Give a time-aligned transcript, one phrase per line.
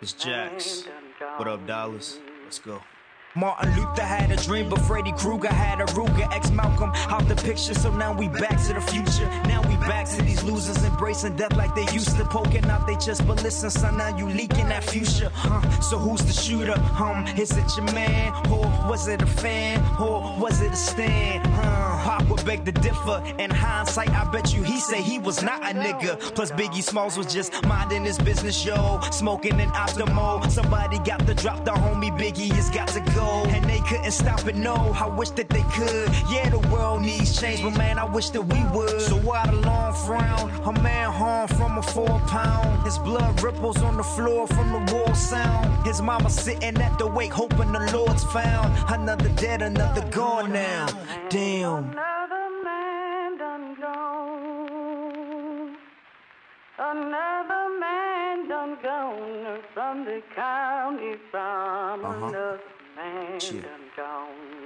[0.00, 0.84] It's Jax.
[1.36, 2.18] What up, Dallas?
[2.44, 2.82] Let's go.
[3.34, 6.30] Martin Luther had a dream, but Freddy Krueger had a Ruger.
[6.34, 9.26] Ex Malcolm out the picture, so now we back to the future.
[9.44, 12.96] Now we back to these losers embracing death like they used to, poking out they
[12.96, 13.26] chest.
[13.26, 15.30] But listen, son, now you leaking that future.
[15.32, 15.62] Huh?
[15.80, 16.78] So who's the shooter?
[17.02, 21.46] Um, is it your man, or was it a fan, or was it a stand?
[21.46, 21.92] Huh?
[22.02, 23.22] Pop would beg to differ.
[23.38, 26.18] In hindsight, I bet you he say he was not a nigga.
[26.34, 30.50] Plus Biggie Smalls was just minding his business, yo, smoking an Optimo.
[30.50, 34.46] Somebody got to drop the homie Biggie has got to go, and they couldn't stop
[34.46, 34.56] it.
[34.56, 36.08] No, I wish that they could.
[36.30, 39.00] Yeah, the world needs change, but man, I wish that we would.
[39.00, 40.50] So why the long frown?
[40.64, 42.84] A man harmed from a four pound.
[42.84, 45.86] His blood ripples on the floor from the war sound.
[45.86, 48.72] His mama sitting at the wake, hoping the Lord's found.
[48.88, 50.86] Another dead, another gone now.
[51.28, 52.11] Damn.
[56.78, 62.26] Another man done gone from the county from uh-huh.
[62.28, 62.60] another
[62.96, 63.62] man Shit.
[63.62, 64.61] done gone.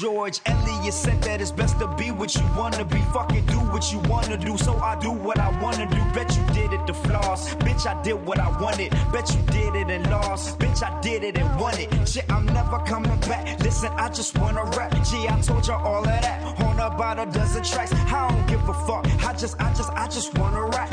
[0.00, 3.02] George Eliot said that it's best to be what you wanna be.
[3.12, 6.00] Fucking do what you wanna do, so I do what I wanna do.
[6.14, 7.54] Bet you did it to floss.
[7.56, 8.92] Bitch, I did what I wanted.
[9.12, 10.58] Bet you did it and lost.
[10.58, 11.90] Bitch, I did it and won it.
[12.08, 13.60] Shit, I'm never coming back.
[13.60, 14.90] Listen, I just wanna rap.
[15.04, 16.58] Gee, I told you all of that.
[16.62, 17.92] On about a dozen tracks.
[17.92, 19.04] I don't give a fuck.
[19.26, 20.88] I just, I just, I just wanna rap.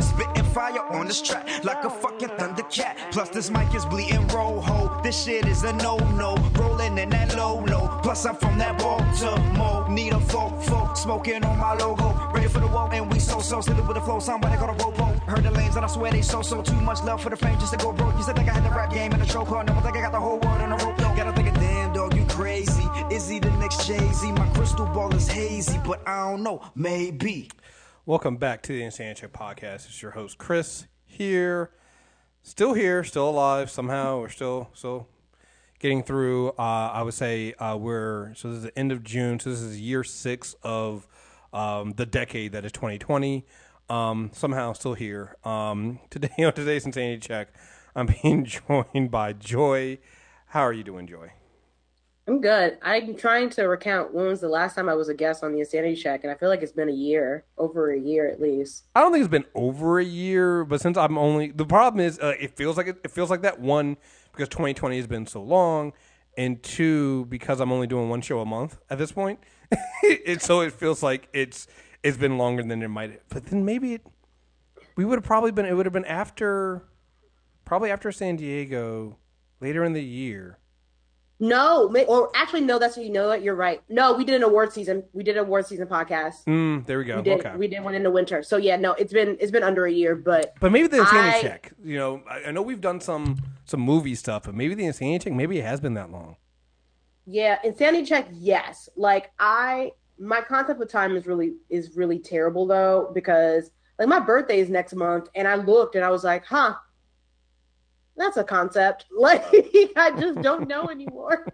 [0.58, 2.96] Fire on this track like a fucking thundercat.
[3.12, 5.00] Plus, this mic is bleeding rojo.
[5.04, 6.36] This shit is a no-no.
[6.54, 8.00] Rolling in that low-low.
[8.02, 9.88] Plus, I'm from that Baltimore.
[9.88, 10.98] Need a folk, folk.
[10.98, 12.12] Smoking on my logo.
[12.34, 13.62] Ready for the wall, and we so-so.
[13.62, 14.20] Still with the flow.
[14.20, 15.20] Somebody call a ropo.
[15.30, 16.64] Heard the lanes, and I swear they so-so.
[16.64, 18.18] Too much love for the fame just to go broke.
[18.18, 19.68] You said think I had the rap game in the chokehold.
[19.68, 21.16] Never think I got the whole world in a rope, though.
[21.16, 22.88] Gotta think of damn dog, you crazy.
[23.12, 24.32] Is he the next Jay-Z?
[24.32, 26.64] My crystal ball is hazy, but I don't know.
[26.76, 27.50] Maybe.
[28.08, 29.86] Welcome back to the Check Podcast.
[29.86, 31.72] It's your host Chris here,
[32.42, 33.70] still here, still alive.
[33.70, 35.10] Somehow we're still still
[35.80, 36.52] getting through.
[36.52, 39.42] Uh, I would say uh, we're so this is the end of June.
[39.42, 41.06] So this is year six of
[41.52, 43.46] um, the decade that is 2020.
[43.90, 45.36] Um, somehow still here.
[45.44, 47.50] Um, today on today's Insanity Check,
[47.94, 50.00] I'm being joined by Joy.
[50.46, 51.34] How are you doing, Joy?
[52.28, 52.78] I'm good.
[52.82, 55.60] I'm trying to recount when was the last time I was a guest on the
[55.60, 58.84] Insanity Check, and I feel like it's been a year, over a year at least.
[58.94, 62.20] I don't think it's been over a year, but since I'm only the problem is
[62.20, 63.96] uh, it feels like it, it feels like that one
[64.34, 65.94] because 2020 has been so long,
[66.38, 69.40] and two because I'm only doing one show a month at this point.
[70.04, 71.66] it, so it feels like it's
[72.04, 73.22] it's been longer than it might.
[73.30, 74.02] But then maybe it
[74.98, 76.84] we would have probably been it would have been after
[77.64, 79.18] probably after San Diego
[79.62, 80.60] later in the year.
[81.40, 82.80] No, or actually, no.
[82.80, 83.82] That's what you know what you're right.
[83.90, 85.04] No, we did an award season.
[85.14, 86.46] We did an award season podcast.
[86.46, 87.18] Mm, there we go.
[87.18, 87.46] We did.
[87.46, 87.56] okay.
[87.56, 88.42] We did one in the winter.
[88.42, 91.38] So yeah, no, it's been it's been under a year, but But maybe the Insanity
[91.38, 91.74] I- Check.
[91.84, 95.26] You know, I, I know we've done some some movie stuff, but maybe the Insanity
[95.26, 95.34] Check.
[95.34, 96.38] Maybe it has been that long.
[97.30, 98.88] Yeah, insanity check, yes.
[98.96, 104.20] Like I my concept of time is really is really terrible though, because like my
[104.20, 106.76] birthday is next month and I looked and I was like, huh,
[108.18, 109.06] that's a concept.
[109.18, 109.46] Like
[109.96, 111.48] I just don't know anymore.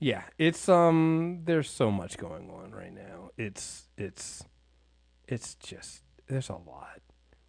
[0.00, 3.30] Yeah, it's um there's so much going on right now.
[3.36, 4.44] It's it's
[5.26, 7.00] it's just there's a lot.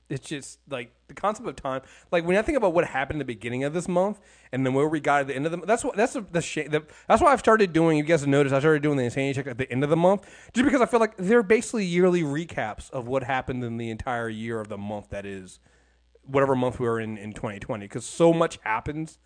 [0.10, 1.82] It's just like the concept of time.
[2.12, 4.20] Like when I think about what happened at the beginning of this month
[4.52, 6.42] and then where we got at the end of the that's what that's the, the,
[6.42, 7.98] sh- the that's why I've started doing.
[7.98, 9.98] You guys have noticed I started doing the insanity check at the end of the
[9.98, 13.92] month just because I feel like they're basically yearly recaps of what happened in the
[13.92, 15.60] entire year of the month that is
[16.30, 19.20] whatever month we were in in 2020 because so much happens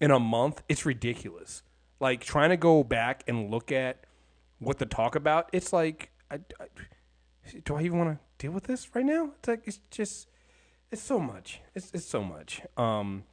[0.00, 0.62] in a month.
[0.68, 1.62] It's ridiculous.
[2.00, 4.04] Like trying to go back and look at
[4.58, 5.50] what to talk about.
[5.52, 6.66] It's like, I, I,
[7.64, 9.32] do I even want to deal with this right now?
[9.38, 10.28] It's like it's just,
[10.90, 11.60] it's so much.
[11.74, 12.62] It's it's so much.
[12.76, 13.24] Um,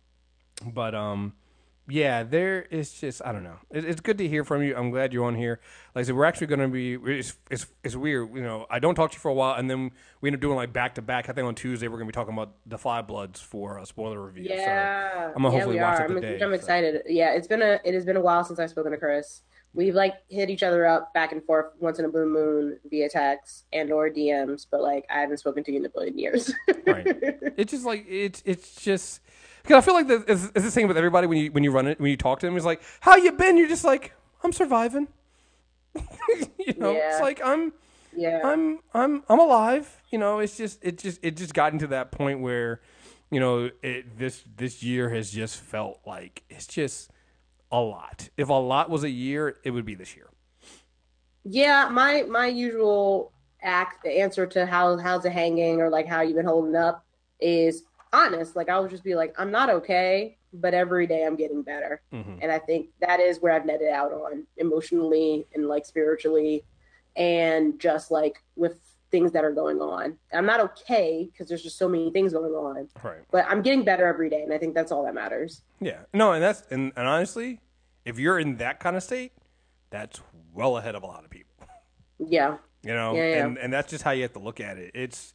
[0.65, 1.33] but um,
[1.87, 3.57] yeah, there is just I don't know.
[3.71, 4.75] It, it's good to hear from you.
[4.75, 5.59] I'm glad you're on here.
[5.93, 6.93] Like I said, we're actually going to be.
[7.17, 8.33] It's, it's it's weird.
[8.35, 10.41] You know, I don't talk to you for a while, and then we end up
[10.41, 11.29] doing like back to back.
[11.29, 13.85] I think on Tuesday we're going to be talking about the Five Bloods for a
[13.85, 14.47] spoiler review.
[14.49, 16.05] So Yeah, I'm gonna yeah, hopefully we watch are.
[16.05, 16.17] it I'm.
[16.17, 16.51] I'm so.
[16.51, 17.01] excited.
[17.07, 19.41] Yeah, it's been a it has been a while since I've spoken to Chris.
[19.73, 23.09] We've like hit each other up back and forth once in a blue moon via
[23.09, 26.51] text and or DMs, but like I haven't spoken to you in a billion years.
[26.87, 27.05] Right.
[27.57, 29.21] It's just like it's it's just
[29.65, 31.99] because I feel like it's, the same with everybody when you when you run it
[31.99, 32.55] when you talk to them.
[32.55, 33.57] It's like how you been?
[33.57, 34.13] You're just like
[34.43, 35.07] I'm surviving.
[35.95, 37.73] you know, it's like I'm
[38.15, 38.41] yeah.
[38.43, 40.01] I'm I'm I'm alive.
[40.11, 42.81] You know, it's just it just it just gotten to that point where
[43.31, 47.09] you know it this this year has just felt like it's just
[47.71, 48.29] a lot.
[48.37, 50.29] If a lot was a year, it would be this year.
[51.43, 53.31] Yeah, my my usual
[53.63, 57.03] act the answer to how how's it hanging or like how you've been holding up
[57.39, 57.83] is
[58.15, 58.55] honest.
[58.55, 62.01] Like I would just be like, I'm not okay, but every day I'm getting better.
[62.13, 62.39] Mhm.
[62.41, 66.63] And I think that is where I've netted out on emotionally and like spiritually
[67.15, 68.77] and just like with
[69.11, 70.17] things that are going on.
[70.33, 73.19] I'm not okay because there's just so many things going on, Right.
[73.31, 74.41] but I'm getting better every day.
[74.43, 75.61] And I think that's all that matters.
[75.79, 75.99] Yeah.
[76.13, 77.61] No, and that's and, and honestly,
[78.03, 79.31] if you're in that kind of state,
[79.89, 80.21] that's
[80.53, 81.53] well ahead of a lot of people.
[82.19, 82.57] Yeah.
[82.83, 83.45] You know, Yeah, yeah.
[83.45, 84.91] and and that's just how you have to look at it.
[84.93, 85.33] It's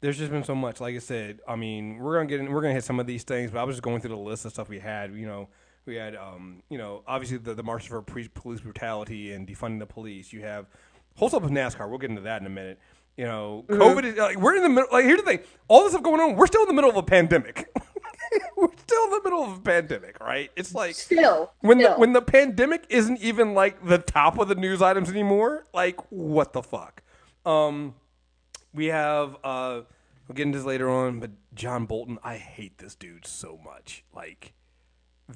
[0.00, 0.80] there's just been so much.
[0.80, 3.24] Like I said, I mean, we're gonna get in, we're gonna hit some of these
[3.24, 5.12] things, but I was just going through the list of stuff we had.
[5.14, 5.48] You know,
[5.86, 8.28] we had um, you know, obviously the the march for police
[8.60, 10.32] brutality and defunding the police.
[10.32, 10.66] You have
[11.16, 11.88] whole stuff with NASCAR.
[11.88, 12.78] We'll get into that in a minute.
[13.16, 13.82] You know, Mm-hmm.
[13.82, 14.88] COVID is like we're in the middle.
[14.92, 16.96] Like here's the thing: all this stuff going on, we're still in the middle of
[16.96, 17.68] a pandemic.
[18.56, 20.50] we're still in the middle of a pandemic, right?
[20.54, 21.52] It's like Still.
[21.60, 25.66] when the when the pandemic isn't even like the top of the news items anymore,
[25.74, 27.02] like what the fuck?
[27.44, 27.94] Um,
[28.78, 29.80] we have uh,
[30.28, 34.04] we'll get into this later on, but John Bolton, I hate this dude so much.
[34.14, 34.54] Like,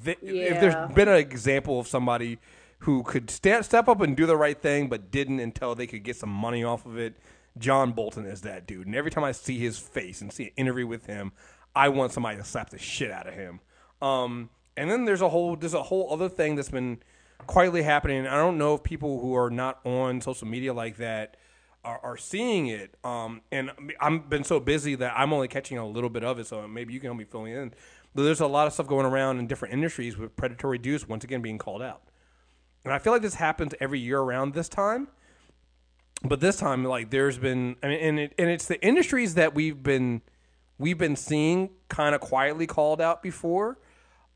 [0.04, 2.38] th- if there's been an example of somebody
[2.78, 6.04] who could stand, step up and do the right thing, but didn't until they could
[6.04, 7.16] get some money off of it,
[7.58, 8.86] John Bolton is that dude.
[8.86, 11.32] And every time I see his face and see an interview with him,
[11.74, 13.58] I want somebody to slap the shit out of him.
[14.00, 17.00] Um, and then there's a whole there's a whole other thing that's been
[17.46, 18.26] quietly happening.
[18.26, 21.36] I don't know if people who are not on social media like that
[21.84, 22.94] are, are seeing it.
[23.04, 23.70] Um, and
[24.00, 26.46] I've been so busy that I'm only catching a little bit of it.
[26.46, 27.72] So maybe you can help me fill in.
[28.14, 31.24] But there's a lot of stuff going around in different industries with predatory dues once
[31.24, 32.02] again being called out.
[32.84, 35.08] And I feel like this happens every year around this time.
[36.24, 39.54] But this time, like there's been, I mean, and it, and it's the industries that
[39.54, 40.22] we've been
[40.78, 43.78] we've been seeing kind of quietly called out before,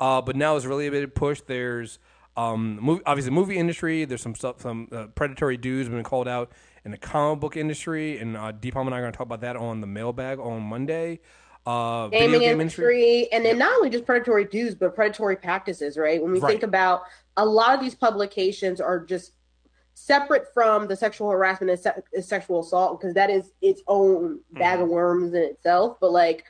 [0.01, 1.47] uh, but now it's really a bit pushed.
[1.47, 1.99] There's
[2.37, 4.05] um, movie, obviously movie industry.
[4.05, 6.51] There's some stuff, some uh, predatory dudes been called out
[6.87, 9.41] in the comic book industry, and uh, Deepam and I are going to talk about
[9.41, 11.19] that on the mailbag on Monday.
[11.67, 15.99] Uh, video gaming game industry, and then not only just predatory dues, but predatory practices,
[15.99, 16.23] right?
[16.23, 16.51] When we Right.
[16.53, 17.03] think about
[17.37, 19.33] a lot of these publications are just
[19.95, 24.75] separate from the sexual harassment and se- sexual assault because that is its own bag
[24.75, 24.83] Mm-hmm.
[24.85, 25.97] of worms in itself.
[26.01, 26.45] But like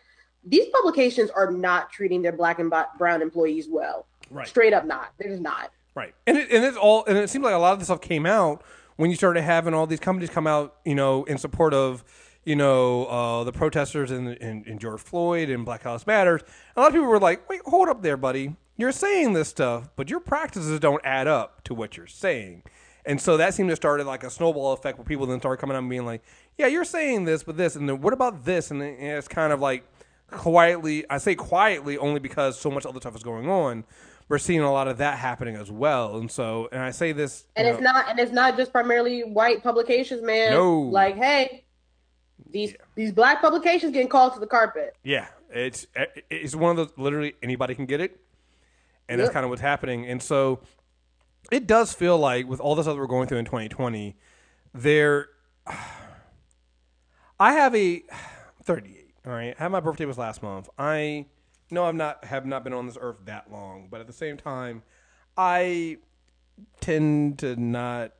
[0.44, 4.06] these publications are not treating their black and brown employees well.
[4.30, 4.46] Right.
[4.46, 5.12] Straight up not.
[5.16, 5.70] They're just not.
[5.94, 8.02] Right, and it, and it's all, and it seems like a lot of this stuff
[8.02, 8.62] came out
[8.96, 12.04] when you started having all these companies come out, you know, in support of,
[12.44, 16.42] you know, uh, the protesters and in, in George Floyd and Black Lives Matters.
[16.76, 18.56] A lot of people were like, "Wait, hold up, there, buddy.
[18.76, 22.62] You're saying this stuff, but your practices don't add up to what you're saying."
[23.04, 25.76] And so that seemed to start like a snowball effect where people then started coming
[25.76, 26.22] out and being like,
[26.58, 29.52] "Yeah, you're saying this, but this, and then what about this?" And then it's kind
[29.52, 29.84] of like
[30.30, 31.04] quietly.
[31.10, 33.84] I say quietly only because so much other stuff is going on.
[34.28, 37.46] We're seeing a lot of that happening as well, and so, and I say this,
[37.54, 40.50] And it's know- not and it's not just primarily white publications, man.
[40.50, 40.80] No.
[40.80, 41.64] Like, hey,
[42.50, 44.96] these these black publications getting called to the carpet.
[45.04, 45.86] Yeah, it's
[46.28, 48.18] it's one of those literally anybody can get it,
[49.08, 50.06] and that's kind of what's happening.
[50.06, 50.60] And so
[51.52, 54.16] it does feel like with all this other we're going through in 2020,
[54.74, 55.28] there.
[57.38, 58.02] I have a
[58.64, 59.14] 38.
[59.26, 60.68] All right, I had my birthday was last month.
[60.78, 61.26] I
[61.70, 64.36] know I'm not have not been on this earth that long, but at the same
[64.36, 64.82] time,
[65.36, 65.98] I
[66.80, 68.12] tend to not.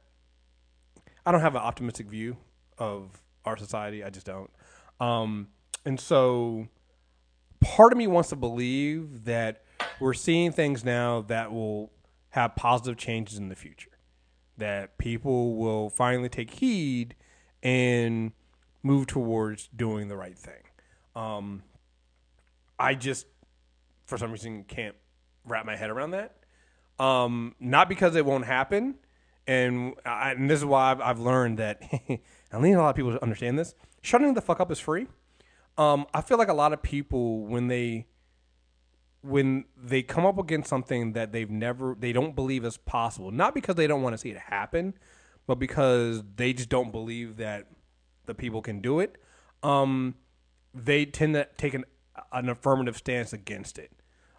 [1.25, 2.37] I don't have an optimistic view
[2.79, 4.05] of our society.
[4.05, 4.51] I just don't.
[5.01, 5.49] Um,
[5.85, 6.69] and so
[7.61, 9.65] part of me wants to believe that
[10.01, 11.93] we're seeing things now that will
[12.31, 13.91] have positive changes in the future.
[14.59, 17.15] That people will finally take heed
[17.63, 18.33] and
[18.83, 20.63] move towards doing the right thing.
[21.15, 21.63] Um,
[22.79, 23.27] I just,
[24.07, 24.97] for some reason, can't
[25.45, 26.37] wrap my head around that.
[26.99, 28.97] Um, not because it won't happen,
[29.47, 31.83] and I, and this is why I've, I've learned that.
[32.53, 33.75] I need a lot of people to understand this.
[34.03, 35.07] Shutting the fuck up is free.
[35.77, 38.07] Um, I feel like a lot of people when they
[39.23, 43.55] when they come up against something that they've never they don't believe is possible, not
[43.55, 44.95] because they don't want to see it happen,
[45.47, 47.67] but because they just don't believe that
[48.27, 49.17] the people can do it.
[49.63, 50.15] Um,
[50.73, 51.85] they tend to take an
[52.33, 53.91] an affirmative stance against it.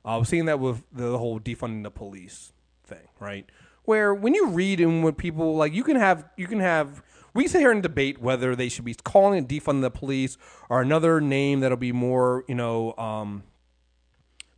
[0.06, 2.54] Uh, I was seeing that with the whole defunding the police
[2.86, 3.46] thing, right?
[3.84, 7.02] Where when you read and when people like you can have you can have
[7.34, 10.38] we sit here and debate whether they should be calling it defund the police
[10.70, 13.44] or another name that'll be more you know um,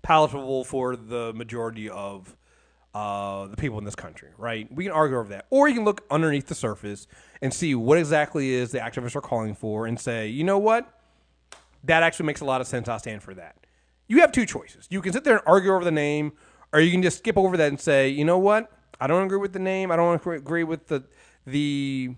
[0.02, 2.36] palatable for the majority of
[2.94, 4.68] uh, the people in this country, right?
[4.74, 7.08] We can argue over that, or you can look underneath the surface
[7.42, 10.99] and see what exactly is the activists are calling for, and say, you know what,
[11.84, 12.88] that actually makes a lot of sense.
[12.88, 13.56] I'll stand for that.
[14.08, 14.88] You have two choices.
[14.90, 16.34] You can sit there and argue over the name,
[16.74, 19.38] or you can just skip over that and say, you know what, I don't agree
[19.38, 19.92] with the name.
[19.92, 21.04] I don't agree- with the
[21.46, 22.16] the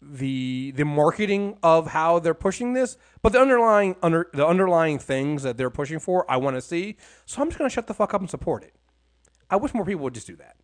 [0.00, 5.42] the the marketing of how they're pushing this, but the underlying under the underlying things
[5.42, 6.96] that they're pushing for, I want to see.
[7.24, 8.74] So I'm just gonna shut the fuck up and support it.
[9.50, 10.56] I wish more people would just do that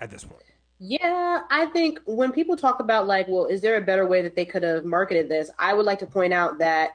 [0.00, 0.42] at this point.
[0.78, 4.34] Yeah, I think when people talk about like, well, is there a better way that
[4.34, 5.50] they could have marketed this?
[5.58, 6.92] I would like to point out that,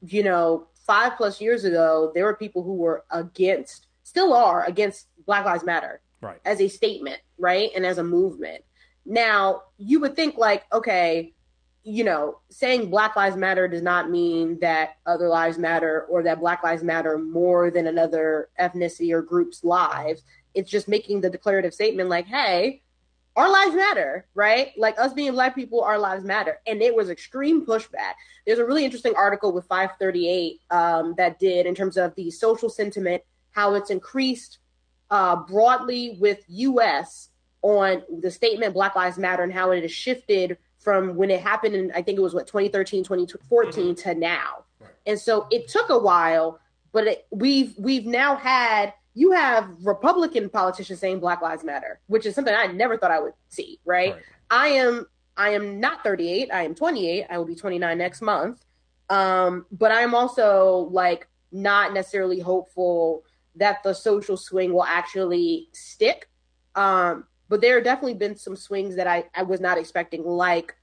[0.00, 5.08] you know, five plus years ago, there were people who were against, still are against
[5.26, 6.40] Black Lives Matter Right.
[6.44, 7.70] as a statement, right?
[7.76, 8.64] And as a movement.
[9.04, 11.32] Now, you would think like, okay,
[11.84, 16.40] you know, saying Black Lives Matter does not mean that other lives matter or that
[16.40, 20.22] Black Lives Matter more than another ethnicity or group's lives.
[20.54, 22.82] It's just making the declarative statement like, hey,
[23.38, 24.72] our lives matter, right?
[24.76, 26.58] Like us being black people, our lives matter.
[26.66, 28.14] And it was extreme pushback.
[28.44, 32.68] There's a really interesting article with 538 um, that did in terms of the social
[32.68, 34.58] sentiment, how it's increased
[35.10, 37.28] uh, broadly with US
[37.62, 41.76] on the statement Black Lives Matter and how it has shifted from when it happened
[41.76, 44.64] in, I think it was what, 2013, 2014 to now.
[45.06, 46.58] And so it took a while,
[46.92, 52.24] but it, we've we've now had you have Republican politicians saying Black Lives Matter, which
[52.24, 53.80] is something I never thought I would see.
[53.84, 54.14] Right?
[54.14, 54.22] Right.
[54.48, 55.06] I am
[55.36, 56.50] I am not 38.
[56.52, 57.26] I am 28.
[57.28, 58.64] I will be 29 next month.
[59.10, 63.24] Um, but I'm also like not necessarily hopeful
[63.56, 66.28] that the social swing will actually stick.
[66.76, 70.76] Um, but there have definitely been some swings that I, I was not expecting, like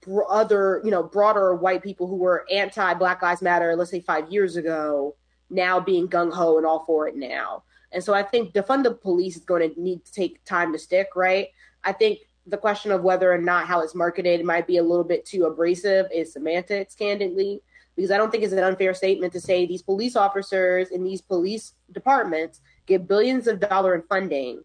[0.00, 4.00] br- other, you know, broader white people who were anti Black Lives Matter, let's say
[4.00, 5.14] five years ago,
[5.50, 7.64] now being gung ho and all for it now.
[7.92, 10.78] And so I think defund the police is going to need to take time to
[10.78, 11.48] stick, right?
[11.84, 15.04] I think the question of whether or not how it's marketed might be a little
[15.04, 17.62] bit too abrasive is semantics, candidly,
[17.96, 21.20] because I don't think it's an unfair statement to say these police officers in these
[21.20, 24.64] police departments get billions of dollar in funding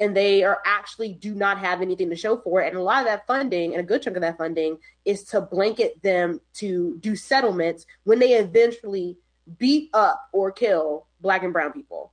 [0.00, 2.68] and they are actually do not have anything to show for it.
[2.68, 5.40] And a lot of that funding and a good chunk of that funding is to
[5.40, 9.16] blanket them to do settlements when they eventually
[9.58, 12.12] beat up or kill black and brown people.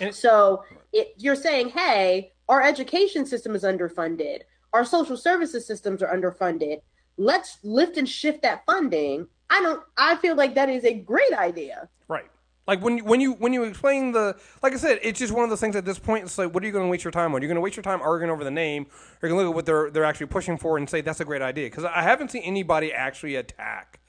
[0.00, 0.14] Right.
[0.14, 4.40] So it, you're saying, hey, our education system is underfunded,
[4.72, 6.80] our social services systems are underfunded.
[7.16, 9.28] Let's lift and shift that funding.
[9.48, 9.82] I don't.
[9.96, 11.88] I feel like that is a great idea.
[12.08, 12.24] Right.
[12.66, 15.44] Like when you, when you when you explain the like I said, it's just one
[15.44, 16.24] of those things at this point.
[16.24, 17.42] It's like, what are you going to waste your time on?
[17.42, 18.84] You're going to waste your time arguing over the name.
[18.84, 21.20] or You're going to look at what they're they're actually pushing for and say that's
[21.20, 21.66] a great idea.
[21.66, 24.00] Because I haven't seen anybody actually attack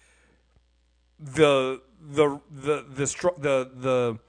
[1.19, 4.19] the the the the str- the the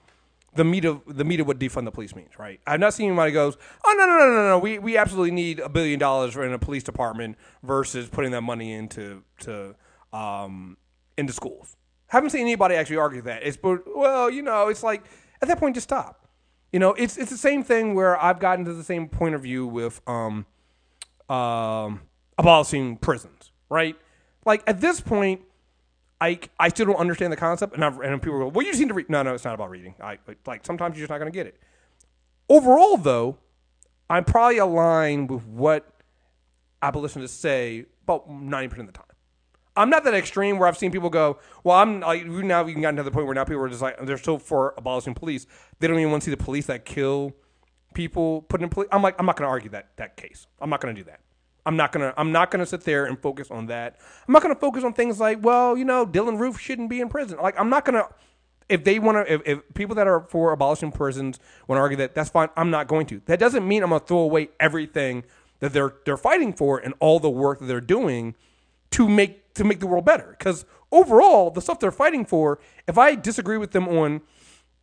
[0.56, 2.60] the meat of the meat of what defund the police means, right?
[2.66, 5.60] I've not seen anybody goes, oh no no no no no, we we absolutely need
[5.60, 9.74] a billion dollars in a police department versus putting that money into to
[10.12, 10.76] um
[11.16, 11.76] into schools.
[12.08, 13.42] Haven't seen anybody actually argue that.
[13.42, 15.04] It's but well, you know, it's like
[15.40, 16.28] at that point just stop.
[16.72, 19.42] You know, it's it's the same thing where I've gotten to the same point of
[19.42, 20.46] view with um
[21.28, 22.02] um
[22.38, 23.96] abolishing prisons, right?
[24.44, 25.42] Like at this point,
[26.20, 28.80] I, I still don't understand the concept, and, I've, and people go, "Well, you just
[28.80, 29.94] need to read." No, no, it's not about reading.
[30.00, 31.60] I like sometimes you're just not going to get it.
[32.48, 33.38] Overall, though,
[34.08, 35.86] I'm probably aligned with what
[36.80, 39.06] abolitionists say about ninety percent of the time.
[39.76, 42.96] I'm not that extreme where I've seen people go, "Well, I'm like now we've gotten
[42.96, 45.46] to the point where now people are just like they're so for abolishing police,
[45.80, 47.36] they don't even want to see the police that kill
[47.92, 50.46] people put in police." I'm like, I'm not going to argue that that case.
[50.60, 51.20] I'm not going to do that.
[51.66, 53.98] I'm not gonna I'm not gonna sit there and focus on that.
[54.26, 57.08] I'm not gonna focus on things like, well, you know, Dylann Roof shouldn't be in
[57.08, 57.38] prison.
[57.42, 58.08] Like I'm not gonna
[58.68, 61.96] if they want to if, if people that are for abolishing prisons want to argue
[61.98, 63.20] that that's fine, I'm not going to.
[63.26, 65.24] That doesn't mean I'm gonna throw away everything
[65.60, 68.34] that they're they're fighting for and all the work that they're doing
[68.92, 70.36] to make to make the world better.
[70.38, 74.20] Because overall, the stuff they're fighting for, if I disagree with them on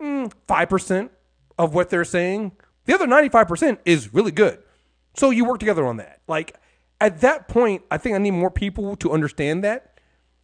[0.02, 1.12] mm, five percent
[1.58, 2.54] of what they're saying,
[2.86, 4.60] the other ninety five percent is really good.
[5.16, 6.22] So you work together on that.
[6.28, 6.56] Like
[7.04, 10.00] at that point, I think I need more people to understand that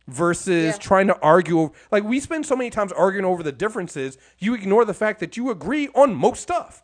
[0.07, 0.77] versus Yeah.
[0.77, 1.71] trying to argue.
[1.89, 5.37] Like we spend so many times arguing over the differences, you ignore the fact that
[5.37, 6.83] you agree on most stuff.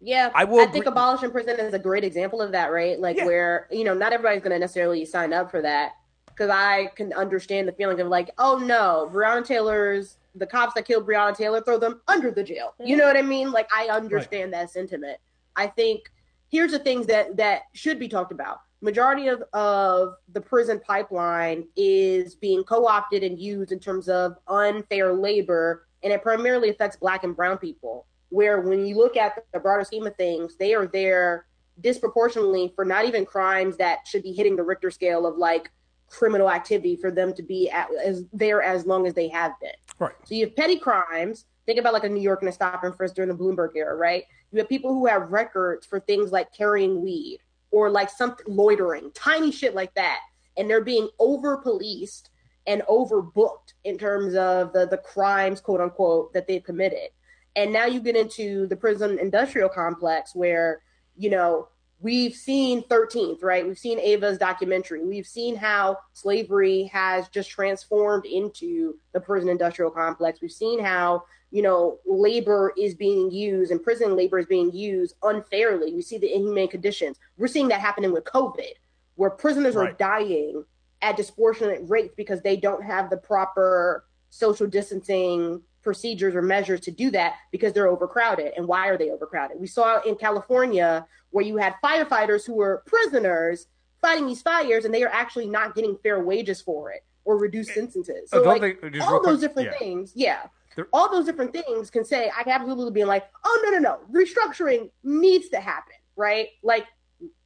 [0.00, 3.00] Yeah, I will think agree- abolishing prison is a great example of that, right?
[3.00, 3.24] Like Yeah.
[3.24, 5.92] where you know not everybody's going to necessarily sign up for that
[6.26, 10.86] because I can understand the feeling of like, oh no, Breonna Taylor's the cops that
[10.86, 12.74] killed Breonna Taylor throw them under the jail.
[12.78, 13.16] You know mm-hmm.
[13.16, 13.52] what I mean?
[13.52, 15.18] Like I understand that sentiment.
[15.56, 16.10] I think
[16.50, 18.60] here's the things that that should be talked about.
[18.82, 25.14] Majority of of the prison pipeline is being co-opted and used in terms of unfair
[25.14, 28.06] labor, and it primarily affects Black and Brown people.
[28.30, 31.46] Where when you look at the broader scheme of things, they are there
[31.80, 35.70] disproportionately for not even crimes that should be hitting the Richter scale of like
[36.08, 39.70] criminal activity for them to be at, as there as long as they have been.
[40.00, 40.14] Right.
[40.24, 41.44] So you have petty crimes.
[41.66, 43.94] Think about like a New York and a stop and frisk during the Bloomberg era,
[43.94, 44.24] right?
[44.50, 47.38] You have people who have records for things like carrying weed
[47.72, 50.20] or like something loitering, tiny shit like that,
[50.56, 52.30] and they're being over policed
[52.66, 57.08] and overbooked in terms of the the crimes, quote unquote, that they've committed.
[57.56, 60.82] And now you get into the prison industrial complex where,
[61.16, 61.68] you know,
[62.00, 63.66] we've seen 13th, right?
[63.66, 65.04] We've seen Ava's documentary.
[65.04, 70.40] We've seen how slavery has just transformed into the prison industrial complex.
[70.40, 75.14] We've seen how, you know, labor is being used and prison labor is being used
[75.22, 75.92] unfairly.
[75.94, 77.18] We see the inhumane conditions.
[77.36, 78.72] We're seeing that happening with COVID,
[79.16, 79.90] where prisoners Right.
[79.90, 80.64] are dying
[81.02, 86.90] at disproportionate rates because they don't have the proper social distancing procedures or measures to
[86.90, 88.54] do that because they're overcrowded.
[88.56, 89.60] And why are they overcrowded?
[89.60, 93.66] We saw in California where you had firefighters who were prisoners
[94.00, 97.74] fighting these fires and they are actually not getting fair wages for it or reduced
[97.74, 98.30] sentences.
[98.32, 99.78] Oh, so Oh, like, they- all quick- those different yeah.
[99.78, 100.42] things, yeah.
[100.76, 103.78] There- all those different things can say I can absolutely be like, oh no, no,
[103.78, 106.48] no, restructuring needs to happen, right?
[106.62, 106.86] Like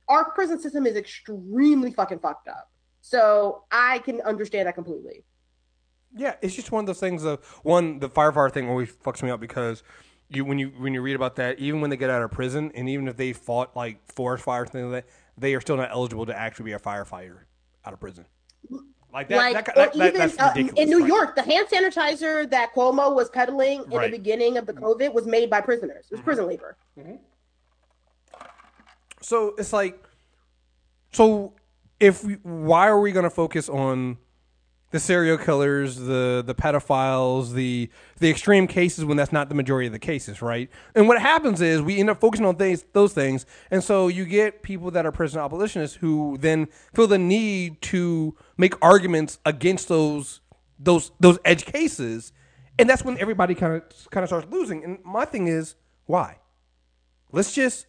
[0.08, 2.70] our prison system is extremely fucking fucked up.
[3.00, 5.24] So I can understand that completely.
[6.16, 9.30] Yeah, it's just one of those things of one the firefighter thing always fucks me
[9.30, 9.82] up because
[10.28, 12.72] you when you when you read about that, even when they get out of prison
[12.74, 15.90] and even if they fought like forest fires things like that, they are still not
[15.90, 17.40] eligible to actually be a firefighter
[17.84, 18.26] out of prison.
[19.16, 21.08] Like that, like, that, or that, that- even that's uh, in New right?
[21.08, 24.10] York, the hand sanitizer that Cuomo was peddling in Right.
[24.10, 26.04] the beginning of the COVID was made by prisoners.
[26.10, 26.16] It Mm-hmm.
[26.16, 26.76] was prison labor.
[29.22, 30.06] So it's like,
[31.12, 31.54] so
[31.98, 34.18] if we, why are we going to focus on
[34.90, 39.86] the serial killers, the the pedophiles, the the extreme cases when that's not the majority
[39.86, 40.70] of the cases, right?
[40.94, 44.24] And what happens is we end up focusing on things, those things, and so you
[44.24, 49.88] get people that are prison abolitionists who then feel the need to make arguments against
[49.88, 50.40] those
[50.78, 52.32] those those edge cases,
[52.78, 54.84] and that's when everybody kind of kind of starts losing.
[54.84, 55.74] And my thing is
[56.06, 56.38] why?
[57.32, 57.86] let's just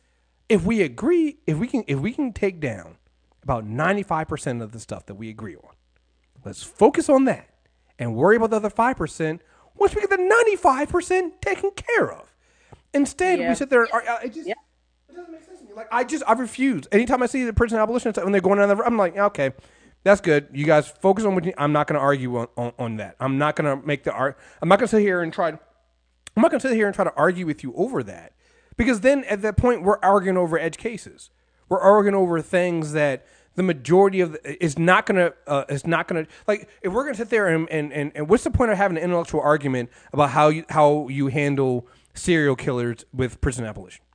[0.50, 2.98] if we agree if we can if we can take down
[3.44, 5.77] about 95% of the stuff that we agree on
[6.46, 7.48] let's focus on that
[8.00, 9.40] and worry about the other 5%
[9.76, 12.34] once we get the 95% taken care of
[12.94, 13.50] instead Yeah.
[13.50, 14.54] we sit there and ar- uh, it just Yeah.
[15.10, 17.54] it doesn't make sense to me like i just i refuse anytime i see the
[17.54, 19.52] prison abolitionists when they're going down the i'm like okay
[20.04, 22.72] that's good you guys focus on what you, i'm not going to argue on, on,
[22.80, 25.22] on that i'm not going to make the art i'm not going to sit here
[25.22, 25.60] and try to
[26.36, 28.34] I'm not going to sit here and try to argue with you over that
[28.78, 31.32] because then at that point we're arguing over edge cases.
[31.68, 33.26] We're arguing over things that
[33.58, 37.18] the majority of the, is not to uh, is not to like if we're to
[37.18, 40.30] sit there and, and, and, and what's the point of having an intellectual argument about
[40.30, 44.06] how you how you handle serial killers with prison abolition?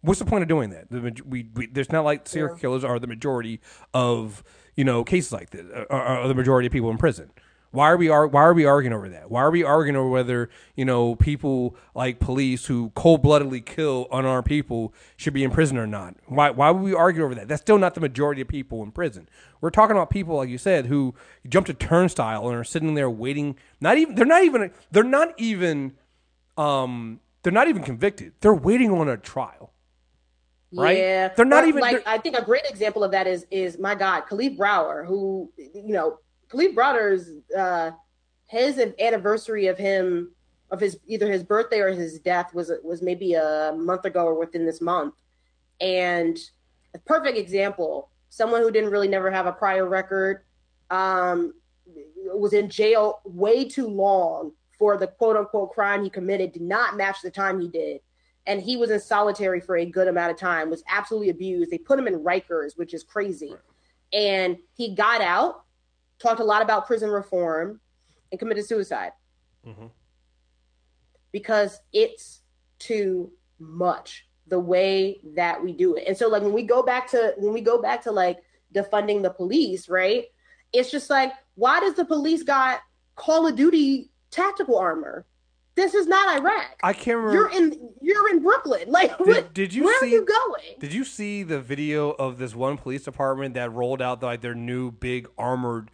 [0.00, 0.90] What's the point of doing that?
[0.90, 3.60] The, we, we, there's not like serial killers are the majority
[3.92, 4.42] of
[4.76, 7.30] you know cases like this, uh, are, are the majority of people in prison.
[7.74, 9.30] Why are we ar- Why are we arguing over that?
[9.32, 14.06] Why are we arguing over whether you know people like police who cold bloodedly kill
[14.12, 16.14] unarmed people should be in prison or not?
[16.26, 17.48] Why Why would we argue over that?
[17.48, 19.28] That's still not the majority of people in prison.
[19.60, 21.14] We're talking about people like you said who
[21.48, 23.56] jumped a turnstile and are sitting there waiting.
[23.80, 25.94] Not even they're not even they're not even
[26.56, 28.34] um they're not even convicted.
[28.40, 29.72] They're waiting on a trial.
[30.72, 30.98] Right?
[30.98, 31.92] Yeah, They're not Or, even- like.
[31.92, 35.50] they're- I think a great example of that is is my God, Kalief Browder, who
[35.56, 36.18] you know,
[36.54, 37.90] Kalief Browder's uh,
[38.46, 40.32] his anniversary of him
[40.70, 44.38] of his either his birthday or his death was was maybe a month ago or
[44.38, 45.14] within this month,
[45.80, 46.38] and
[46.94, 48.10] a perfect example.
[48.30, 50.42] Someone who didn't really never have a prior record,
[50.90, 51.54] um,
[52.34, 56.52] was in jail way too long for the quote unquote crime he committed.
[56.52, 58.00] Did not match the time he did
[58.46, 61.78] and he was in solitary for a good amount of time was absolutely abused they
[61.78, 63.54] put him in rikers which is crazy
[64.12, 65.63] and he got out
[66.24, 67.78] talked a lot about prison reform
[68.32, 69.12] and committed suicide
[69.66, 69.90] Mhm.
[71.32, 72.40] because it's
[72.78, 77.10] too much the way that we do it and so like when we go back
[77.10, 78.38] to when we go back to like
[78.74, 80.26] defunding the police right
[80.72, 82.80] it's just like why does the police got
[83.16, 85.24] call of duty tactical armor
[85.76, 87.34] this is not iraq I can't remember.
[87.34, 88.90] you're in you're in Brooklyn.
[88.90, 90.78] Like what, did you where see- are you going?
[90.78, 94.54] Did you see the video of this one police department that rolled out like their
[94.54, 95.90] new big armored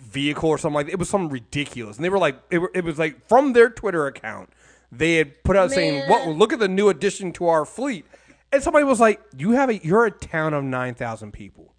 [0.00, 0.92] vehicle or something like that?
[0.92, 3.70] It was something ridiculous, and they were like, it, were, it was like from their
[3.70, 4.50] Twitter account,
[4.92, 6.10] they had put out saying, Man.
[6.10, 6.28] "What?
[6.28, 8.04] Look at the new addition to our fleet."
[8.52, 11.74] And somebody was like, "You have a you're a town of nine thousand people.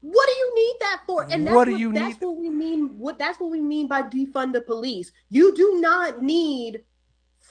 [0.00, 1.22] What do you need that for?
[1.24, 2.98] And that's What what, do you that's need- what we mean.
[2.98, 5.12] What that's what we mean by defund the police.
[5.28, 6.82] You do not need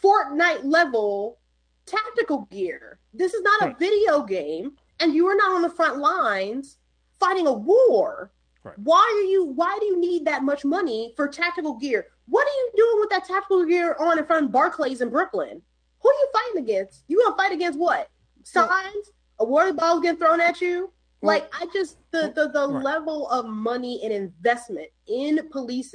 [0.04, 1.40] Fortnite level
[1.86, 3.00] tactical gear.
[3.14, 3.80] This is not a hmm.
[3.80, 6.78] video game, and you are not on the front lines
[7.20, 8.32] fighting a war.
[8.70, 8.80] Right.
[8.80, 9.46] Why are you?
[9.46, 12.08] Why do you need that much money for tactical gear?
[12.28, 15.62] What are you doing with that tactical gear on in front of Barclays in Brooklyn?
[16.02, 17.04] Who are you fighting against?
[17.08, 18.10] You gonna fight against what?
[18.44, 19.12] Signs?
[19.40, 20.92] a water bottle getting thrown at you.
[21.22, 25.94] Like I just the the, the level of money and investment in police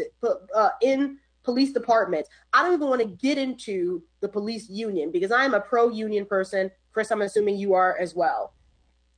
[0.54, 2.28] uh, in police departments.
[2.52, 5.88] I don't even want to get into the police union because I am a pro
[5.88, 6.70] union person.
[6.92, 8.52] Chris, I'm assuming you are as well.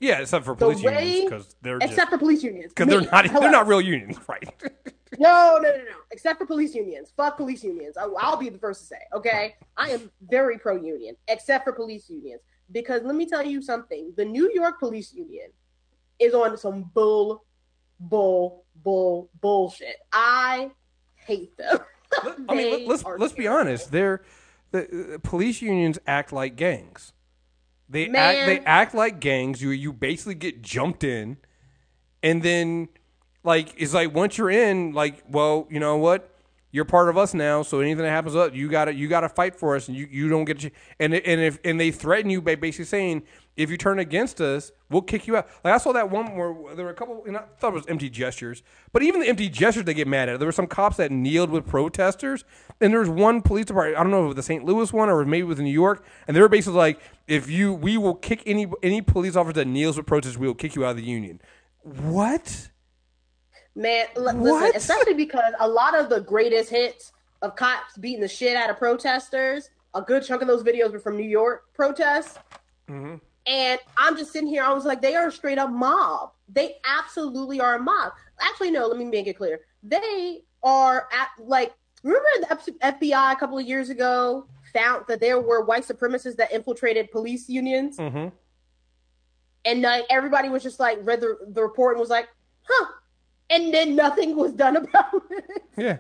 [0.01, 2.89] Yeah, except for The police way- unions because they're Except just, for police unions, because
[2.89, 3.41] they're not Hello.
[3.41, 4.49] they're not real unions, right?
[5.19, 5.97] No, no, no, no.
[6.11, 7.13] Except for police unions.
[7.17, 7.97] Fuck police unions.
[7.97, 8.99] I, I'll be the first to say.
[9.15, 13.63] Okay, I am very pro union, except for police unions, because let me tell you
[13.63, 14.13] something.
[14.17, 15.49] The New York Police Union
[16.19, 17.45] is on some bull,
[17.99, 19.97] bull, bull, bullshit.
[20.13, 20.71] I
[21.15, 21.79] hate them.
[22.49, 23.91] I mean, let's let's be honest.
[23.93, 24.23] They're
[24.73, 27.13] the uh, police unions act like gangs.
[27.89, 28.37] They Man.
[28.37, 29.63] act they act like gangs.
[29.63, 31.37] You you basically get jumped in,
[32.23, 32.89] and then
[33.45, 36.37] like it's like once you're in, like well, you know what,
[36.73, 37.63] you're part of us now.
[37.63, 40.29] So anything that happens, up you gotta you gotta fight for us, and you, you
[40.29, 40.65] don't get
[40.99, 43.23] and and if and they threaten you by basically saying
[43.57, 45.49] if you turn against us, we'll kick you out.
[45.65, 47.87] Like I saw that one where there were a couple, and I thought it was
[47.89, 50.39] empty gestures, but even the empty gestures they get mad at.
[50.39, 52.45] There were some cops that kneeled with protesters,
[52.81, 53.99] and there was one police department.
[53.99, 54.65] I don't know if it was the St.
[54.65, 57.49] Louis one or maybe it was in New York, and they were basically like, if
[57.49, 60.75] you, we will kick any any police officer that kneels with protesters, we will kick
[60.77, 61.41] you out of the union.
[61.83, 62.71] What?
[63.75, 68.29] Man, l- listen, especially because a lot of the greatest hits of cops beating the
[68.29, 72.39] shit out of protesters, a good chunk of those videos were from New York protests.
[72.89, 73.17] Mm-hmm.
[73.47, 76.33] And I'm just sitting here, I was like, they are a straight up mob.
[76.49, 78.13] They absolutely are a mob.
[78.41, 79.61] Actually, no, let me make it clear.
[79.83, 85.41] They are at, like, remember the FBI a couple of years ago found that there
[85.41, 87.99] were white supremacists that infiltrated police unions?
[87.99, 88.29] Mm-hmm.
[89.65, 92.29] and like everybody was just like read the, the report and was like,
[92.63, 92.87] huh.
[93.51, 95.63] And then nothing was done about it.
[95.77, 95.99] Yeah.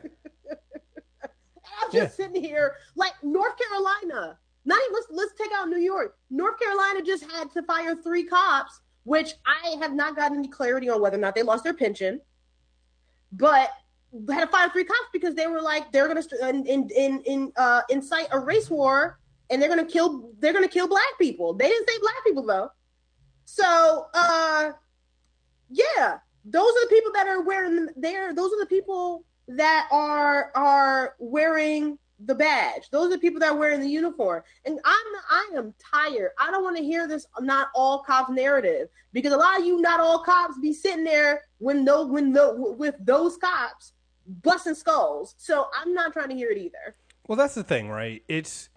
[1.24, 4.38] I'm just sitting here like North Carolina.
[4.66, 6.16] Not even let's let's take out New York.
[6.28, 10.90] North Carolina just had to fire three cops, which I have not gotten any clarity
[10.90, 12.20] on whether or not they lost their pension.
[13.32, 13.70] But
[14.30, 17.52] had to fire three cops because they were like they're gonna st- in in in,
[17.56, 19.18] uh, incite a race war
[19.50, 21.54] and they're gonna kill they're gonna kill black people.
[21.54, 22.70] They didn't say black people though.
[23.44, 24.72] So uh
[25.70, 28.34] yeah, those are the people that are wearing there.
[28.34, 32.88] Those are the people that are are wearing the badge.
[32.90, 34.42] Those are the people that wearing the uniform.
[34.64, 36.30] And I'm I am tired.
[36.38, 39.80] I don't want to hear this not all cops narrative because a lot of you
[39.80, 43.92] not all cops be sitting there when no when no with those cops
[44.42, 45.34] busting skulls.
[45.38, 46.96] So I'm not trying to hear it either.
[47.28, 48.22] Well, that's the thing, right?
[48.28, 48.68] It's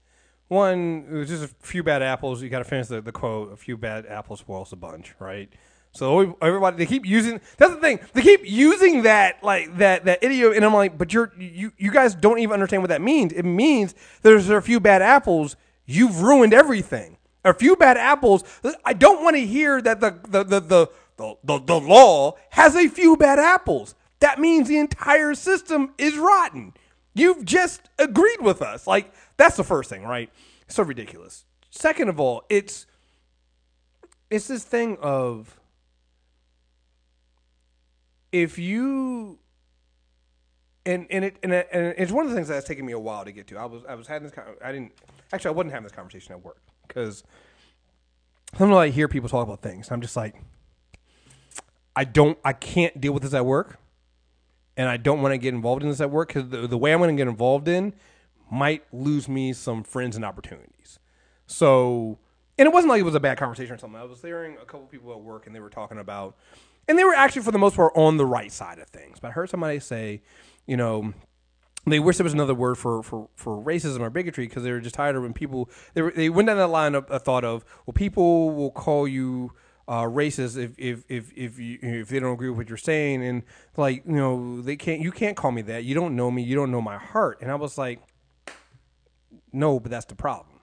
[0.48, 1.08] one.
[1.10, 2.42] It was just a few bad apples.
[2.42, 3.54] You got to finish the, the quote.
[3.54, 5.50] A few bad apples spoils a bunch, right?
[5.92, 7.42] So everybody they keep using.
[7.58, 8.00] That's the thing.
[8.14, 11.92] They keep using that like that that idiom, and I'm like, but you're you you
[11.92, 13.34] guys don't even understand what that means.
[13.34, 15.56] It means there's a few bad apples.
[15.86, 17.18] You've ruined everything.
[17.44, 18.44] A few bad apples.
[18.86, 22.76] I don't want to hear that the the the the the, the, the law has
[22.76, 23.94] a few bad apples.
[24.20, 26.74] That means the entire system is rotten.
[27.14, 28.88] You've just agreed with us.
[28.88, 30.30] Like that's the first thing, right?
[30.68, 31.46] So ridiculous.
[31.70, 32.86] Second of all, it's
[34.30, 35.59] it's this thing of
[38.32, 39.40] if you
[40.86, 43.26] and and it and, and it's one of the things that's taken me a while
[43.26, 43.58] to get to.
[43.58, 44.94] I was I was having this con- I didn't
[45.34, 47.24] actually I wasn't having this conversation at work because
[48.58, 49.92] sometimes I hear people talk about things.
[49.92, 50.36] I'm just like
[51.96, 53.80] I don't I can't deal with this at work
[54.80, 56.94] and I don't want to get involved in this at work because the, the way
[56.94, 57.94] I'm going to get involved in
[58.50, 61.00] might lose me some friends and opportunities.
[61.48, 62.18] So,
[62.58, 64.00] and it wasn't like it was a bad conversation or something.
[64.00, 66.38] I was hearing a couple people at work and they were talking about,
[66.90, 69.20] and they were actually for the most part on the right side of things.
[69.20, 70.24] But I heard somebody say,
[70.66, 71.14] you know,
[71.86, 74.82] they wish there was another word for, for, for racism or bigotry because they were
[74.82, 77.46] just tired of when people they were, they went down that line of a thought
[77.46, 79.52] of well people will call you
[79.88, 83.24] uh, racist if if if if you if they don't agree with what you're saying.
[83.24, 83.44] And
[83.78, 85.84] like you know they can't you can't call me that.
[85.84, 86.42] You don't know me.
[86.42, 87.38] You don't know my heart.
[87.42, 88.00] And I was like
[89.54, 90.62] no but that's the problem.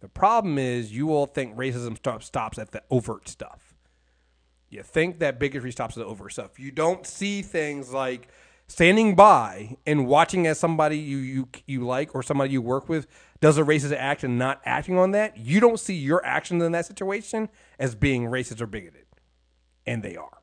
[0.00, 3.69] The problem is you all think racism stop, stops at the overt stuff
[4.70, 8.28] you think that bigotry stops at the overt stuff you don't see things like
[8.70, 13.06] standing by and watching as somebody you you you like or somebody you work with
[13.40, 16.72] does a racist act and not acting on that, you don't see your actions in
[16.72, 19.06] that situation as being racist or bigoted.
[19.86, 20.38] And they are.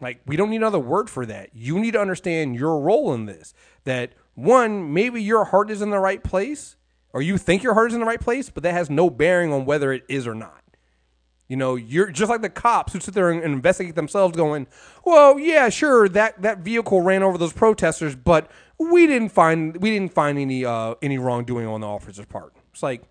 [0.00, 1.50] Like we don't need another word for that.
[1.54, 3.54] You need to understand your role in this.
[3.84, 6.76] That one, maybe your heart is in the right place
[7.12, 9.52] or you think your heart is in the right place, but that has no bearing
[9.52, 10.62] on whether it is or not.
[11.48, 14.66] You know, you're just like the cops who sit there and investigate themselves, going,
[15.04, 19.90] "Well, yeah, sure, that that vehicle ran over those protesters, but we didn't find we
[19.90, 23.02] didn't find any uh, any wrongdoing on the officer's part." It's like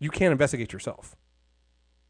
[0.00, 1.16] you can't investigate yourself.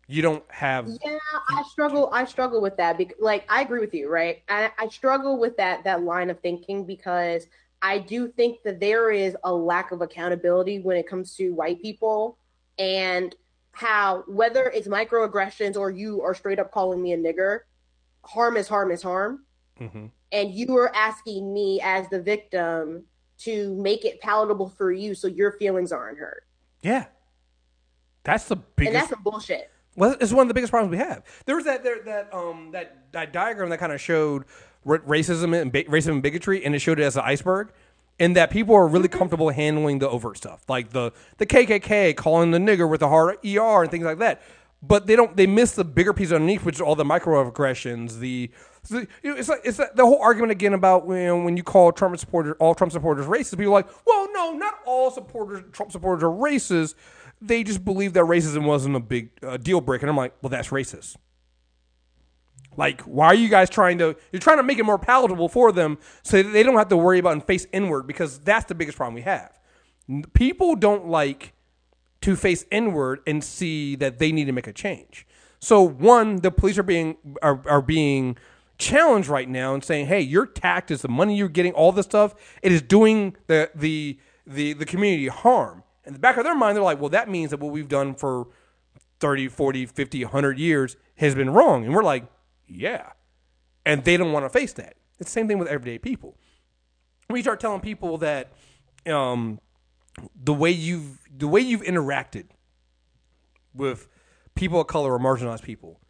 [0.09, 1.19] You don't have Yeah,
[1.51, 2.11] I struggle.
[2.13, 2.97] I struggle with that.
[2.97, 4.43] Because, like, I agree with you, right?
[4.49, 7.47] I, I struggle with that that line of thinking because
[7.83, 11.83] I do think that there is a lack of accountability when it comes to white
[11.83, 12.39] people
[12.79, 13.35] and
[13.77, 17.61] how whether it's microaggressions or you are straight up calling me a nigger,
[18.25, 19.45] harm is harm is harm,
[19.79, 20.11] Mhm.
[20.33, 23.05] and you are asking me as the victim
[23.39, 26.45] to make it palatable for you so your feelings aren't hurt,
[26.81, 27.05] yeah.
[28.25, 28.95] That's the and biggest.
[28.95, 29.71] that's some bullshit.
[29.95, 31.23] Well, it's one of the biggest problems we have.
[31.45, 34.45] There was that there, that um that, that diagram that kind of showed
[34.87, 37.73] racism and racism and bigotry, and it showed it as an iceberg,
[38.19, 42.51] and that people are really comfortable handling the overt stuff, like the the KKK calling
[42.51, 44.43] the nigger with a hard ER and things like that.
[44.83, 45.37] But they don't.
[45.37, 48.21] They miss the bigger piece underneath, which is all the microaggressions.
[48.21, 48.51] The,
[49.23, 52.55] it's like it's like the whole argument again about know, when you call Trump supporters
[52.61, 53.53] all Trump supporters racist.
[53.53, 56.95] People are like, well, no, not all supporters Trump supporters are racist.
[57.41, 60.07] They just believe that racism wasn't a big uh, deal breaker.
[60.07, 61.17] And I'm like, well, that's racist.
[62.77, 64.17] Like, why are you guys trying to?
[64.33, 67.19] You're trying to make it more palatable for them so they don't have to worry
[67.19, 69.59] about and face inward because that's the biggest problem we have.
[70.35, 71.53] People don't like
[72.21, 75.27] to face inward and see that they need to make a change.
[75.59, 78.37] So one, the police are being are, are being
[78.79, 82.07] challenged right now and saying, "Hey, your tact is the money you're getting, all this
[82.07, 82.35] stuff.
[82.63, 86.77] It is doing the the the the community harm." In the back of their mind,
[86.77, 88.49] they're like, "Well, that means that what we've done for
[89.19, 92.27] 30, 40, 50, 100 years has been wrong." And we're like,
[92.67, 93.11] "Yeah."
[93.85, 94.97] And they don't want to face that.
[95.19, 96.37] It's the same thing with everyday people.
[97.29, 98.53] When you start telling people that
[99.07, 99.61] um,
[100.35, 102.47] the way you've the way you've interacted
[103.75, 104.09] with
[104.55, 106.01] people of color or marginalized people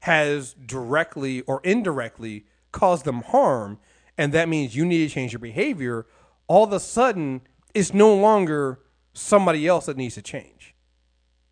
[0.00, 3.78] has directly or indirectly caused them harm,
[4.18, 6.06] and that means you need to change your behavior.
[6.46, 7.40] All of a sudden,
[7.72, 8.80] it's no longer
[9.14, 10.74] somebody else that needs to change.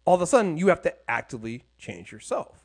[0.04, 2.61] All of a sudden, you have to actively change yourself.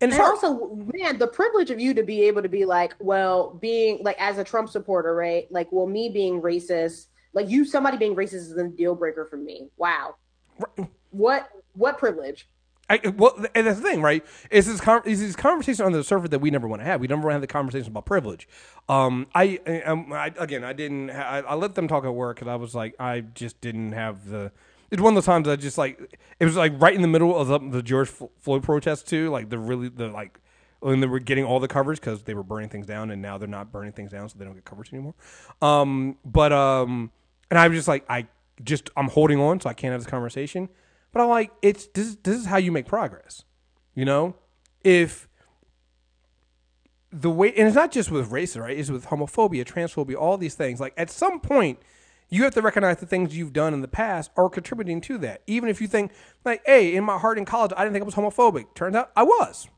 [0.00, 3.50] And And also, man, the privilege of you to be able to be like, well,
[3.60, 5.50] being like as a Trump supporter, right?
[5.50, 9.36] Like, well, me being racist, like you, somebody being racist is a deal breaker for
[9.36, 9.68] me.
[9.76, 10.14] Wow,
[11.10, 12.48] what what privilege?
[12.90, 14.24] I, well, and that's the thing, right?
[14.50, 17.00] Is this con- is these conversations on the surface that we never want to have.
[17.00, 18.48] We never want to have the conversation about privilege.
[18.88, 21.10] Um, I, I, um, I again, I didn't.
[21.10, 23.92] Ha- I, I let them talk at work because I was like, I just didn't
[23.92, 24.52] have the.
[24.90, 26.16] It's one of those times I just like.
[26.40, 29.30] It was like right in the middle of the, the George Floyd protest too.
[29.30, 30.40] Like the really the like
[30.80, 33.38] when they were getting all the coverage because they were burning things down, and now
[33.38, 35.14] they're not burning things down, so they don't get coverage anymore.
[35.60, 37.10] Um, but um,
[37.50, 38.28] and I was just like, I
[38.62, 40.68] just I'm holding on, so I can't have this conversation.
[41.12, 42.16] But I'm like, it's this.
[42.22, 43.44] This is how you make progress.
[43.94, 44.36] You know,
[44.84, 45.28] if
[47.10, 48.78] the way, and it's not just with race, right?
[48.78, 50.80] It's with homophobia, transphobia, all these things.
[50.80, 51.78] Like at some point,
[52.30, 55.42] you have to recognize the things you've done in the past are contributing to that.
[55.46, 56.12] Even if you think,
[56.44, 58.74] like, hey, in my heart in college, I didn't think I was homophobic.
[58.74, 59.68] Turns out I was.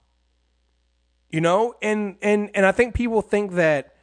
[1.31, 3.95] You know, and and and I think people think that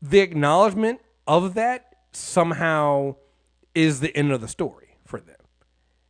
[0.00, 3.16] the acknowledgement of that somehow
[3.74, 5.36] is the end of the story for them.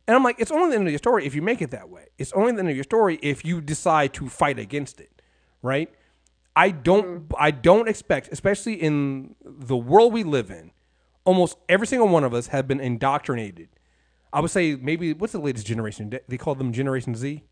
[0.07, 1.89] And I'm like, it's only the end of your story if you make it that
[1.89, 2.05] way.
[2.17, 5.21] It's only the end of your story if you decide to fight against it,
[5.61, 5.89] right?
[6.55, 7.33] I don't mm-hmm.
[7.37, 10.71] I don't expect, especially in the world we live in,
[11.27, 13.69] almost every single one of us have been indoctrinated.
[14.33, 16.17] I would say maybe what's the latest generation?
[16.27, 17.43] They call them Generation Z.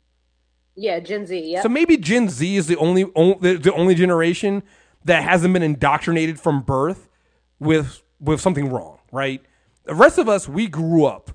[0.75, 1.39] Yeah, Gen Z.
[1.39, 4.63] Yeah, So maybe Gen Z is the only on- the, the only generation
[5.05, 7.07] that hasn't been indoctrinated from birth
[7.59, 9.41] with with something wrong, right?
[9.83, 11.31] The rest of us we grew up,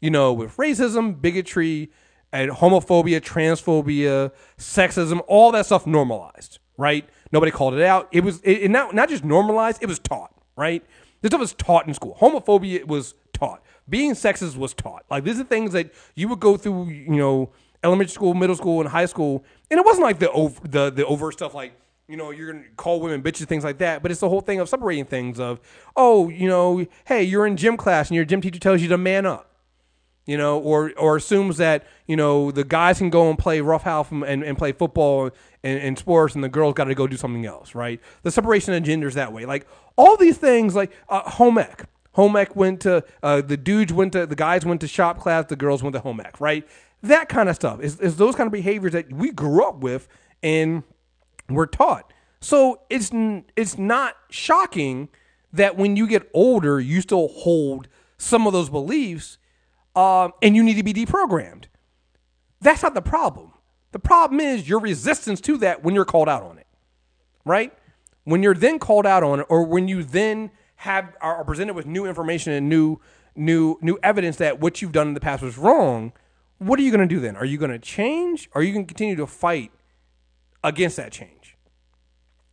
[0.00, 1.90] you know, with racism, bigotry,
[2.32, 7.08] and homophobia, transphobia, sexism, all that stuff normalized, right?
[7.32, 8.08] Nobody called it out.
[8.12, 10.82] It was it, it not not just normalized, it was taught, right?
[11.20, 12.16] This stuff was taught in school.
[12.20, 13.62] Homophobia was taught.
[13.88, 15.04] Being sexist was taught.
[15.10, 17.50] Like these are things that you would go through, you know,
[17.82, 21.06] elementary school, middle school, and high school, and it wasn't like the over, the the
[21.06, 21.72] overt stuff like
[22.08, 24.02] you know you're gonna call women bitches, things like that.
[24.02, 25.60] But it's the whole thing of separating things of
[25.96, 28.98] oh, you know, hey, you're in gym class and your gym teacher tells you to
[28.98, 29.50] man up
[30.30, 34.12] you know, or or assumes that you know the guys can go and play roughhouse
[34.12, 35.30] and, and, and play football
[35.62, 38.00] and, and sports, and the girls got to go do something else, right?
[38.22, 41.84] The separation of genders that way, like all these things, like uh, home ec.
[42.12, 45.46] Home ec went to uh, the dudes went to the guys went to shop class,
[45.46, 46.66] the girls went to home ec, right?
[47.02, 50.08] That kind of stuff is, is those kind of behaviors that we grew up with
[50.42, 50.82] and
[51.48, 52.12] we're taught.
[52.40, 53.10] So it's
[53.56, 55.08] it's not shocking
[55.52, 59.38] that when you get older, you still hold some of those beliefs
[59.94, 61.64] um, and you need to be deprogrammed.
[62.60, 63.49] That's not the problem.
[63.92, 66.66] The problem is your resistance to that when you're called out on it,
[67.44, 67.72] right?
[68.24, 71.86] When you're then called out on it, or when you then have are presented with
[71.86, 72.98] new information and new
[73.36, 76.12] new new evidence that what you've done in the past was wrong.
[76.58, 77.36] what are you going to do then?
[77.36, 78.48] Are you going to change?
[78.54, 79.72] Or are you going to continue to fight
[80.62, 81.56] against that change?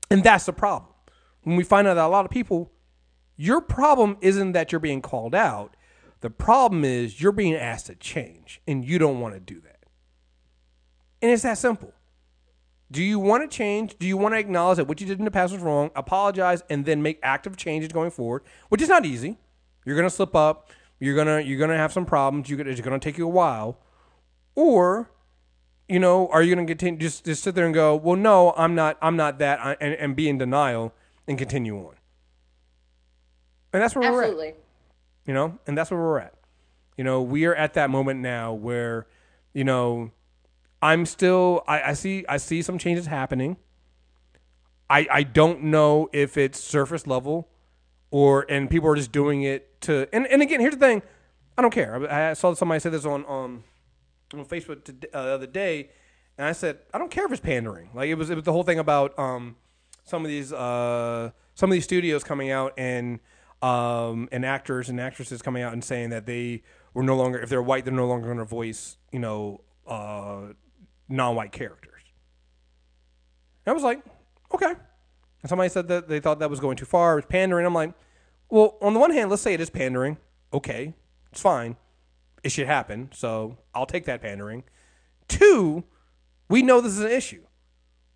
[0.10, 0.92] And that's the problem.
[1.44, 2.72] When we find out that a lot of people,
[3.36, 5.76] your problem isn't that you're being called out.
[6.22, 9.77] The problem is you're being asked to change and you don't want to do that.
[11.22, 11.94] And it's that simple.
[12.90, 13.98] Do you want to change?
[14.00, 16.64] Do you want to acknowledge that what you did in the past was wrong, apologize,
[16.70, 19.38] and then make active changes going forward, which is not easy.
[19.86, 20.70] You're gonna slip up.
[21.00, 22.50] You're gonna you're gonna have some problems.
[22.50, 23.80] You're gonna, it's gonna take you a while.
[24.56, 25.12] Or,
[25.90, 28.74] you know, are you gonna continue just just sit there and go, well, no, I'm
[28.76, 30.94] not I'm not that, I, and, and be in denial
[31.28, 31.96] and continue on.
[33.74, 34.54] And that's where we're at Absolutely.
[35.26, 36.34] you know and that's where we're at
[36.98, 39.06] you know we are at that moment now where
[39.54, 40.12] you know
[40.82, 43.58] i'm still i, I see i see some changes happening.
[44.90, 47.50] I i don't know if it's surface level
[48.12, 51.02] or and people are just doing it to and, and again here's the thing.
[51.60, 52.12] I don't care.
[52.12, 53.64] I, saw somebody say this on on,
[54.34, 55.90] on facebook uh, the other day
[56.38, 57.90] and i said i don't care if it's pandering.
[57.94, 59.56] Like it was it was the whole thing about um
[60.04, 63.20] some of these uh some of these studios coming out and
[63.62, 66.64] um, and actors and actresses coming out and saying that they
[66.94, 70.54] were no longer, if they're white, they're no longer going to voice, you know, uh,
[71.10, 72.04] non-white characters.
[73.66, 74.04] And I was like,
[74.54, 74.74] okay.
[75.42, 77.66] And somebody said that they thought that was going too far, it was pandering.
[77.66, 77.94] I'm like,
[78.50, 80.18] well, on the one hand, let's say it is pandering.
[80.54, 80.94] Okay,
[81.32, 81.76] it's fine.
[82.44, 84.64] It should happen, so I'll take that pandering.
[85.28, 85.84] Two,
[86.50, 87.44] we know this is an issue.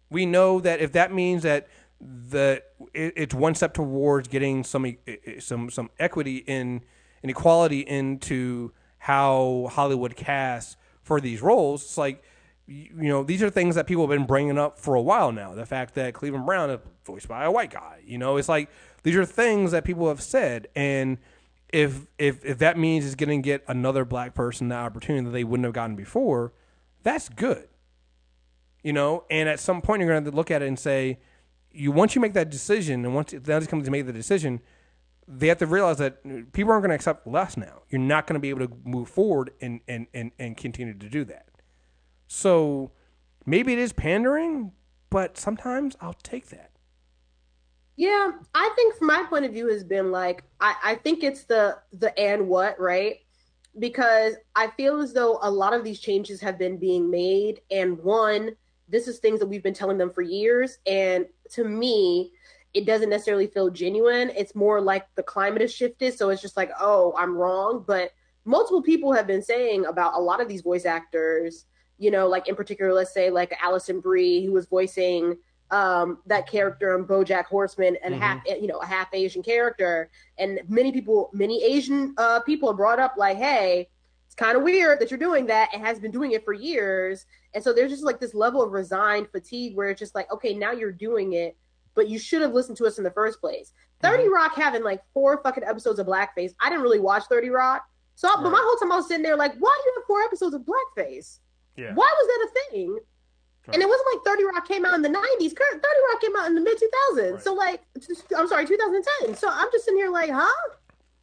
[0.10, 1.68] We know that if that means that
[2.00, 4.96] the it, it's one step towards getting some
[5.40, 6.82] some some equity in
[7.22, 12.24] and equality into how Hollywood casts for these roles, it's like
[12.72, 15.54] you know these are things that people have been bringing up for a while now.
[15.54, 18.70] The fact that Cleveland Brown is voiced by a white guy, you know, it's like
[19.04, 21.18] these are things that people have said, and
[21.70, 25.32] if if if that means it's going to get another black person the opportunity that
[25.32, 26.54] they wouldn't have gotten before,
[27.04, 27.68] that's good.
[28.84, 31.20] You know and at some point you're going to to look at it and say
[31.72, 34.60] you once you make that decision and once that comes to make the decision
[35.28, 37.84] they have to realize that people aren't going to accept less now.
[37.90, 41.10] You're not going to be able to move forward and, and, and, and continue to
[41.10, 41.46] do that
[42.34, 42.92] so
[43.46, 44.72] maybe it is pandering
[45.10, 46.72] but sometimes i'll take that
[47.98, 51.44] Yeah, I think from my point of view has been like I, I think it's
[51.44, 53.18] the the and what, right?
[53.78, 57.98] Because I feel as though a lot of these changes have been being made and
[58.00, 58.52] one,
[58.88, 60.80] this is things that we've been telling them for years.
[60.86, 62.32] And to me,
[62.74, 64.32] it doesn't necessarily feel genuine.
[64.36, 66.18] It's more like the climate has shifted.
[66.18, 67.84] So it's just like, oh, I'm wrong.
[67.86, 68.12] But
[68.46, 71.66] multiple people have been saying about a lot of these voice actors,
[72.02, 75.38] you know, like in particular, let's say like Alison Brie, who was voicing
[75.70, 80.10] um, that character in BoJack Horseman and half, you know, a half Asian character.
[80.40, 83.88] And many people, many Asian uh, people brought up like, hey,
[84.26, 87.28] it's kind of weird that you're doing that and has been doing it for years.
[87.54, 90.56] And so there's just like this level of resigned fatigue where it's just like, okay,
[90.56, 91.56] now you're doing it,
[91.94, 93.74] but you should have listened to us in the first place.
[94.02, 96.56] 30 Rock having like four fucking episodes of blackface.
[96.60, 97.84] I didn't really watch 30 Rock.
[98.16, 100.22] So, but my whole time I was sitting there like, why do you have four
[100.24, 101.40] episodes of blackface?
[101.76, 103.00] Yeah Why was that a thing?
[103.74, 105.52] And it wasn't like 30 Rock came out in the 90s.
[105.52, 105.80] 30
[106.12, 107.32] Rock came out in the mid 2000s.
[107.34, 107.42] Right.
[107.42, 107.82] So, like,
[108.36, 109.36] I'm sorry, 2010.
[109.36, 110.52] So I'm just sitting here like, huh?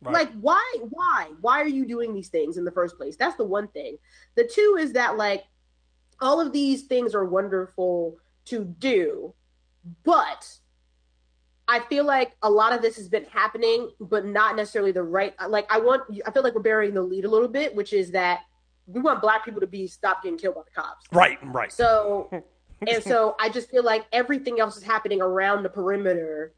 [0.01, 0.15] Right.
[0.15, 0.77] Like, why?
[0.91, 1.31] Why?
[1.41, 3.17] Why are you doing these things in the first place?
[3.17, 3.99] That's the one thing.
[4.37, 5.45] The two is that, like,
[6.21, 9.35] all of these things are wonderful to do,
[10.05, 10.49] but
[11.67, 15.35] I feel like a lot of this has been happening, but not necessarily the right.
[15.49, 18.13] Like, I want, I feel like we're burying the lead a little bit, which is
[18.13, 18.41] that
[18.89, 21.07] we want black people to be stopped getting killed by the cops.
[21.13, 22.29] right right So,
[22.87, 26.55] and so I just feel like everything else is happening around the perimeter,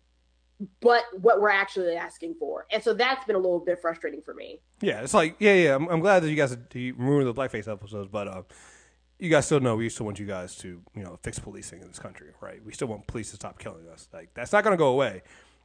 [0.80, 2.66] but what we're actually asking for.
[2.70, 4.60] And so that's been a little bit frustrating for me.
[4.80, 5.74] Yeah, it's like yeah, yeah.
[5.74, 8.42] I'm, I'm glad that you guys you removed the blackface episodes, but uh,
[9.18, 11.88] you guys still know we still want you guys to you know fix policing in
[11.88, 12.64] this country, right?
[12.64, 14.08] We still want police to stop killing us.
[14.12, 15.22] Like that's not going to go away.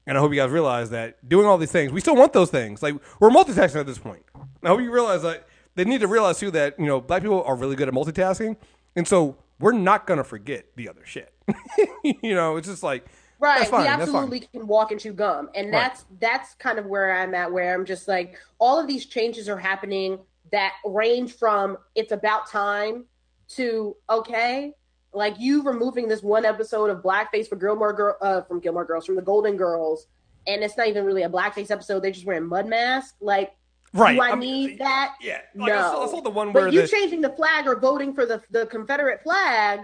[0.08, 2.52] And I hope you guys realize that doing all these things, we still want those
[2.52, 2.83] things.
[2.83, 4.23] Like we're multitasking at this point.
[4.63, 7.44] I hope you realize that they need to realize too that you know black people
[7.44, 8.58] are really good at multitasking,
[8.96, 11.34] and so we're not going to forget the other shit.
[12.04, 13.06] you know, it's just like
[13.40, 13.67] Right.
[13.67, 15.50] Fine, we absolutely can walk and chew gum.
[15.54, 15.71] And Right.
[15.71, 19.50] that's that's kind of where I'm at where I'm just like all of these changes
[19.50, 20.19] are happening
[20.52, 23.06] that range from it's about time
[23.50, 24.73] to okay,
[25.13, 29.06] like you removing this one episode of blackface for Gilmore Girl uh, from Gilmore Girls
[29.06, 30.08] from the Golden Girls
[30.48, 33.15] and it's not even really a blackface episode, they're just wearing mud masks.
[33.19, 33.54] Like
[33.96, 34.15] right.
[34.15, 35.15] do I, I mean, need that?
[35.21, 35.81] Yeah, like, I, no.
[35.81, 38.25] saw, I saw the one where But you the, changing the flag or voting for
[38.25, 39.81] the the Confederate flag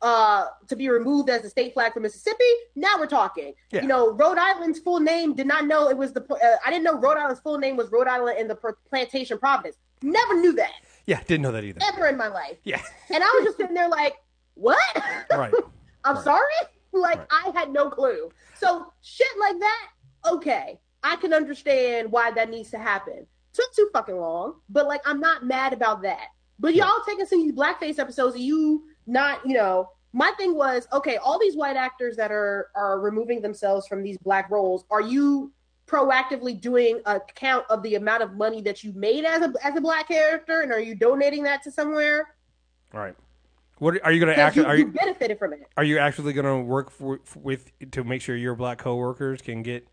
[0.00, 2.44] uh to be removed as the state flag for Mississippi.
[2.76, 3.54] Now we're talking.
[3.72, 3.82] Yeah.
[3.82, 6.22] You know, Rhode Island's full name did not know it was the.
[6.22, 8.54] Uh, I didn't know Rhode Island's full name was Rhode Island in the
[8.88, 9.76] plantation Providence.
[10.02, 10.70] Never knew that.
[11.06, 11.80] Yeah, didn't know that either.
[11.92, 12.58] ever in my life.
[12.64, 12.80] Yeah,
[13.12, 14.14] And I was just sitting there like,
[14.54, 14.78] what?
[15.32, 15.52] right.
[16.04, 16.24] I'm Right.
[16.24, 16.44] sorry?
[16.92, 17.26] Like, Right.
[17.54, 18.30] I had no clue.
[18.56, 19.88] So, shit like that,
[20.26, 20.78] okay.
[21.02, 23.26] I can understand why that needs to happen.
[23.52, 26.28] Took too fucking long, but like, I'm not mad about that.
[26.58, 30.88] But y'all taking some of these blackface episodes, you not, you know, my thing was,
[30.92, 35.00] okay, all these white actors that are are removing themselves from these black roles, are
[35.00, 35.52] you
[35.86, 39.76] proactively doing a count of the amount of money that you made as a as
[39.76, 42.34] a black character, and are you donating that to somewhere?
[42.92, 43.14] All right.
[43.78, 44.62] What are you going to actually?
[44.62, 45.60] you, Are you you benefited from it.
[45.76, 49.62] are you actually going to work for, with to make sure your black coworkers can
[49.62, 49.86] get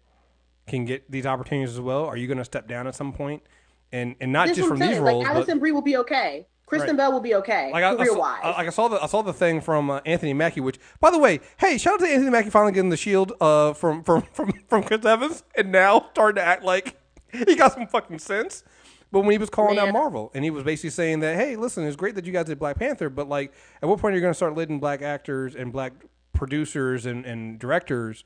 [0.67, 2.05] can get these opportunities as well?
[2.05, 3.43] Are you going to step down at some point
[3.91, 6.47] and and not This just from these roles, Like Alison Brie will be okay.
[6.65, 6.97] Kristen Right.
[6.97, 7.71] Bell will be okay.
[7.71, 8.39] Like I, I, career saw, wise.
[8.43, 11.11] I, like I saw the I saw the thing from uh, Anthony Mackie, which by
[11.11, 14.23] the way, hey, shout out to Anthony Mackie finally getting the shield uh, from from
[14.33, 16.99] from from Chris Evans, and now starting to act like
[17.31, 18.63] he got some fucking sense.
[19.11, 21.85] But when he was calling out Marvel, and he was basically saying that, hey, listen,
[21.85, 24.21] it's great that you guys did Black Panther, but like, at what point are you
[24.21, 25.93] going to start letting black actors and black
[26.33, 28.25] producers and, and directors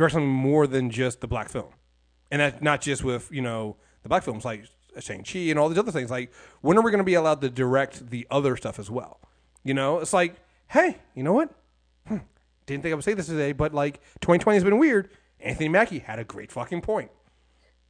[0.00, 1.72] direct something more than just the black film?
[2.30, 4.64] and that's not just with you know the black films like
[4.98, 6.10] Shang Chi and all these other things.
[6.10, 6.32] Like,
[6.62, 9.20] when are we going to be allowed to direct the other stuff as well?
[9.62, 10.36] You know, it's like,
[10.68, 11.50] hey, you know what?
[12.08, 12.18] Hmm,
[12.66, 15.10] didn't think I would say this today, but like 2020 has been weird.
[15.38, 17.10] Anthony Mackie had a great fucking point.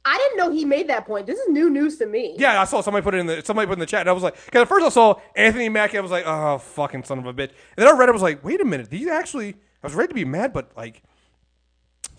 [0.03, 1.27] I didn't know he made that point.
[1.27, 2.35] This is new news to me.
[2.39, 4.13] Yeah, I saw somebody put it in the somebody put in the chat, and I
[4.13, 7.19] was like, because at first I saw Anthony Mackie, I was like, oh fucking son
[7.19, 9.07] of a bitch, and then I read, it, I was like, wait a minute, these
[9.07, 11.03] actually, I was ready to be mad, but like,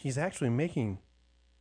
[0.03, 0.99] he's actually making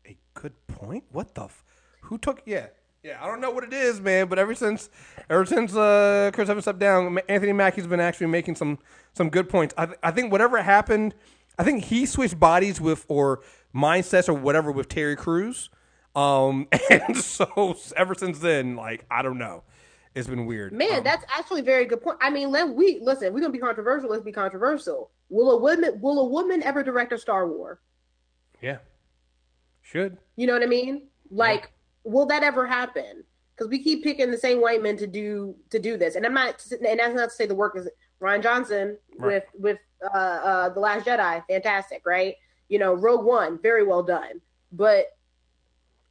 [0.06, 1.04] a good point.
[1.12, 1.64] What the, f-
[2.02, 2.42] who took?
[2.46, 2.68] Yeah,
[3.04, 4.90] yeah, I don't know what it is, man, but ever since,
[5.30, 8.80] ever since uh, Chris Evans stepped down, Anthony Mackie's been actually making some
[9.14, 9.74] some good points.
[9.78, 11.14] I, th- I think whatever happened,
[11.60, 13.42] I think he switched bodies with or
[13.76, 15.70] mindsets or whatever with Terry Crews.
[16.16, 19.64] Um, and so ever since then, like I don't know,
[20.16, 20.74] it's been weird.
[20.74, 22.18] Man, Um, that's actually a very good point.
[22.22, 23.34] I mean, let we listen.
[23.34, 24.10] We're gonna be controversial.
[24.10, 25.12] Let's be controversial.
[25.30, 27.78] Will a woman will a woman ever direct a Star Wars?
[28.62, 28.78] Yeah,
[29.82, 31.08] should You know what I mean?
[31.30, 31.72] Like,
[32.04, 33.24] will that ever happen?
[33.56, 36.34] Because we keep picking the same white men to do to do this, and I'm
[36.34, 36.64] not.
[36.72, 37.88] And that's not to say the work is
[38.22, 39.28] Rian Johnson Right.
[39.28, 42.36] with with uh, uh, the Last Jedi, fantastic, right?
[42.70, 44.42] You know, Rogue One, very well done.
[44.72, 45.08] But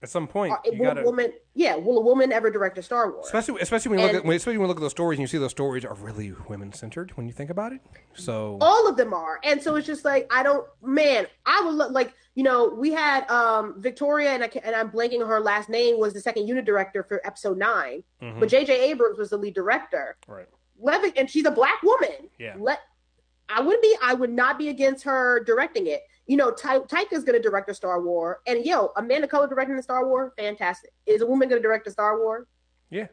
[0.02, 1.02] at some point you will gotta.
[1.02, 3.26] a woman, yeah, will a woman ever direct a Star Wars?
[3.26, 5.22] Especially, especially when you look at when, especially when you look at those stories and
[5.22, 7.80] you see those stories are really women centered when you think about it.
[8.14, 11.74] So all of them are and so it's just like i don't man i would
[11.74, 15.40] look like you know we had um victoria and, I and I'm blanking on her
[15.40, 18.40] last name was the second unit director for episode 9 Mhm.
[18.40, 20.46] but jj abrams was the lead director right,
[20.82, 22.56] Levick, and she's a black woman Yeah.
[22.58, 22.80] let
[23.48, 27.24] i wouldn't be i would not be against her directing it you know Ty- taika's
[27.24, 30.92] going to direct a star wars and yo amanda Coller directing the star wars fantastic
[31.04, 32.46] is a woman going to direct a star wars
[32.90, 33.06] yeah.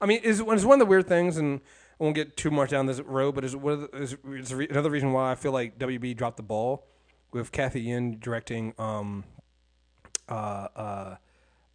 [0.00, 1.60] I mean, is it's one of the weird things, and
[1.98, 4.90] I won't get too much down this road, but is one is, is re- another
[4.90, 6.86] reason why I feel like WB dropped the ball
[7.32, 9.24] with Cathy Yan directing um
[10.28, 11.16] uh uh,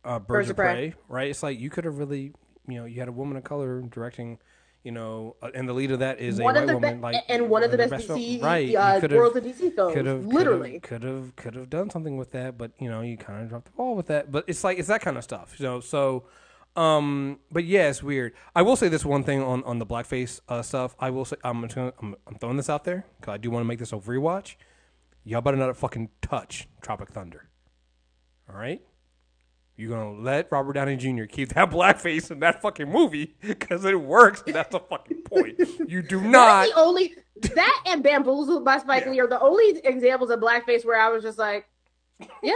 [0.05, 0.93] uh Birds, of Prey.
[1.09, 1.29] right?
[1.29, 2.33] It's like you could have really,
[2.67, 4.37] you know, you had a woman of color directing.
[4.83, 7.01] You know, uh, and the lead of that is one a white the be- woman,
[7.01, 8.75] like and one of the their best film- DC right?
[8.75, 10.79] uh, of DC films, could have literally.
[10.79, 13.65] could have could have done something with that, but you know, you kind of dropped
[13.65, 14.31] the ball with that.
[14.31, 15.81] But it's like it's that kind of stuff, you know.
[15.81, 16.23] So,
[16.75, 18.33] um, but yeah, it's weird.
[18.55, 20.95] I will say this one thing on on the blackface uh, stuff.
[20.99, 23.51] I will say I'm just gonna, I'm, I'm throwing this out there because I do
[23.51, 24.55] want to make this a rewatch.
[25.23, 27.47] Y'all better not fucking touch Tropic Thunder.
[28.49, 28.81] All right.
[29.81, 31.23] You're gonna let Robert Downey Jr.
[31.23, 34.43] keep that blackface in that fucking movie because it works.
[34.45, 35.59] And that's the fucking point.
[35.87, 36.61] You do not.
[36.61, 37.15] That's the only
[37.55, 41.23] that and Bamboozled by Spike Lee are the only examples of blackface where I was
[41.23, 41.67] just like,
[42.43, 42.53] yeah,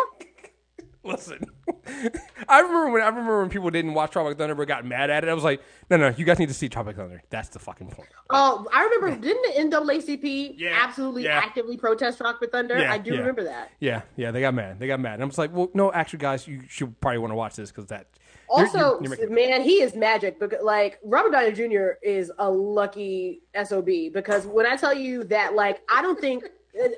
[1.11, 1.45] Listen,
[2.49, 5.23] I remember when I remember when people didn't watch Tropic Thunder but got mad at
[5.23, 5.29] it.
[5.29, 7.21] I was like, no, no, you guys need to see Tropic Thunder.
[7.29, 8.09] That's the fucking point.
[8.31, 9.15] Oh, I remember.
[9.21, 11.37] Didn't the NAACP Yeah, absolutely yeah.
[11.37, 12.77] actively protest Tropic Thunder?
[12.79, 13.69] Yeah, I do remember that.
[13.79, 14.79] Yeah, yeah, they got mad.
[14.79, 15.15] They got mad.
[15.15, 17.71] And I'm just like, well, no, actually, guys, you should probably want to watch this
[17.71, 18.07] because that.
[18.49, 20.39] Also, you're- you're man, he is magic.
[20.39, 21.97] Because like Robert Downey Jr.
[22.01, 23.85] is a lucky sob.
[23.85, 26.45] Because when I tell you that, like, I don't think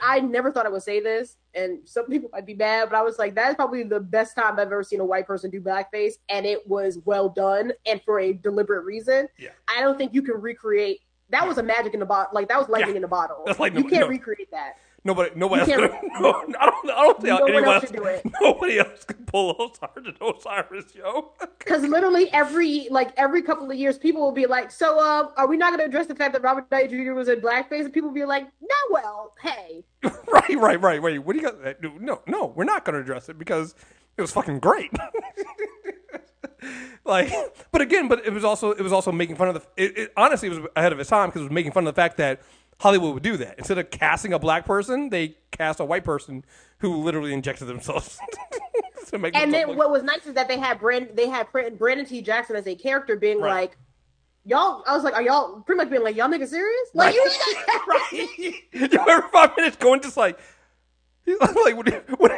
[0.02, 3.02] I never thought I would say this, and some people might be mad, but I
[3.02, 5.60] was like, that is probably the best time I've ever seen a white person do
[5.60, 9.28] blackface, and it was well done and for a deliberate reason.
[9.38, 9.50] Yeah.
[9.68, 11.02] I don't think you can recreate.
[11.30, 12.32] That was a magic in the bottle.
[12.34, 12.98] Like that was lightning Yeah.
[12.98, 13.44] in the bottle.
[13.46, 14.08] That's you can't no.
[14.08, 14.78] recreate that.
[15.08, 15.92] Nobody, nobody else.
[16.20, 16.30] no,
[16.60, 16.92] I don't.
[16.92, 18.22] I don't how No anyone else else.
[18.42, 21.32] Nobody else can pull Osiris, Osiris, yo.
[21.58, 25.48] Because literally every like every couple of years, people will be like, "So, uh, are
[25.48, 27.14] we not going to address the fact that Robert Downey Jr.
[27.14, 31.02] was in blackface?" And people will be like, "No, well, hey, right, right, right.
[31.02, 31.82] Wait, what do you got?
[32.02, 33.74] No, no, we're not going to address it because
[34.18, 34.92] it was fucking great.
[37.06, 37.32] like,
[37.72, 39.62] but again, but it was also it was also making fun of the.
[39.82, 41.96] It, it honestly it was ahead of its time because it was making fun of
[41.96, 42.42] the fact that
[42.80, 46.46] Hollywood would do that instead of casting a black person, they cast a white person
[46.80, 48.20] who literally injected themselves.
[49.08, 51.52] to make And then look- what was nice is that they had Brand they had
[51.52, 52.22] Brandon Brandon T.
[52.22, 53.62] Jackson as a character being Right.
[53.62, 53.78] like,
[54.46, 54.84] y'all.
[54.88, 56.90] I was like, are y'all pretty much being like, y'all niggas serious?
[56.94, 57.32] Like, you
[57.88, 58.30] right?
[58.74, 60.38] you every five minutes going just like,
[61.26, 62.38] like when he, when he,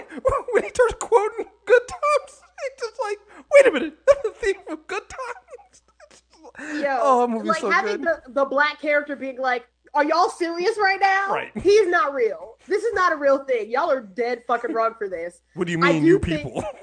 [0.52, 3.18] when he starts quoting good times, it's just like,
[3.54, 6.82] wait a minute, that's the theme of good times.
[6.82, 8.18] Yo, oh, like so having good.
[8.28, 11.34] the the black character being like, are y'all serious right now?
[11.34, 11.52] Right.
[11.58, 12.58] He's not real.
[12.68, 13.70] This is not a real thing.
[13.72, 15.42] Y'all are dead fucking wrong for this.
[15.56, 16.64] what do you mean, do you think- people?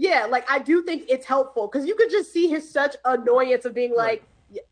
[0.00, 3.64] Yeah, like I do think it's helpful because you could just see his such annoyance
[3.64, 4.62] of being like, "Yeah,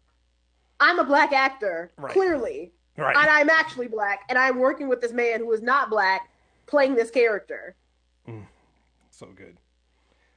[0.78, 2.12] I'm a black actor, Right.
[2.12, 3.16] clearly, right.
[3.16, 6.30] and I'm actually black, and I'm working with this man who is not black
[6.66, 7.74] playing this character.
[8.28, 8.46] Mm.
[9.10, 9.56] So good.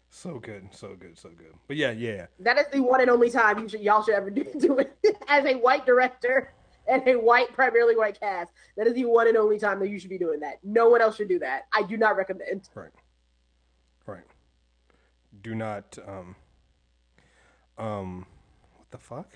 [0.09, 0.69] So good.
[0.73, 1.19] So good.
[1.19, 1.53] So good.
[1.67, 2.25] But yeah, yeah.
[2.39, 4.97] That is the one and only time you should y'all should ever do, do it
[5.27, 6.51] as a white director
[6.89, 8.51] and a white, primarily white cast.
[8.75, 10.59] That is the one and only time that you should be doing that.
[10.63, 11.63] No one else should do that.
[11.73, 12.69] I do not recommend.
[12.73, 12.91] Right.
[14.05, 14.23] Right.
[15.41, 16.35] Do not um
[17.77, 18.25] um
[18.75, 19.29] what the fuck?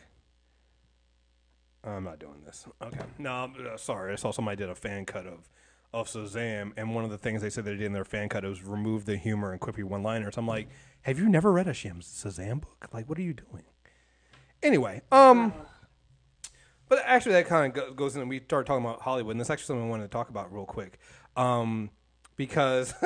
[1.84, 2.66] I'm not doing this.
[2.82, 3.06] Okay.
[3.20, 4.14] No, I'm uh, sorry.
[4.14, 5.50] I saw somebody did a fan cut of
[5.94, 8.44] of Shazam, and one of the things they said they did in their fan cut
[8.44, 10.38] was remove the humor and quippy one-liners.
[10.38, 10.68] I'm like,
[11.04, 12.90] have you never read a Shazam book?
[12.92, 13.64] Like, what are you doing?
[14.64, 15.54] Anyway, um,
[16.90, 19.66] but actually that kind of goes in, we started talking about Hollywood, and that's actually
[19.66, 21.00] something I wanted to talk about real quick,
[21.36, 21.90] um,
[22.36, 22.94] because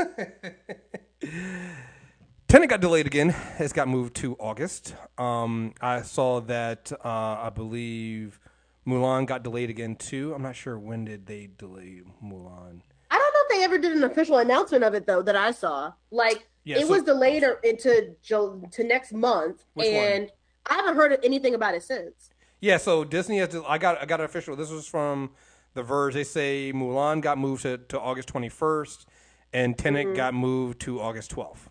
[2.47, 3.35] Tenet got delayed again.
[3.59, 4.95] It's got moved to August.
[5.17, 8.39] Um, I saw that uh, I believe
[8.87, 10.33] Mulan got delayed again too.
[10.33, 12.81] I'm not sure when did they delay Mulan.
[13.11, 15.51] I don't know if they ever did an official announcement of it though that I
[15.51, 15.91] saw.
[16.09, 19.95] Like Yeah, it so- was delayed into to next month, Which one?
[20.03, 20.31] and
[20.69, 22.29] I haven't heard anything about it since.
[22.59, 23.55] Yeah, so Disney has.
[23.67, 24.55] I got I got an official.
[24.55, 25.31] This was from
[25.73, 26.13] The Verge.
[26.15, 29.05] They say Mulan got moved to, to August 21st,
[29.53, 31.69] and Tenet got moved to August 12th.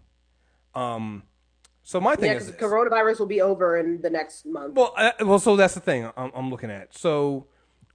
[0.75, 1.25] Um,
[1.83, 2.57] so my thing Yeah, is this.
[2.61, 4.75] coronavirus will be over in the next month.
[4.75, 6.97] Well, uh, well, so that's the thing I'm, I'm looking at.
[6.97, 7.47] So,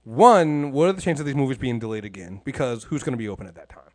[0.04, 2.40] one, what are the chances of these movies being delayed again?
[2.44, 3.91] Because who's going to be open at that time,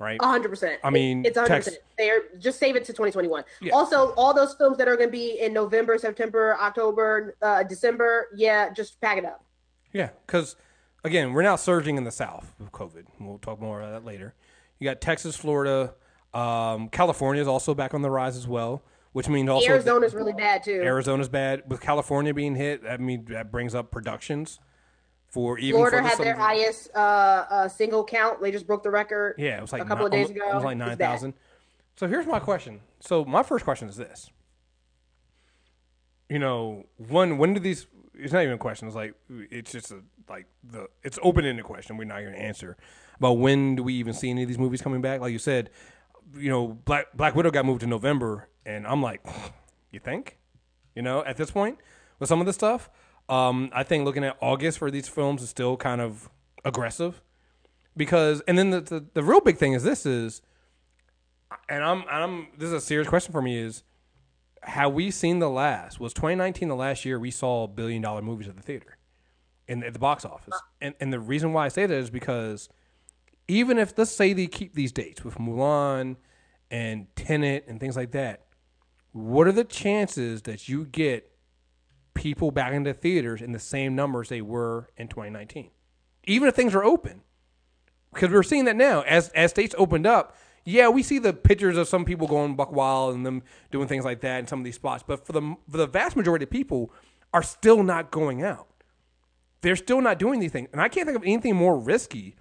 [0.00, 0.20] right?
[0.20, 0.80] Hundred percent.
[0.82, 1.84] I mean, it's a hundred Tex- percent.
[1.96, 3.44] They're just save it to 2021.
[3.60, 3.74] Yeah.
[3.74, 8.28] Also, all those films that are going to be in November, September, October, uh, December,
[8.34, 9.44] yeah, just pack it up.
[9.92, 10.56] Yeah, because
[11.04, 13.04] again, we're now surging in the South with COVID.
[13.20, 14.34] We'll talk more about that later.
[14.78, 15.94] You got Texas, Florida,
[16.32, 18.82] um, California is also back on the rise as well,
[19.12, 20.80] which means also Arizona's really bad too.
[20.82, 22.82] Arizona's bad with California being hit.
[22.88, 24.58] I mean, that brings up productions
[25.30, 28.42] for even Florida for the had their highest uh, uh, single count.
[28.42, 29.36] They just broke the record.
[29.38, 30.50] Yeah, it was like a couple of days ago.
[30.50, 31.34] It was like nine thousand.
[31.96, 32.80] So here's my question.
[33.00, 34.30] So my first question is this.
[36.28, 37.86] You know, one when do these?
[38.14, 38.88] It's not even a question.
[38.88, 41.96] It's like it's just a like the it's open ended question.
[41.96, 42.76] We're not going to answer
[43.18, 45.20] about when do we even see any of these movies coming back?
[45.20, 45.70] Like you said,
[46.36, 49.24] you know, Black Black Widow got moved to November, and I'm like,
[49.90, 50.38] you think?
[50.94, 51.78] You know, at this point
[52.18, 52.90] with some of the stuff,
[53.30, 56.28] um, I think looking at August for these films is still kind of
[56.64, 57.22] aggressive
[57.96, 60.42] because and then the, the the real big thing is this is
[61.68, 63.84] and I'm I'm this is a serious question for me is
[64.62, 68.48] have we seen the last was 2019 the last year we saw billion dollar movies
[68.48, 68.98] at the theater
[69.68, 70.60] in at the box office?
[70.80, 72.68] And and the reason why I say that is because
[73.48, 76.16] even if let's say they keep these dates with Mulan
[76.70, 78.46] and Tenet and things like that
[79.12, 81.29] what are the chances that you get
[82.20, 85.70] people back into theaters in the same numbers they were in 2019
[86.24, 87.22] even if things are open.
[88.12, 89.02] Because we're seeing that now.
[89.02, 90.36] As as states opened up.
[90.64, 94.04] Yeah, we see the pictures of some people going buck wild and them doing things
[94.04, 96.50] like that in some of these spots, but for the for the vast majority of
[96.50, 96.92] people
[97.32, 98.68] are still not going out.
[99.62, 102.36] They're still not doing these things, and I can't think of anything more risky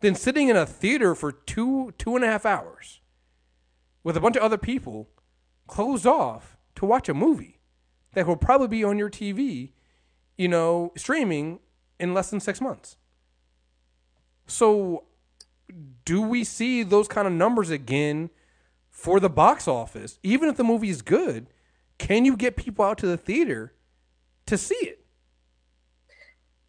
[0.00, 3.00] than sitting in a theater for two two and a half hours
[4.02, 5.10] with a bunch of other people
[5.66, 7.57] closed off to watch a movie
[8.14, 9.72] that will probably be on your TV,
[10.36, 11.60] you know, streaming
[11.98, 12.96] in less than six months.
[14.46, 15.04] So,
[16.04, 18.30] do we see those kind of numbers again
[18.88, 20.18] for the box office?
[20.22, 21.48] Even if the movie is good,
[21.98, 23.74] can you get people out to the theater
[24.46, 25.04] to see it?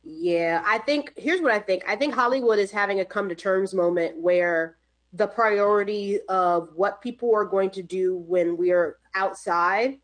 [0.04, 1.84] Yeah, I think here's what I think.
[1.88, 4.78] I think Hollywood is having a come to terms moment where
[5.14, 10.00] the priority of what people are going to do when we're outside,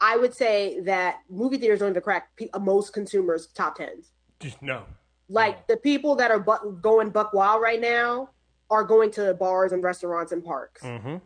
[0.00, 4.12] I would say that movie theaters don't even crack pe- most consumers' top tens.
[4.60, 4.84] No.
[5.28, 8.30] Like the people that are bu- going buck wild right now
[8.70, 10.82] are going to bars and restaurants and parks.
[10.82, 11.16] Mm-hmm.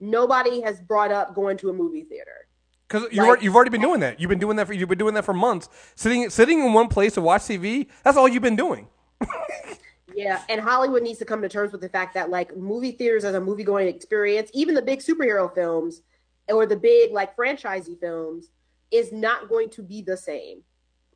[0.00, 2.48] nobody has brought up going to a movie theater.
[2.88, 4.20] Because you Like- you've already been doing that.
[4.20, 5.68] You've been doing that for you've been doing that for months.
[5.94, 7.88] Sitting sitting in one place to watch TV.
[8.02, 8.88] That's all you've been doing.
[10.16, 13.24] Yeah, and Hollywood needs to come to terms with the fact that like movie theaters
[13.24, 16.02] as a movie going experience, even the big superhero films
[16.48, 18.50] or the big like franchisey films,
[18.90, 20.62] is not going to be the same.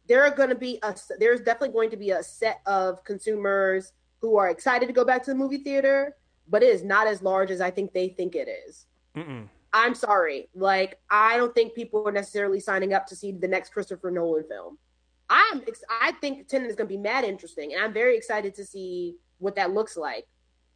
[0.08, 3.92] There are going to be a there's definitely going to be a set of consumers
[4.20, 6.16] who are excited to go back to the movie theater,
[6.48, 8.86] but it is not as large as I think they think it is.
[9.72, 13.72] I'm sorry, like I don't think people are necessarily signing up to see the next
[13.72, 14.78] Christopher Nolan film.
[15.30, 18.54] I'm ex- I think Tenet is going to be mad interesting, and I'm very excited
[18.54, 20.26] to see what that looks like,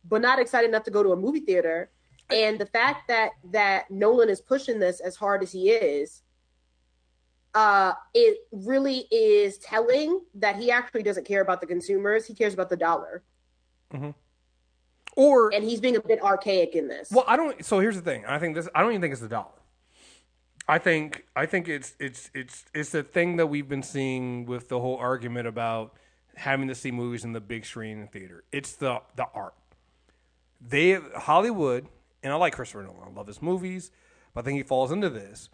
[0.06, 1.90] but not excited enough to go to a movie theater.
[2.34, 6.22] And the fact that that Nolan is pushing this as hard as he is,
[7.54, 12.26] uh, it really is telling that he actually doesn't care about the consumers.
[12.26, 13.22] He cares about the dollar,
[15.16, 17.10] Or and he's being a bit archaic in this.
[17.10, 17.64] well, I don't.
[17.64, 18.24] So here's the thing.
[18.26, 18.68] I think this.
[18.74, 19.50] I don't even think it's the dollar.
[20.68, 21.24] I think.
[21.36, 24.96] I think it's it's it's it's the thing that we've been seeing with the whole
[24.96, 25.94] argument about
[26.36, 28.44] having to see movies in the big screen theater.
[28.52, 29.54] It's the the art.
[30.66, 31.88] They Hollywood,
[32.22, 33.08] and I like Christopher Nolan.
[33.08, 33.90] I love his movies,
[34.34, 35.48] but I think he falls into this.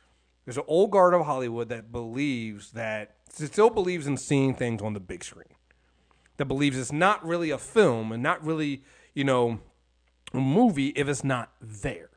[0.44, 4.94] There's an old guard of Hollywood that believes that still believes in seeing things on
[4.94, 5.54] the big screen.
[6.38, 8.82] That believes it's not really a film and not really,
[9.14, 9.60] you know,
[10.32, 12.10] a movie if it's not there.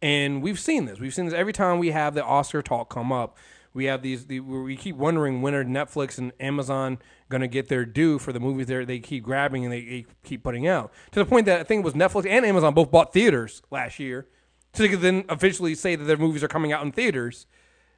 [0.00, 0.98] And we've seen this.
[0.98, 3.36] We've seen this every time we have the Oscar talk come up.
[3.74, 4.26] We have these.
[4.26, 6.98] The, we keep wondering when are Netflix and Amazon
[7.30, 10.06] going to get their due for the movies they they keep grabbing and they, they
[10.22, 10.92] keep putting out.
[11.12, 13.98] To the point that I think it was Netflix and Amazon both bought theaters last
[13.98, 14.26] year,
[14.74, 17.46] so they could then officially say that their movies are coming out in theaters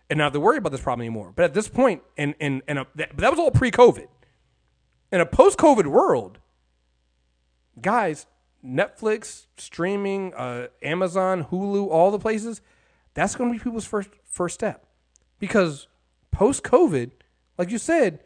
[0.08, 1.32] and not have to worry about this problem anymore.
[1.34, 4.06] But at this point, and and and a, that, that was all pre-COVID.
[5.10, 6.38] In a post-COVID world,
[7.80, 8.26] guys,
[8.64, 12.60] Netflix, streaming, uh, Amazon, Hulu, all the places,
[13.14, 14.86] that's going to be people's first first step.
[15.38, 15.88] Because
[16.30, 17.10] post COVID,
[17.58, 18.20] like you said,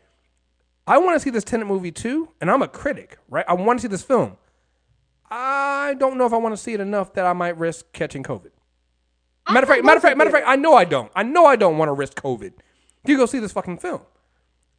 [0.87, 3.45] I want to see this Tenet movie too, and I'm a critic, right?
[3.49, 4.37] I want to see this film.
[5.31, 8.23] I don't know if I want to see it enough that I might risk catching
[8.23, 8.51] COVID.
[9.51, 11.11] Matter of fact, matter of fact, matter of fact, I know I don't.
[11.15, 12.53] I know I don't want to risk COVID.
[13.07, 14.03] You go see this fucking film.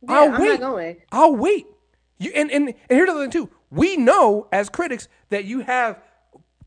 [0.02, 0.60] Yeah, I'll I'm not wait.
[0.60, 0.98] going.
[1.12, 1.68] I'll wait.
[2.20, 3.50] You and, and and here's the other thing too.
[3.72, 6.02] We know as critics that you have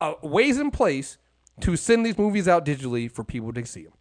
[0.00, 1.18] uh, ways in place
[1.60, 3.92] to send these movies out digitally for people to see them.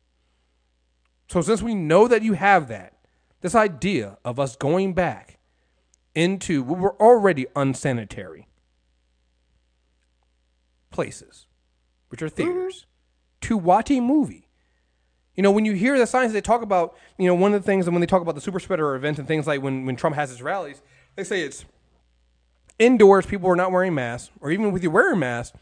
[1.31, 2.91] So since we know that you have that,
[3.39, 5.39] this idea of us going back
[6.13, 8.49] into what were already unsanitary
[10.89, 11.45] places,
[12.09, 12.35] which are mm-hmm.
[12.35, 12.85] theaters,
[13.39, 14.49] to watch a movie.
[15.33, 17.65] You know, when you hear the science, they talk about, you know, one of the
[17.65, 19.95] things, and when they talk about the super spreader events and things like when, when
[19.95, 20.81] Trump has his rallies,
[21.15, 21.63] they say it's
[22.77, 25.57] indoors, people are not wearing masks, or even with you wearing masks,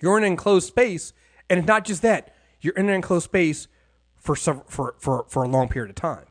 [0.00, 1.12] you're in an enclosed space,
[1.50, 3.66] and it's not just that, you're in an enclosed space
[4.18, 6.26] for for for, for a long period of time.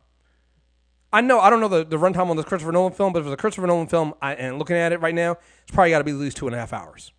[1.11, 3.25] I know I don't know the, the runtime on this Christopher Nolan film, but if
[3.25, 5.99] it's a Christopher Nolan film, I, and looking at it right now, it's probably got
[5.99, 7.11] to be at least two and a half hours.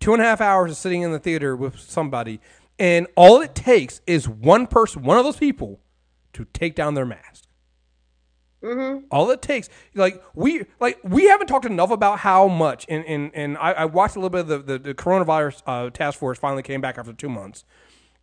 [0.00, 2.40] Two and a half hours of sitting in the theater with somebody,
[2.78, 5.80] and all it takes is one person, one of those people,
[6.32, 7.44] to take down their mask.
[9.10, 13.30] All it takes, like we, like we haven't talked enough about how much, and and,
[13.34, 16.38] and I, I watched a little bit of the the, the coronavirus uh, task force
[16.38, 17.66] finally came back after two months,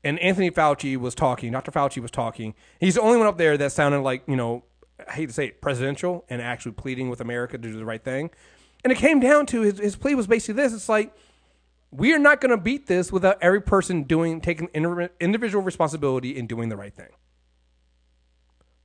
[0.04, 1.52] and Anthony Fauci was talking.
[1.52, 1.72] Dr.
[1.72, 2.54] Fauci was talking.
[2.80, 4.64] He's the only one up there that sounded like you know,
[5.08, 8.04] I hate to say it, presidential and actually pleading with America to do the right
[8.04, 8.32] thing.
[8.84, 11.14] And it came down to his his plea was basically this: it's like
[11.92, 16.48] we are not going to beat this without every person doing taking individual responsibility and
[16.48, 17.10] doing the right thing.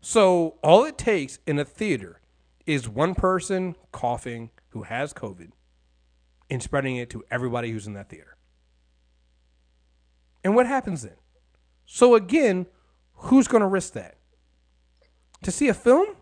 [0.01, 2.21] So all it takes in a theater
[2.67, 5.51] is one person coughing who has COVID
[6.51, 8.36] and spreading it to everybody who's in that theater.
[10.47, 11.17] And what happens then?
[11.87, 12.67] So again,
[13.15, 14.15] who's going to risk that?
[15.43, 16.15] To see a film?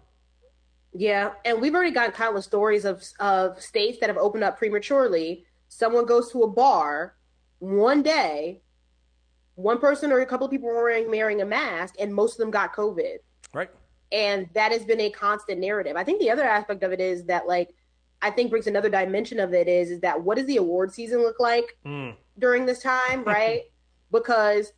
[0.95, 5.45] Yeah, and we've already gotten countless stories of of states that have opened up prematurely.
[5.69, 7.17] Someone goes to a bar
[7.59, 8.63] one day,
[9.57, 12.39] one person or a couple of people were wearing wearing a mask, and most of
[12.39, 13.17] them got COVID.
[13.53, 13.69] Right.
[14.11, 15.97] And that has been a constant narrative.
[15.97, 17.75] I think the other aspect of it is that like
[18.23, 21.19] I think brings another dimension of it is is that what does the award season
[21.19, 22.13] look like hmm.
[22.39, 23.65] during this time, right?
[24.15, 24.73] Because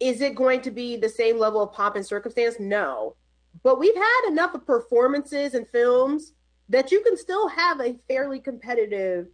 [0.00, 2.56] is it going to be the same level of pomp and circumstance?
[2.58, 3.16] No.
[3.62, 6.34] But we've had enough of performances and films
[6.68, 9.28] that you can still have a fairly competitive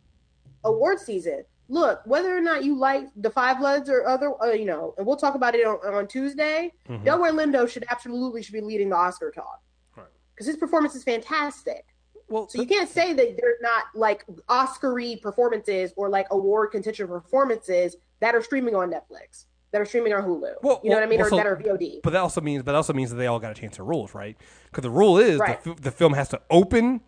[0.64, 1.45] award season.
[1.68, 5.07] Look, whether or not you like the Five Bloods or other, uh, you know, and
[5.07, 6.70] we'll talk about it on, on Tuesday.
[6.88, 9.62] Delroy Lindo should absolutely should be leading the Oscar talk
[9.97, 10.07] Right.
[10.34, 11.86] because his performance is fantastic.
[12.28, 17.09] Well, So you can't say that they're not like Oscar-y performances or like award contention
[17.09, 20.55] performances that are streaming on Netflix, that are streaming on Hulu.
[20.62, 22.01] Well, you know what I mean, well, or so- that are VOD.
[22.03, 23.83] But that also means, but that also means that they all got to change the
[23.83, 24.37] rules, right?
[24.70, 25.62] Because the rule is Right.
[25.62, 27.01] the, the film has to open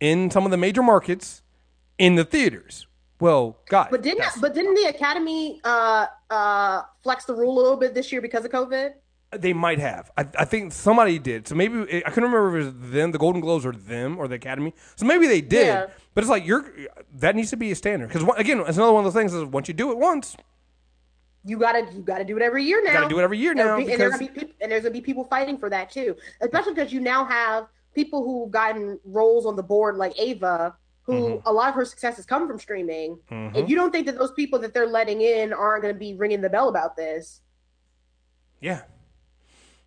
[0.00, 1.42] in some of the major markets
[1.96, 2.86] in the theaters.
[3.20, 7.76] Well, God, But didn't but didn't the Academy uh uh flex the rule a little
[7.76, 8.92] bit this year because of COVID?
[9.30, 10.10] They might have.
[10.16, 11.46] I, I think somebody did.
[11.48, 14.26] So maybe I couldn't remember if it was them, the Golden Globes, or them, or
[14.28, 14.72] the Academy.
[14.96, 15.66] So maybe they did.
[15.66, 15.86] Yeah.
[16.14, 16.64] But it's like you're
[17.16, 19.34] that needs to be a standard because again, it's another one of those things.
[19.34, 20.36] Is once you do it once,
[21.44, 22.90] You gotta you gotta do it every year now.
[22.90, 24.82] You gotta do it every year And now and, because- gonna be peop- and there's
[24.82, 28.98] gonna be people fighting for that too, especially because you now have people who've gotten
[29.04, 31.46] roles on the board like Ava, who Mm-hmm.
[31.48, 33.18] a lot of her success has come from streaming.
[33.30, 36.14] And you don't think that those people that they're letting in aren't going to be
[36.14, 37.40] ringing the bell about this?
[38.60, 38.82] Yeah.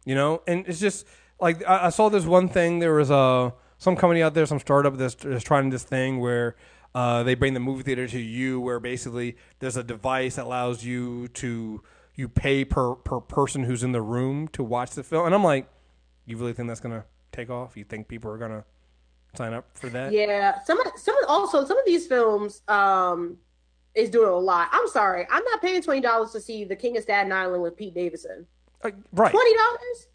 [0.06, 1.06] You know, and it's just
[1.40, 2.80] like I, I saw this one thing.
[2.80, 6.56] There was a some company out there, some startup that's, that's trying this thing where
[6.94, 10.84] uh, they bring the movie theater to you, where basically there's a device that allows
[10.84, 11.82] you to
[12.16, 15.26] you pay per per person who's in the room to watch the film.
[15.26, 15.68] And I'm like,
[16.26, 17.78] you really think that's gonna take off?
[17.78, 18.66] You think people are gonna
[19.36, 20.12] sign up for that?
[20.12, 23.38] Yeah, some of some of also some of these films um
[23.96, 24.70] is doing a lot.
[24.72, 27.78] I'm sorry, I'm not paying twenty dollars to see The King of Staten Island with
[27.78, 28.48] Pete Davidson.
[28.84, 29.32] Like, right.
[29.32, 30.08] Twenty dollars?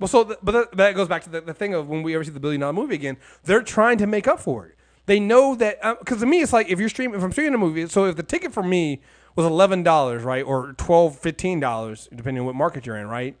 [0.00, 2.14] Well, so th- but that, that goes back to the, the thing of when we
[2.14, 4.76] ever see the billion dollar movie again, they're trying to make up for it.
[5.06, 7.54] They know that uh, because to me it's like if you're streaming, if I'm streaming
[7.54, 9.02] a movie, so if the ticket for me
[9.36, 13.36] was eleven dollars, right, or 12 15 dollars, depending on what market you're in, right,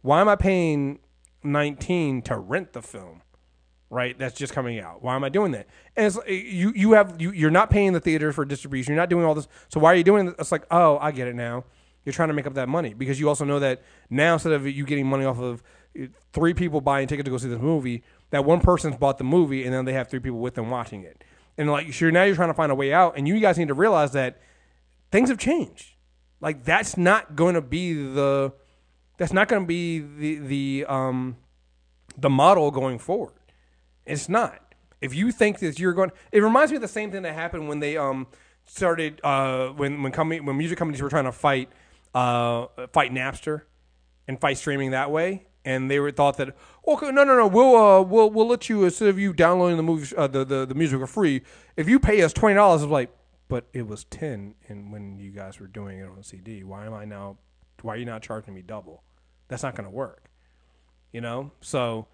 [0.00, 0.98] why am I paying
[1.42, 3.22] nineteen to rent the film?
[3.90, 5.02] Right, that's just coming out.
[5.02, 5.66] Why am I doing that?
[5.96, 8.94] And it's uh, you you have you you're not paying the theater for distribution.
[8.94, 9.48] You're not doing all this.
[9.68, 10.26] So why are you doing?
[10.26, 10.34] This?
[10.38, 11.64] It's like oh, I get it now.
[12.04, 14.66] You're trying to make up that money because you also know that now instead of
[14.66, 15.62] you getting money off of
[16.00, 19.24] uh, three people buying tickets to go see this movie, that one person's bought the
[19.24, 21.22] movie and then they have three people with them watching it.
[21.56, 23.68] And like sure now you're trying to find a way out, and you guys need
[23.68, 24.40] to realize that
[25.10, 25.94] things have changed.
[26.40, 28.52] Like that's not going to be the
[29.18, 31.36] that's not going to be the the um
[32.16, 33.34] the model going forward.
[34.06, 34.74] It's not.
[35.00, 37.68] If you think that you're going, it reminds me of the same thing that happened
[37.68, 38.26] when they um
[38.64, 41.68] started uh when when company when music companies were trying to fight
[42.14, 43.62] uh fight Napster
[44.28, 46.56] and fight streaming that way, and they were thought that
[46.86, 49.82] okay no no no we'll uh we'll we'll let you instead of you downloading the
[49.82, 51.42] movies uh, the, the the music for free
[51.76, 53.10] if you pay us twenty dollars it's like
[53.48, 56.94] but it was ten and when you guys were doing it on CD why am
[56.94, 57.36] I now
[57.82, 59.02] why are you not charging me double?
[59.48, 60.30] That's not going to work
[61.12, 61.52] you know?
[61.60, 62.08] So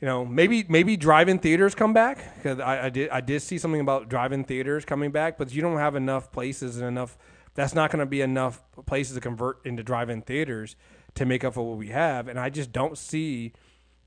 [0.00, 3.58] you know, maybe maybe drive-in theaters come back because I, I did I did see
[3.58, 7.16] something about drive-in theaters coming back, but you don't have enough places and enough.
[7.54, 10.76] That's not going to be enough places to convert into drive-in theaters
[11.14, 13.52] to make up for what we have, and I just don't see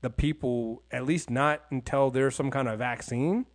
[0.00, 3.46] the people, at least not until there's some kind of vaccine.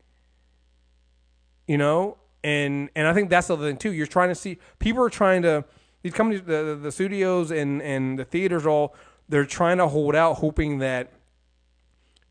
[1.67, 3.93] You know, and and I think that's the other thing too.
[3.93, 5.63] You're trying to see people are trying to
[6.01, 8.95] these companies, the the, studios and and the theaters all
[9.29, 11.13] they're trying to hold out, hoping that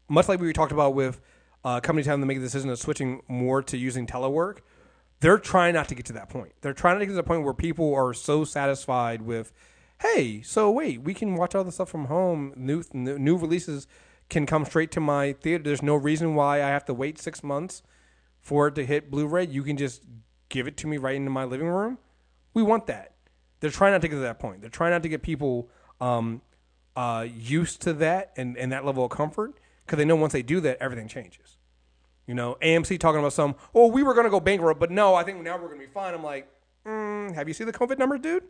[0.09, 1.21] much like we talked about with
[1.65, 4.59] uh, companies having to make a decision of switching more to using telework,
[5.23, 6.53] they're trying not to get to that point.
[6.61, 9.53] They're trying to get to the point where people are so satisfied with,
[10.01, 12.53] hey, so wait, we can watch all the stuff from home.
[12.57, 13.87] New new, releases
[14.29, 15.63] can come straight to my theater.
[15.63, 17.85] There's no reason why I have to wait six months
[18.41, 19.47] for it to hit Blu-ray.
[19.47, 20.03] You can just
[20.49, 21.99] give it to me right into my living room.
[22.53, 23.13] We want that.
[23.61, 24.61] They're trying not to get to that point.
[24.61, 25.71] They're trying not to get people
[26.01, 26.43] um,
[26.97, 29.55] uh, used to that and, and that level of comfort
[29.87, 31.52] because they know once they do that, everything changes.
[32.33, 35.15] You know, AMC talking about some, oh, we were going to go bankrupt, but no,
[35.15, 36.15] I think now we're going to be fine.
[36.15, 36.49] I'm like,
[36.87, 38.45] mm, have you seen the COVID numbers, dude?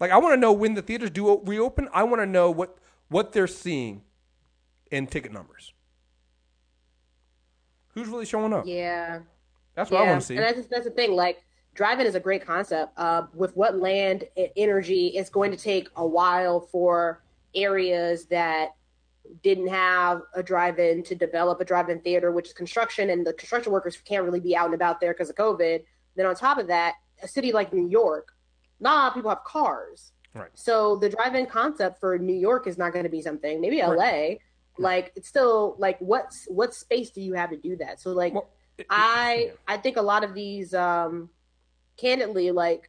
[0.00, 1.88] Like, I want to know when the theaters do reopen.
[1.92, 2.76] I want to know what
[3.10, 4.02] what they're seeing
[4.90, 5.72] in ticket numbers.
[7.94, 8.64] Who's really showing up?
[8.66, 9.20] Yeah.
[9.76, 10.36] That's what I want to see.
[10.36, 11.12] And that's that's the thing.
[11.12, 11.44] Like
[11.74, 12.92] driving is a great concept.
[12.96, 14.24] Uh, with what land
[14.56, 17.22] energy, it's going to take a while for
[17.54, 18.70] areas that
[19.42, 23.72] didn't have a drive-in to develop a drive-in theater, which is construction, and the construction
[23.72, 25.82] workers can't really be out and about there because of COVID.
[26.16, 28.32] Then on top of that, a city like New York,
[28.80, 30.12] not a lot of people have cars.
[30.34, 30.50] Right.
[30.54, 33.60] So the drive-in concept for New York is not going to be something.
[33.60, 33.92] Maybe LA.
[33.94, 34.38] Right.
[34.78, 38.00] Like it's still like what's what space do you have to do that?
[38.00, 39.52] So like Well, it- I yeah.
[39.66, 41.30] I think a lot of these um
[41.96, 42.88] candidly like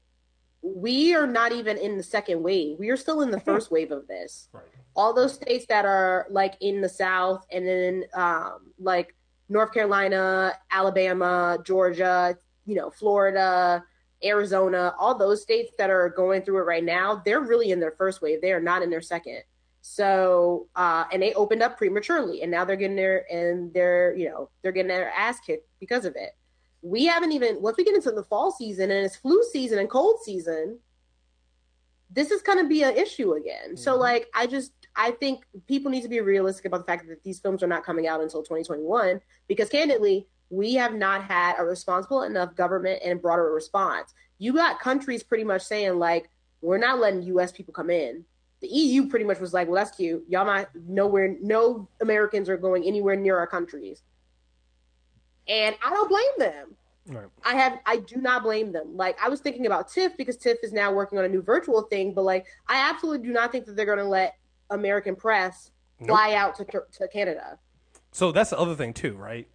[0.62, 2.78] we are not even in the second wave.
[2.78, 4.50] We are still in the first wave of this.
[4.52, 4.64] Right.
[4.96, 9.16] All those states that are like in the south and then um like
[9.50, 13.84] North Carolina, Alabama, Georgia, you know, Florida,
[14.24, 17.92] Arizona, all those states that are going through it right now, they're really in their
[17.94, 18.42] first wave.
[18.42, 19.42] They are not in their second.
[19.82, 24.28] So, uh, and they opened up prematurely, and now they're getting their and they're you
[24.30, 26.32] know they're getting their ass kicked because of it.
[26.82, 29.90] we haven't even once we get into the fall season and it's flu season and
[29.90, 30.80] cold season,
[32.10, 33.78] this is going to be an issue again.
[33.78, 34.02] So Mm-hmm.
[34.02, 37.40] like I just I think people need to be realistic about the fact that these
[37.40, 42.24] films are not coming out until 2021 because candidly, we have not had a responsible
[42.24, 44.14] enough government and broader response.
[44.40, 46.30] You got countries pretty much saying like
[46.62, 48.26] we're not letting US people come in.
[48.60, 50.26] The EU pretty much was like, well that's cute.
[50.28, 54.02] Y'all not nowhere no Americans are going anywhere near our countries.
[55.48, 56.76] And I don't blame them.
[57.08, 57.28] Right.
[57.46, 58.98] I have I do not blame them.
[58.98, 61.84] Like I was thinking about TIFF because TIFF is now working on a new virtual
[61.84, 64.36] thing, but like I absolutely do not think that they're going to let
[64.70, 65.72] American press
[66.06, 67.60] fly out to to Canada.
[68.12, 69.48] So that's the other thing too, right?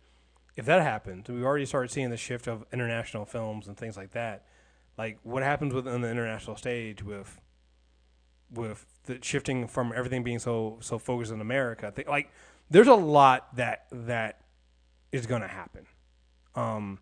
[0.56, 4.12] If that happens, we've already started seeing the shift of international films and things like
[4.12, 4.44] that.
[4.96, 7.40] Like what happens within the international stage with
[8.50, 11.90] with the shifting from everything being so so focused in America.
[11.90, 12.30] Think like
[12.70, 14.40] there's a lot that that
[15.10, 15.86] is going to happen.
[16.54, 17.00] Um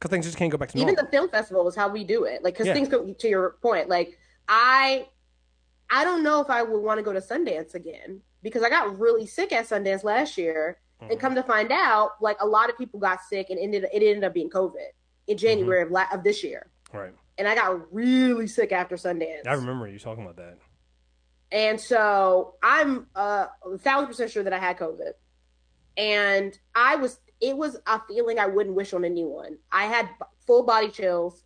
[0.00, 2.24] cuz things just can't go back to Even the film festival is how we do
[2.24, 2.42] it.
[2.42, 2.74] Like cuz Yeah.
[2.74, 3.88] things go to your point.
[3.88, 5.08] Like I
[5.90, 8.98] I don't know if I would want to go to Sundance again because I got
[8.98, 11.12] really sick at Sundance last year Mm-hmm.
[11.12, 14.02] and come to find out like a lot of people got sick and ended it
[14.02, 14.90] ended up being COVID
[15.28, 16.68] in January of la- of this year.
[16.92, 17.14] right.
[17.38, 19.46] And I got really sick after Sundance.
[19.46, 20.58] I remember you talking about that.
[21.50, 25.12] And so I'm uh, a thousand percent sure that I had COVID.
[25.96, 29.56] And I was, it was a feeling I wouldn't wish on anyone.
[29.72, 31.42] I had b- full body chills.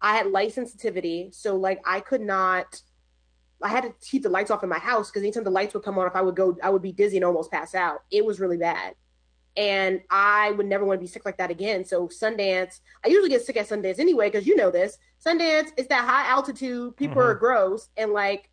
[0.00, 1.30] I had light sensitivity.
[1.32, 2.80] So, like, I could not,
[3.62, 5.82] I had to keep the lights off in my house because anytime the lights would
[5.82, 8.02] come on, if I would go, I would be dizzy and almost pass out.
[8.10, 8.94] It was really bad.
[9.56, 11.84] And I would never want to be sick like that again.
[11.84, 14.98] So, Sundance, I usually get sick at Sundance anyway, because you know this.
[15.24, 17.44] Sundance is that high altitude, people are mm-hmm.
[17.44, 17.88] gross.
[17.96, 18.50] And, like,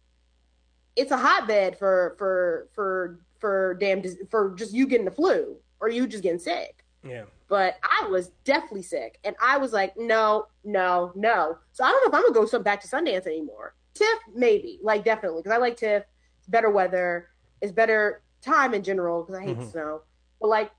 [0.96, 5.90] it's a hotbed for for for for damn for just you getting the flu or
[5.90, 6.86] you just getting sick.
[7.04, 7.24] Yeah.
[7.50, 11.58] But I was definitely sick, and I was like, no, no, no.
[11.72, 13.76] So I don't know if I'm gonna go back to Sundance anymore.
[13.94, 16.04] TIFF maybe, like definitely, because I like TIFF.
[16.40, 17.30] It's better weather.
[17.62, 19.72] It's better time in general because I hate Mhm.
[19.72, 20.02] snow.
[20.42, 20.72] But like,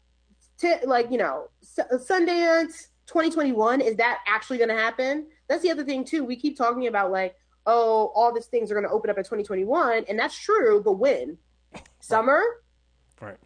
[0.58, 5.26] TIFF, like you know, S- Sundance 2021 is that actually gonna happen?
[5.48, 6.24] That's the other thing too.
[6.24, 7.36] We keep talking about like
[7.66, 10.82] oh, all these things are going to open up in 2021, and that's true.
[10.84, 11.38] But when?
[12.00, 12.42] Summer?
[13.22, 13.38] Right.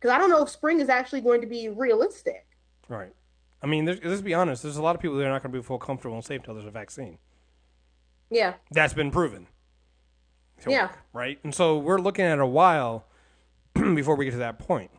[0.00, 2.46] Because I don't know if spring is actually going to be realistic.
[2.88, 3.12] Right.
[3.62, 4.62] I mean, let's be honest.
[4.62, 6.38] There's a lot of people that are not going to be full comfortable and safe
[6.40, 7.18] until there's a vaccine.
[8.30, 8.54] Yeah.
[8.70, 9.46] That's been proven.
[10.62, 10.90] to Yeah.
[11.12, 11.38] right.
[11.44, 13.06] And so we're looking at a while
[13.74, 14.90] before we get to that point.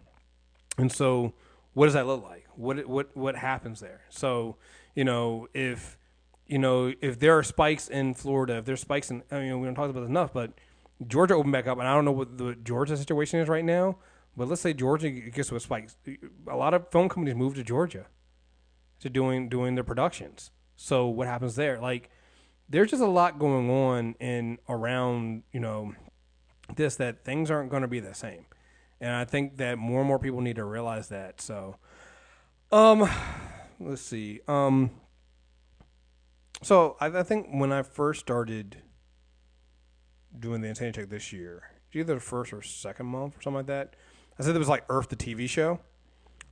[0.78, 1.34] And so,
[1.74, 2.46] what does that look like?
[2.56, 4.02] What what what happens there?
[4.10, 4.56] So,
[4.96, 5.98] you know, if
[6.48, 9.66] you know if there are spikes in Florida, if there's spikes in, I mean, we
[9.68, 10.54] don't talk about this enough, but
[11.06, 13.98] Georgia opened back up, and I don't know what the Georgia situation is right now.
[14.38, 15.98] But let's say Georgia gets with spikes.
[16.50, 18.06] A lot of film companies move to Georgia
[19.00, 20.52] to doing doing their productions.
[20.78, 21.80] So what happens there?
[21.82, 22.10] Like,
[22.70, 25.94] there's just a lot going on in around you know
[26.76, 28.46] this that things aren't going to be the same,
[29.02, 31.42] and I think that more and more people need to realize that.
[31.42, 31.78] So,
[32.72, 33.10] um,
[33.80, 34.42] let's see.
[34.48, 34.92] Um,
[36.62, 38.84] so I, I think when I first started
[40.38, 41.64] doing the Insanity Check this year,
[41.94, 43.96] either the first or second month or something like that,
[44.40, 45.80] I said it was like Earth, the TV show.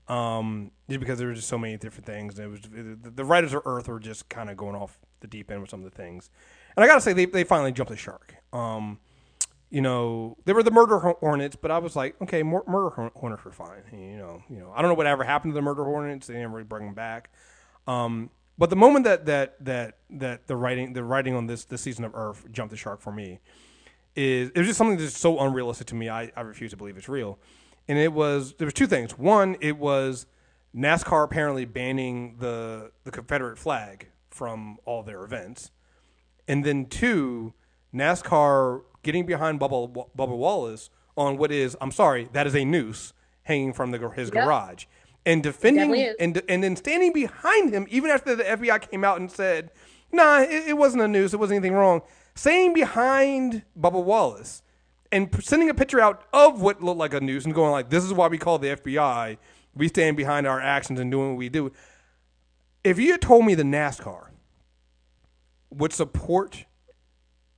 [0.08, 3.54] Um, just because there were just so many different things, it was the, the writers
[3.54, 5.96] of Earth were just kind of going off the deep end with some of the
[5.96, 6.30] things.
[6.76, 8.36] And I gotta say, they they finally jumped the shark.
[8.54, 9.00] Um,
[9.70, 13.44] you know, they were the murder hornets, but I was like, okay, mur- murder hornets
[13.44, 13.82] were fine.
[13.92, 16.28] You know, you know, I don't know whatever happened to the murder hornets.
[16.28, 17.32] They never really bring them back.
[17.86, 21.82] Um, but the moment that that that that the writing the writing on this this
[21.82, 23.40] season of Earth jumped the shark for me
[24.16, 26.10] is it was just something that's so unrealistic to me.
[26.10, 27.38] I, I refuse to believe it's real.
[27.88, 29.18] And it was there was two things.
[29.18, 30.26] One, it was
[30.76, 34.08] NASCAR apparently banning the the Confederate flag
[34.38, 35.72] from all their events,
[36.48, 37.54] and then two,
[37.94, 43.14] NASCAR getting behind Bubba Bubba Wallace on what is I'm sorry that is a noose
[43.44, 44.44] hanging from the, his Yep.
[44.46, 44.86] garage
[45.26, 49.32] and defending and and then standing behind him even after the FBI came out and
[49.32, 49.72] said,
[50.12, 51.34] "Nah, it, it wasn't a noose.
[51.34, 52.02] It wasn't anything wrong."
[52.36, 54.62] Staying behind Bubba Wallace
[55.12, 58.04] and sending a picture out of what looked like a noose and going like, "This
[58.04, 59.38] is why we call the FBI.
[59.74, 61.72] We stand behind our actions and doing what we do."
[62.84, 64.27] If you had told me the NASCAR
[65.78, 66.66] would support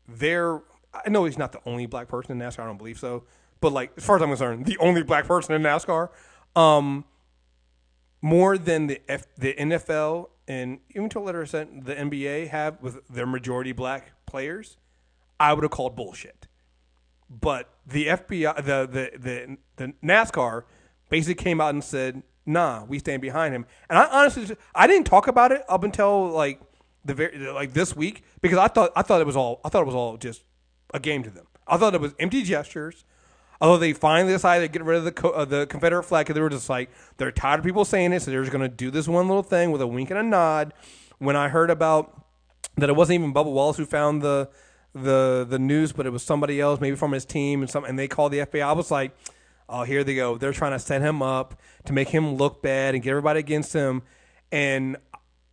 [0.07, 0.61] their,
[0.93, 2.59] I know he's not the only black person in NASCAR.
[2.59, 3.23] I don't believe so,
[3.61, 6.09] but like as far as I'm concerned, the only black person in NASCAR.
[6.55, 7.05] Um,
[8.21, 12.81] more than the F, the NFL and even to a later extent the NBA have
[12.81, 14.77] with their majority black players,
[15.39, 16.47] I would have called bullshit.
[17.29, 20.63] But the FBI, the the the, the NASCAR,
[21.09, 23.67] basically came out and said, nah, we stand behind him.
[23.89, 26.59] And I honestly, I didn't talk about it up until like
[27.05, 29.81] the very like this week because I thought I thought it was all I thought
[29.81, 30.43] it was all just
[30.93, 31.45] a game to them.
[31.67, 33.05] I thought it was empty gestures.
[33.61, 36.35] Although they finally decided to get rid of the co- uh, the Confederate flag, because
[36.35, 38.73] they were just like they're tired of people saying it, so they're just going to
[38.73, 40.73] do this one little thing with a wink and a nod.
[41.17, 42.25] When I heard about
[42.77, 44.49] that, it wasn't even Bubba Wallace who found the
[44.93, 47.99] the the news, but it was somebody else, maybe from his team, and some, and
[47.99, 48.61] they called the FBI.
[48.61, 49.11] I was like,
[49.67, 50.37] oh, here they go.
[50.37, 53.73] They're trying to set him up to make him look bad and get everybody against
[53.73, 54.03] him.
[54.51, 54.97] And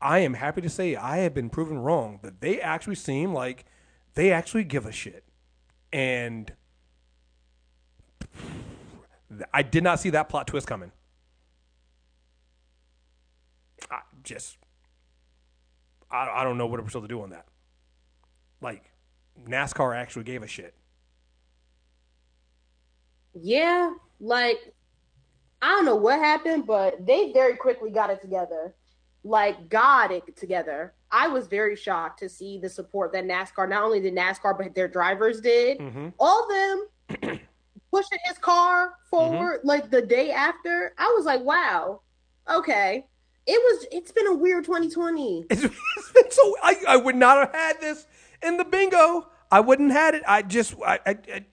[0.06, 2.20] I am happy to say I have been proven wrong.
[2.22, 3.64] That they actually seem like
[4.14, 5.24] they actually give a shit.
[5.92, 6.52] And
[9.52, 10.92] I did not see that plot twist coming.
[13.90, 14.58] I just,
[16.08, 17.46] I, I don't know what we're supposed to do on that.
[18.60, 18.92] Like,
[19.44, 20.74] NASCAR actually gave a shit.
[23.34, 24.72] Yeah, like
[25.60, 28.72] I don't know what happened, but they very quickly got it together.
[29.26, 30.94] Like got it together.
[31.10, 34.72] I was very shocked to see the support that NASCAR, not only did NASCAR, but
[34.74, 35.78] their drivers did.
[35.80, 36.08] Mm-hmm.
[36.20, 36.48] All of
[37.20, 37.40] them
[37.92, 39.66] pushing his car forward Mm-hmm.
[39.68, 40.92] like the day after.
[40.96, 42.02] I was like, wow,
[42.48, 43.04] okay.
[43.48, 43.86] It was.
[43.90, 45.46] It's been a weird 2020.
[45.50, 45.64] It's,
[45.96, 46.54] it's been so.
[46.62, 48.06] I, I would not have had this
[48.42, 49.26] in the bingo.
[49.50, 50.22] I wouldn't had it.
[50.26, 51.44] I just I, I, I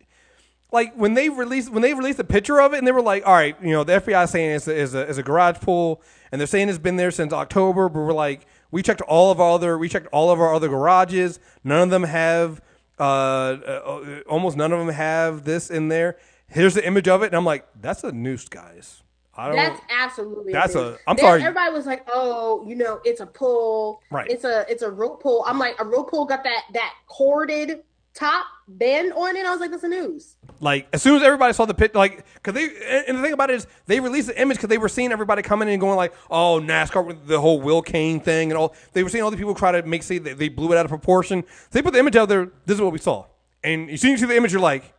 [0.73, 3.25] like when they released when they released a picture of it and they were like,
[3.25, 5.57] all right, you know, the FBI is saying it's a, is a, is a garage
[5.59, 6.01] pool
[6.31, 9.39] and they're saying it's been there since October, but we're like, we checked all of
[9.39, 11.39] our other we checked all of our other garages.
[11.63, 12.59] None of them have
[12.99, 16.17] uh, uh almost none of them have this in there.
[16.47, 19.03] Here's the image of it, and I'm like, that's a noose, guys.
[19.35, 19.55] I don't.
[19.55, 20.53] That's absolutely.
[20.53, 20.93] That's amazing.
[20.93, 21.41] a- I'm There- sorry.
[21.41, 24.01] Everybody was like, "Oh, you know, it's a pull.
[24.11, 24.29] Right.
[24.29, 27.81] It's a it's a rope pull." I'm like, a rope pull got that that corded
[28.13, 29.45] top bend on it.
[29.45, 32.25] I was like, "That's a news." Like as soon as everybody saw the pit, like
[32.35, 32.65] because they
[33.07, 35.41] and- the thing about it is they released the image because they were seeing everybody
[35.41, 38.75] coming in and going like, oh NASCAR with the whole Will Kane thing and all.
[38.93, 40.85] They were seeing all the people try to make say that they blew it out
[40.85, 41.43] of proportion.
[41.47, 42.51] So they put the image out there.
[42.65, 43.25] This is what we saw,
[43.63, 44.93] and as soon as you see the image, you're like,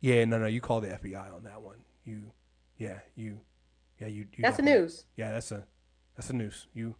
[0.00, 1.76] yeah, no, no, you call the FBI on that one.
[2.04, 2.22] You,
[2.78, 3.40] yeah, you,
[4.00, 4.20] yeah, you.
[4.20, 5.04] you That's a definitely- news.
[5.16, 5.64] Yeah, that's a
[6.16, 6.66] that's a news.
[6.72, 6.94] You,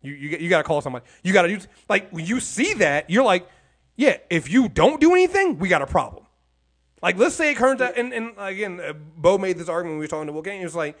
[0.00, 1.04] you, you, you got to call somebody.
[1.22, 3.46] You got to use like when you see that, you're like,
[3.96, 6.26] yeah, if you don't do anything, we got a problem.
[7.02, 9.98] Like, let's say it turns out, and, and again, uh, Bo made this argument when
[9.98, 10.60] we were talking to Will Gaines.
[10.60, 10.96] He was like,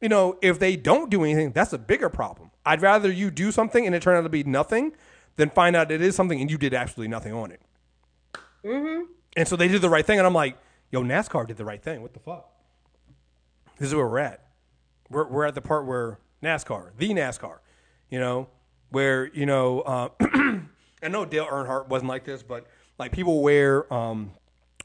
[0.00, 2.50] you know, if they don't do anything, that's a bigger problem.
[2.66, 4.92] I'd rather you do something and it turn out to be nothing
[5.36, 7.60] than find out it is something and you did absolutely nothing on it.
[8.64, 9.04] Mm-hmm.
[9.36, 10.58] And so they did the right thing, and I'm like,
[10.90, 12.02] yo, NASCAR did the right thing.
[12.02, 12.50] What the fuck?
[13.78, 14.46] This is where we're at.
[15.10, 17.58] We're, we're at the part where NASCAR, the NASCAR,
[18.10, 18.48] you know,
[18.90, 20.08] where, you know, uh,
[21.06, 22.66] I know Dale Earnhardt wasn't like this, but
[22.98, 24.32] like people wear, um,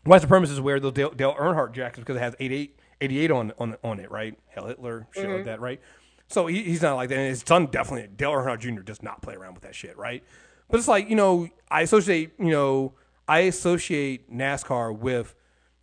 [0.03, 3.75] white supremacists wear those Dale, Dale Earnhardt jackets because it has 88, 88 on, on,
[3.83, 4.37] on it, right?
[4.53, 5.81] Heil Hitler, shit like that, right?
[6.27, 7.17] So he, he's not like that.
[7.17, 8.81] And his son definitely, Dale Earnhardt Jr.
[8.81, 10.23] does not play around with that shit, right?
[10.69, 12.93] But it's like, you know, I associate, you know,
[13.27, 15.33] I associate NASCAR with,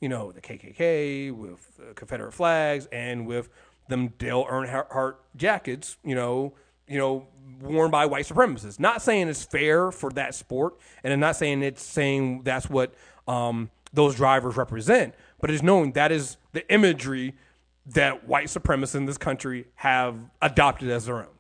[0.01, 3.49] you know, the KKK, with uh, Confederate flags, and with
[3.89, 6.55] them Dale Earnhardt jackets, you know,
[6.89, 7.27] you know,
[7.61, 8.79] worn by white supremacists.
[8.79, 12.95] Not saying it's fair for that sport, and I'm not saying it's saying that's what
[13.27, 17.35] um, those drivers represent, but it's knowing that is the imagery
[17.87, 21.35] that white supremacists in this country have adopted as their own,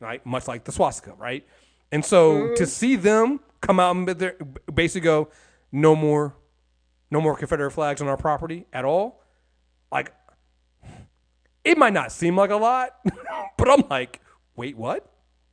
[0.00, 0.24] right?
[0.26, 1.46] Much like the swastika, right?
[1.92, 5.28] And so to see them come out and basically go,
[5.70, 6.34] no more,
[7.10, 9.22] no more Confederate flags on our property at all,
[9.92, 10.12] like
[11.64, 12.96] it might not seem like a lot,
[13.56, 14.20] but I'm like,
[14.56, 15.10] wait, what?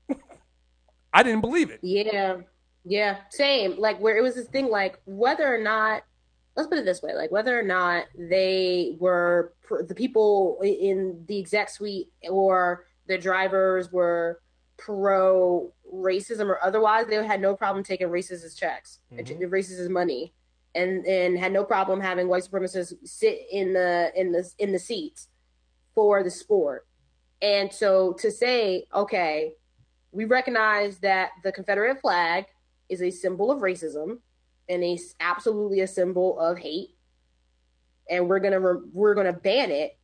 [1.14, 1.80] I didn't believe it.
[1.82, 2.38] Yeah,
[2.84, 3.80] yeah, same.
[3.80, 6.04] Like where it was this thing, like whether or not,
[6.56, 11.24] let's put it this way, like whether or not they were pr- the people in
[11.28, 14.42] the exec suite or the drivers were
[14.78, 19.20] pro racism or otherwise, they had no problem taking racist checks, mm-hmm.
[19.20, 20.34] and t- racist money,
[20.76, 24.80] and and had no problem having white supremacists sit in the in the in the
[24.80, 25.28] seats
[25.94, 26.88] for the sport.
[27.42, 29.54] And so to say, okay,
[30.12, 32.46] we recognize that the Confederate flag
[32.90, 34.20] is a symbol of racism
[34.70, 36.96] and is absolutely a symbol of hate,
[38.10, 39.98] and we're gonna re- we're gonna ban it.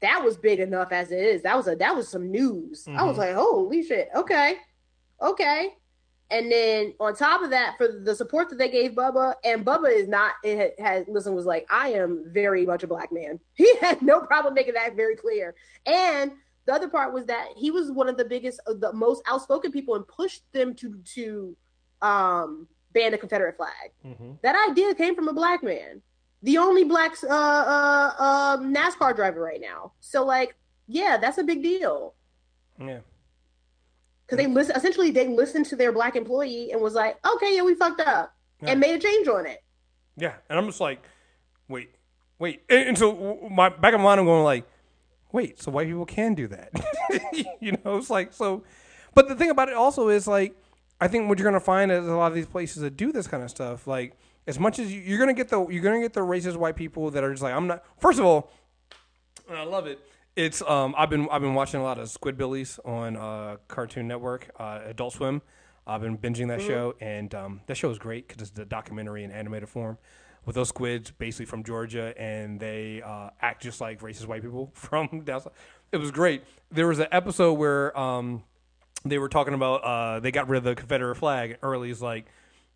[0.00, 1.42] That was big enough as it is.
[1.42, 2.86] That was a that was some news.
[2.86, 3.20] I was mm-hmm.
[3.20, 4.56] like, holy shit, okay,
[5.20, 5.72] okay.
[6.28, 9.94] And then on top of that, for the support that they gave Bubba, and Bubba
[9.94, 13.40] is not it had, had listen was like, I am very much a black man.
[13.54, 15.54] He had no problem making that very clear.
[15.86, 16.32] And
[16.66, 19.72] the other part was that he was one of the biggest, uh, the most outspoken
[19.72, 21.56] people, and pushed them to to
[22.02, 23.92] um, ban the Confederate flag.
[24.42, 26.02] That idea came from a black man,
[26.42, 29.92] the only black uh, uh, uh, NASCAR driver right now.
[30.00, 30.54] So like,
[30.86, 32.14] yeah, that's a big deal.
[32.80, 33.00] Yeah.
[34.26, 37.62] Because they listen essentially they listened to their black employee and was like, okay, yeah,
[37.62, 38.70] we fucked up Yeah.
[38.72, 39.62] and made a change on it.
[40.16, 41.02] Yeah, and I'm just like,
[41.68, 41.90] wait,
[42.38, 44.64] wait, and, and so my back of my mind, I'm going like,
[45.36, 46.70] wait, so white people can do that,
[47.60, 47.98] you know?
[47.98, 48.64] It's like so,
[49.14, 50.56] but the thing about it also is like,
[50.98, 53.26] I think what you're gonna find is a lot of these places that do this
[53.26, 54.16] kind of stuff, like
[54.46, 57.10] as much as you, you're gonna get the you're gonna get the racist white people
[57.10, 57.84] that are just like, I'm not.
[58.00, 58.50] First of all,
[59.48, 60.00] and I love it.
[60.36, 64.50] It's um I've been I've been watching a lot of Squidbillies on uh, Cartoon Network,
[64.58, 65.42] uh, Adult Swim.
[65.86, 69.22] I've been binging that show, and um, that show is great because it's a documentary
[69.22, 69.98] in animated form
[70.46, 74.70] with those squids, basically from Georgia, and they uh, act just like racist white people
[74.74, 75.52] from down south.
[75.92, 76.42] It was great.
[76.70, 78.42] There was an episode where um,
[79.04, 81.58] they were talking about uh, they got rid of the Confederate flag.
[81.62, 82.26] Early's like,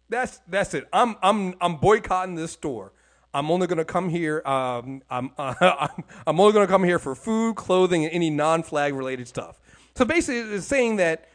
[0.09, 0.87] "That's that's it.
[0.93, 2.93] I'm I'm I'm boycotting this store.
[3.33, 4.43] I'm only gonna come here.
[4.45, 8.95] Um, I'm uh, I'm, I'm only gonna come here for food, clothing, and any non-flag
[8.95, 9.61] related stuff."
[9.97, 11.29] So basically, it's saying that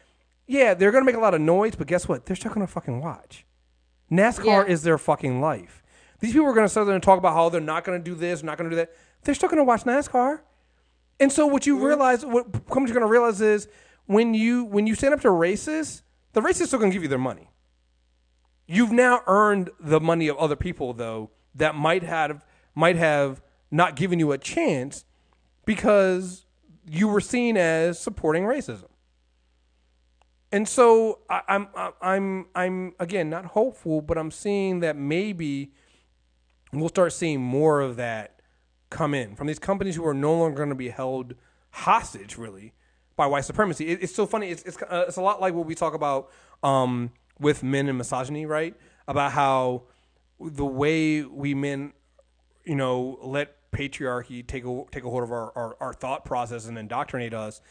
[0.47, 2.25] yeah, they're gonna make a lot of noise, but guess what?
[2.25, 3.45] They're still gonna fucking watch.
[4.11, 4.63] NASCAR Yeah.
[4.65, 5.81] is their fucking life.
[6.20, 8.43] These people are gonna sit there and talk about how they're not gonna do this,
[8.43, 8.91] not gonna do that.
[9.24, 10.41] They're still gonna watch NASCAR.
[11.20, 11.86] And so what you mm-hmm.
[11.86, 13.68] realize, what companies are going to realize is
[14.05, 16.01] when you when you stand up to racists,
[16.34, 17.49] the racists are going to give you their money.
[18.68, 23.41] You've now earned the money of other people though that might have might have
[23.72, 25.05] not given you a chance
[25.66, 26.45] because
[26.86, 28.89] you were seen as supporting racism.
[30.51, 31.68] And so I, I'm
[32.01, 35.72] I'm I'm again not hopeful, but I'm seeing that maybe
[36.80, 38.39] we'll start seeing more of that
[38.89, 41.36] come in from these companies who are no longer going to be held
[41.71, 42.73] hostage, really,
[43.15, 43.88] by white supremacy.
[43.88, 44.49] It, it's so funny.
[44.49, 46.32] It's it's, uh, it's a lot like what we talk about
[46.63, 48.76] um, with men and misogyny, right?
[49.07, 49.84] About how
[50.39, 51.93] the way we men,
[52.63, 56.65] you know, let patriarchy take a take a hold of our, our, our thought process
[56.65, 57.61] and indoctrinate us.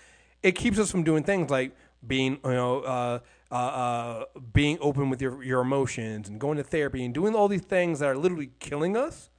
[0.42, 1.74] It keeps us from doing things like
[2.06, 3.18] being, you know, uh,
[3.50, 7.48] uh, uh, being open with your your emotions and going to therapy and doing all
[7.48, 9.30] these things that are literally killing us.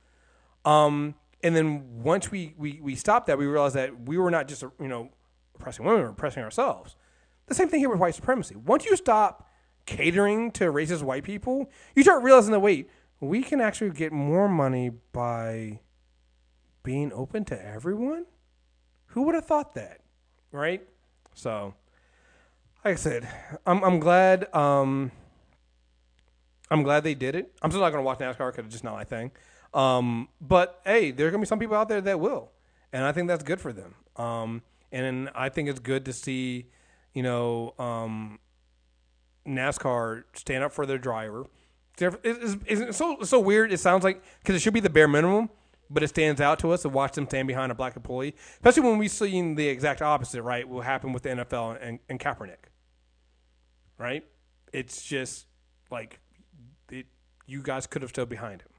[0.63, 4.47] Um, and then once we, we, we stopped that, we realized that we were not
[4.47, 5.09] just, you know,
[5.53, 6.95] oppressing women, we were oppressing ourselves.
[7.45, 8.55] The same thing here with white supremacy.
[8.55, 9.47] Once you stop
[9.85, 12.89] catering to racist white people, you start realizing that, wait,
[13.19, 15.81] we can actually get more money by
[16.81, 18.25] being open to everyone?
[19.07, 20.01] Who would have thought that?
[20.51, 20.87] Right?
[21.33, 21.75] So,
[22.85, 23.27] like I said,
[23.65, 24.53] I'm, I'm glad.
[24.53, 25.11] Um,
[26.69, 27.51] I'm glad they did it.
[27.61, 29.31] I'm still not going to watch NASCAR because it's just not my thing.
[29.73, 32.51] Um, but hey, there are going to be some people out there that will,
[32.93, 33.95] and I think that's good for them.
[34.15, 34.61] Um,
[34.91, 36.67] and I think it's good to see,
[37.13, 38.39] you know, um,
[39.47, 41.47] NASCAR stand up for their driver.
[41.97, 43.71] It's, it's, it's so it's so weird.
[43.73, 45.49] It sounds like because it should be the bare minimum,
[45.89, 48.83] but it stands out to us to watch them stand behind a black employee, especially
[48.83, 50.41] when we've seen the exact opposite.
[50.41, 52.69] Right, will happen with the NFL and, and Kaepernick.
[53.97, 54.25] Right,
[54.73, 55.45] it's just
[55.89, 56.19] like
[56.89, 57.05] it,
[57.45, 58.69] you guys could have stood behind him.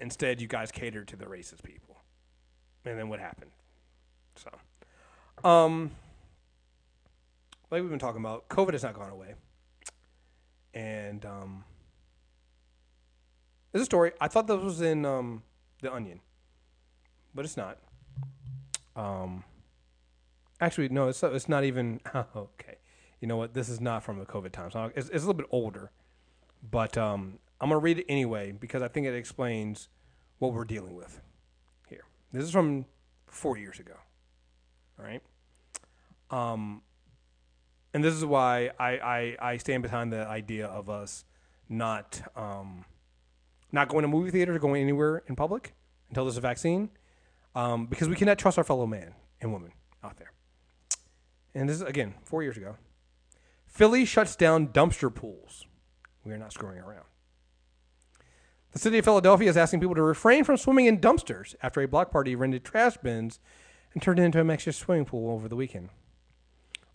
[0.00, 1.96] Instead, you guys catered to the racist people,
[2.84, 3.52] and then what happened?
[4.36, 4.50] So,
[5.48, 5.92] um,
[7.70, 9.34] like we've been talking about, COVID has not gone away,
[10.74, 11.64] and um,
[13.72, 14.12] there's a story.
[14.20, 15.42] I thought this was in um
[15.80, 16.20] the Onion,
[17.34, 17.78] but it's not.
[18.94, 19.44] Um,
[20.60, 22.00] actually, no, it's it's not even.
[22.36, 22.76] okay,
[23.22, 23.54] you know what?
[23.54, 24.74] This is not from the COVID times.
[24.96, 25.92] It's, it's a little bit older,
[26.68, 29.88] but um, I'm gonna read it anyway because I think it explains
[30.40, 31.22] what we're dealing with
[31.88, 32.04] here.
[32.32, 32.84] This is from
[33.28, 33.94] four years ago.
[34.98, 35.22] All right.
[36.32, 36.82] Um,
[37.94, 41.24] and this is why I, I, I stand behind the idea of us
[41.68, 42.84] not um,
[43.70, 45.74] not going to movie theaters or going anywhere in public
[46.08, 46.90] until there's a vaccine,
[47.54, 49.70] um, because we cannot trust our fellow man and woman
[50.02, 50.32] out there.
[51.54, 52.74] And this is again four years ago.
[53.72, 55.66] Philly shuts down dumpster pools.
[56.24, 57.06] We are not screwing around.
[58.72, 61.88] The city of Philadelphia is asking people to refrain from swimming in dumpsters after a
[61.88, 63.40] block party rented trash bins
[63.94, 65.88] and turned it into a makeshift swimming pool over the weekend.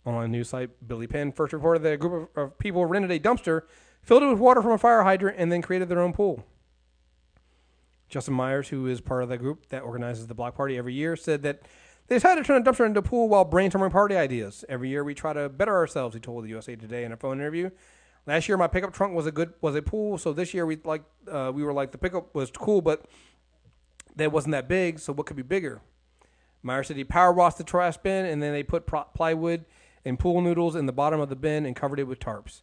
[0.04, 3.18] Online news site Billy Penn first reported that a group of, of people rented a
[3.18, 3.62] dumpster,
[4.00, 6.46] filled it with water from a fire hydrant, and then created their own pool.
[8.08, 11.16] Justin Myers, who is part of the group that organizes the block party every year,
[11.16, 11.62] said that
[12.08, 14.64] they decided to turn a dumpster into a pool while brainstorming party ideas.
[14.68, 17.38] Every year we try to better ourselves, he told the USA Today in a phone
[17.38, 17.70] interview.
[18.26, 20.78] Last year my pickup trunk was a good was a pool, so this year we
[20.84, 23.06] like uh, we were like the pickup was cool, but
[24.16, 24.98] that wasn't that big.
[24.98, 25.82] So what could be bigger?
[26.62, 29.64] Myers said he power washed the trash bin and then they put plywood
[30.04, 32.62] and pool noodles in the bottom of the bin and covered it with tarps.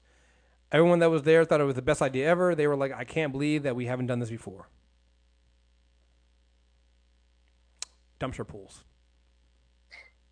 [0.71, 2.55] Everyone that was there thought it was the best idea ever.
[2.55, 4.69] They were like, "I can't believe that we haven't done this before."
[8.19, 8.83] Dumpster pools.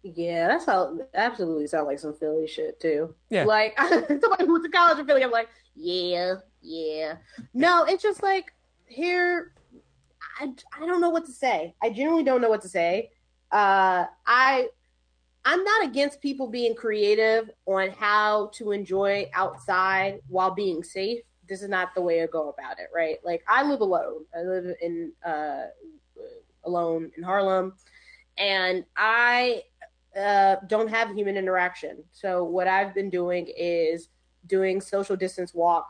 [0.03, 3.15] Yeah, that's how absolutely sound like some Philly shit too.
[3.29, 3.45] Yeah.
[3.45, 7.15] Like somebody who went to college in Philly, I'm like, yeah, yeah.
[7.53, 8.53] No, it's just like
[8.85, 9.53] here
[10.39, 11.73] I, I don't know what to say.
[11.81, 13.11] I genuinely don't know what to say.
[13.51, 14.67] Uh I
[15.45, 21.19] I'm not against people being creative on how to enjoy outside while being safe.
[21.47, 23.19] This is not the way to go about it, right?
[23.23, 24.25] Like I live alone.
[24.35, 25.67] I live in uh
[26.65, 27.73] alone in Harlem
[28.37, 29.63] and I
[30.19, 32.03] uh, don't have human interaction.
[32.11, 34.09] So what I've been doing is
[34.47, 35.87] doing social distance walk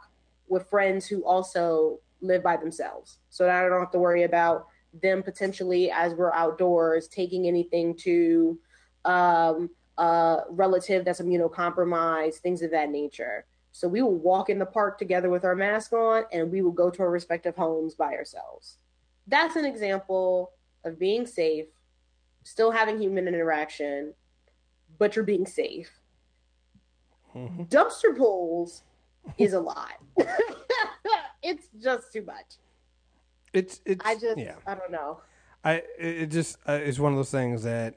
[0.47, 3.19] with friends who also live by themselves.
[3.29, 4.67] So that I don't have to worry about
[5.01, 8.59] them potentially as we're outdoors taking anything to
[9.05, 13.45] um, a relative that's immunocompromised, things of that nature.
[13.71, 16.71] So we will walk in the park together with our mask on and we will
[16.71, 18.77] go to our respective homes by ourselves.
[19.27, 20.51] That's an example
[20.85, 21.65] of being safe
[22.43, 24.13] still having human interaction,
[24.99, 25.99] but you're being safe.
[27.35, 27.63] Mm-hmm.
[27.69, 28.83] Dumpster pulls
[29.37, 29.93] is a lot.
[31.43, 32.57] it's just too much.
[33.53, 34.55] It's it's I just, yeah.
[34.65, 35.21] I don't know.
[35.63, 37.95] I it just uh, is one of those things that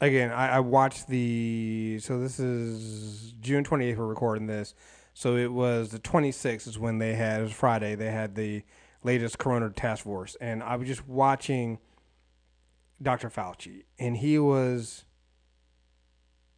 [0.00, 4.74] again I, I watched the so this is June twenty eighth we're recording this
[5.12, 8.34] so it was the twenty sixth is when they had it was Friday they had
[8.34, 8.62] the
[9.02, 11.78] latest Corona task force and I was just watching
[13.02, 13.30] Dr.
[13.30, 15.04] Fauci and he was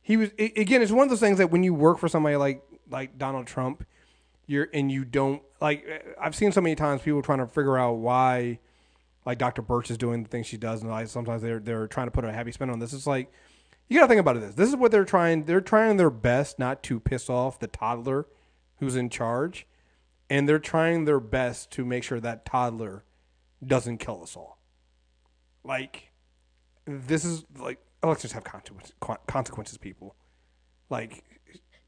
[0.01, 2.63] he was again it's one of those things that when you work for somebody like
[2.91, 3.85] like Donald Trump
[4.47, 7.79] you're and you don't like uh, I've seen so many times people trying to figure
[7.79, 8.59] out why
[9.25, 9.63] like Dr.
[9.63, 12.25] Birx is doing the things she does, and like sometimes they're they're trying to put
[12.25, 12.93] a heavy spin on this.
[12.93, 13.33] It's like
[13.89, 14.41] you got to think about it.
[14.41, 15.45] This this is what they're trying.
[15.45, 18.27] They're trying their best not to piss off the toddler
[18.79, 19.67] who's in charge,
[20.29, 23.05] and they're trying their best to make sure that toddler
[23.65, 24.59] doesn't kill us all.
[25.63, 26.12] Like
[26.87, 28.95] this is like elections have consequences.
[29.27, 30.15] Consequences, people.
[30.91, 31.25] Like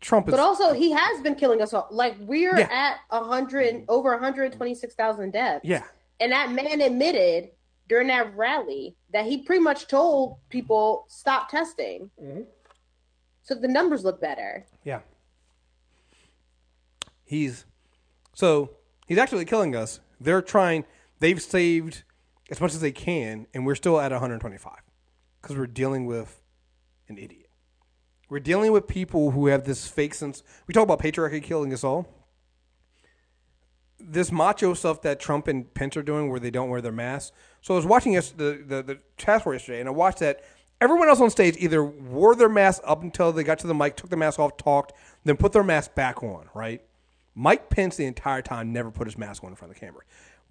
[0.00, 0.32] Trump is.
[0.32, 1.88] But also, he has been killing us all.
[1.90, 2.68] Like we're Yeah.
[2.70, 5.64] at a hundred, over one hundred twenty-six thousand deaths.
[5.64, 5.82] yeah,
[6.20, 7.50] And that man admitted
[7.88, 12.10] during that rally that he pretty much told people stop testing.
[12.22, 12.42] Mm-hmm.
[13.42, 14.64] So the numbers look better.
[14.84, 15.00] Yeah.
[17.24, 17.64] He's
[18.34, 18.70] so
[19.06, 20.00] he's actually killing us.
[20.20, 20.84] They're trying.
[21.20, 22.04] They've saved
[22.54, 24.72] as much as they can, and we're still at 125
[25.42, 26.40] because we're dealing with
[27.08, 27.50] an idiot.
[28.28, 30.44] We're dealing with people who have this fake sense.
[30.68, 32.06] We talk about patriarchy killing us all.
[33.98, 37.36] This macho stuff that Trump and Pence are doing, where they don't wear their masks.
[37.60, 40.44] So I was watching the, the the task yesterday, and I watched that.
[40.80, 43.96] Everyone else on stage either wore their mask up until they got to the mic,
[43.96, 44.92] took the mask off, talked,
[45.24, 46.48] then put their mask back on.
[46.54, 46.82] Right?
[47.34, 50.02] Mike Pence the entire time never put his mask on in front of the camera.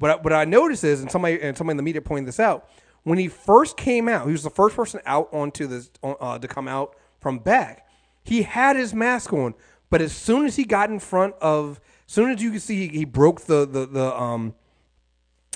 [0.04, 2.68] But what I noticed is, and somebody and somebody in the media pointed this out,
[3.04, 6.46] when he first came out, he was the first person out onto this uh, to
[6.46, 7.88] come out from back.
[8.22, 9.54] He had his mask on,
[9.90, 12.90] but as soon as he got in front of, as soon as you could see,
[12.90, 14.56] he, he broke the the the um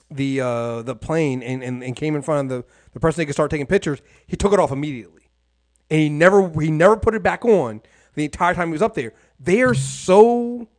[0.09, 3.25] the uh the plane and, and, and came in front of the the person they
[3.25, 4.01] could start taking pictures.
[4.27, 5.23] He took it off immediately
[5.89, 7.81] and he never he never put it back on
[8.13, 9.11] the entire time he was up there.
[9.41, 10.69] They are so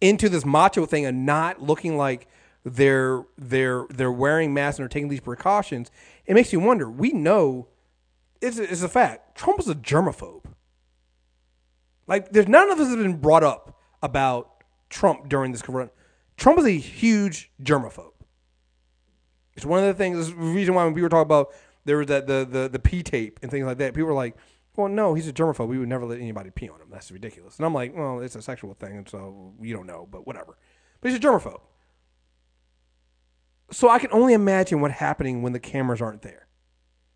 [0.00, 2.28] into this macho thing and not looking like
[2.64, 5.90] they're they're they're wearing masks and are taking these precautions.
[6.26, 6.90] It makes you wonder.
[6.90, 7.68] We know
[8.40, 9.36] it's it's a fact.
[9.36, 10.44] Trump is a germaphobe.
[12.06, 15.90] Like there's none of this has been brought up about Trump during this corona.
[16.36, 18.12] Trump is a huge germaphobe.
[19.54, 20.28] It's one of the things.
[20.28, 21.52] The reason why when people talk about
[21.84, 24.36] there was that the the the P tape and things like that, people were like,
[24.76, 25.68] "Well, no, he's a germaphobe.
[25.68, 26.88] We would never let anybody pee on him.
[26.90, 30.08] That's ridiculous." And I'm like, "Well, it's a sexual thing, and so you don't know,
[30.10, 30.58] but whatever."
[31.00, 31.60] But he's a germaphobe.
[33.70, 36.46] So I can only imagine what happening when the cameras aren't there.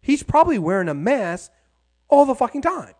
[0.01, 1.51] He's probably wearing a mask
[2.09, 2.95] all the fucking time.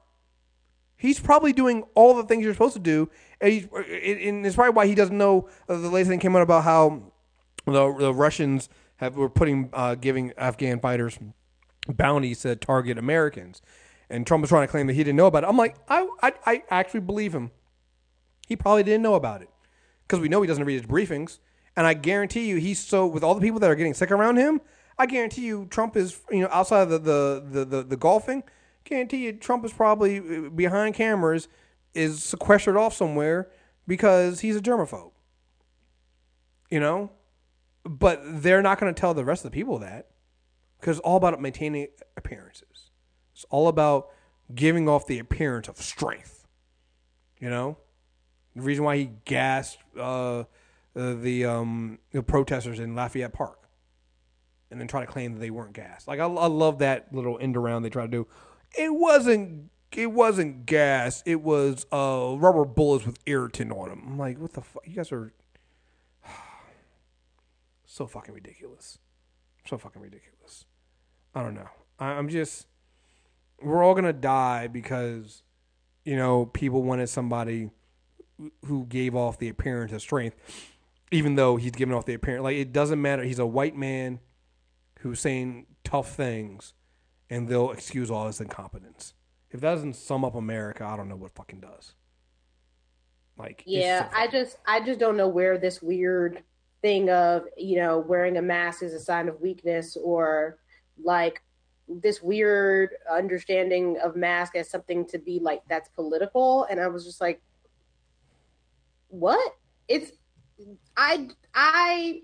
[0.97, 3.11] He's probably doing all the things you're supposed to do,
[3.41, 5.49] and, and it's probably why he doesn't know.
[5.69, 7.13] Uh, the latest thing came out about how
[7.67, 11.19] the, the Russians have were putting uh, giving Afghan fighters
[11.89, 13.61] bounties to target Americans,
[14.09, 15.49] and Trump was trying to claim that he didn't know about it.
[15.49, 17.51] I'm like, I I, I actually believe him.
[18.47, 19.51] He probably didn't know about it
[20.07, 21.39] because we know he doesn't read his briefings,
[21.77, 24.37] and I guarantee you, he's so with all the people that are getting sick around
[24.37, 24.61] him.
[24.99, 28.45] I guarantee you, Trump is you know outside of the the the, the, the golfing.
[28.85, 31.49] Guarantee you, Trump is probably uh, behind cameras,
[31.95, 33.51] is sequestered off somewhere
[33.87, 35.13] because he's a germaphobe.
[36.71, 37.11] You know,
[37.85, 40.11] but they're not going to tell the rest of the people that
[40.81, 42.91] because it's all about maintaining appearances.
[43.33, 44.09] It's all about
[44.55, 46.47] giving off the appearance of strength.
[47.41, 47.79] You know,
[48.55, 50.45] the reason why he gassed uh,
[50.97, 53.69] uh, the um, the protesters in Lafayette Park,
[54.71, 56.09] and then try to claim that they weren't gassed.
[56.09, 58.27] Like I, I love that little end around they try to do.
[58.77, 61.23] it wasn't it wasn't gas.
[61.27, 64.03] It was uh, rubber bullets with irritant on them.
[64.07, 64.83] I'm like, what the fuck?
[64.87, 65.33] You guys are
[67.85, 68.99] so fucking ridiculous.
[69.67, 70.67] So fucking ridiculous.
[71.35, 71.69] I don't know.
[71.99, 72.67] I, I'm just.
[73.63, 75.43] We're all gonna die because,
[76.05, 77.71] you know, people wanted somebody
[78.65, 80.37] who gave off the appearance of strength,
[81.11, 82.43] even though he's giving off the appearance.
[82.45, 83.23] Like it doesn't matter.
[83.23, 84.21] He's a white man
[85.01, 86.73] who's saying tough things,
[87.31, 89.15] and they'll excuse all his incompetence.
[89.51, 91.95] If that doesn't sum up America, I don't know what fucking does.
[93.37, 96.43] Like Yeah, so- I just I just don't know where this weird
[96.83, 100.59] thing of, you know, wearing a mask is a sign of weakness or
[101.03, 101.41] like
[101.89, 107.05] this weird understanding of mask as something to be like that's political and I was
[107.05, 107.43] just like
[109.09, 109.55] what?
[109.89, 110.13] It's
[110.97, 112.23] I I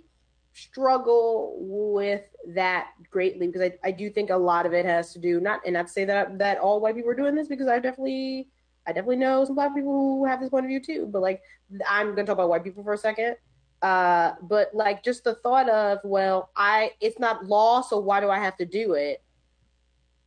[0.52, 2.22] struggle with
[2.54, 5.60] that greatly because I, I do think a lot of it has to do not
[5.64, 8.48] and not to say that that all white people are doing this because I definitely
[8.86, 11.06] I definitely know some black people who have this point of view too.
[11.10, 11.42] But like
[11.88, 13.36] I'm gonna talk about white people for a second.
[13.82, 18.28] Uh but like just the thought of, well, I it's not law, so why do
[18.28, 19.22] I have to do it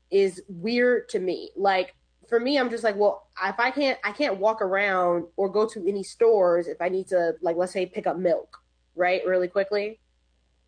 [0.10, 1.52] is weird to me.
[1.56, 1.95] Like
[2.27, 5.67] for me, I'm just like, well, if I can't I can't walk around or go
[5.67, 8.59] to any stores if I need to like let's say pick up milk,
[8.95, 9.99] right, really quickly.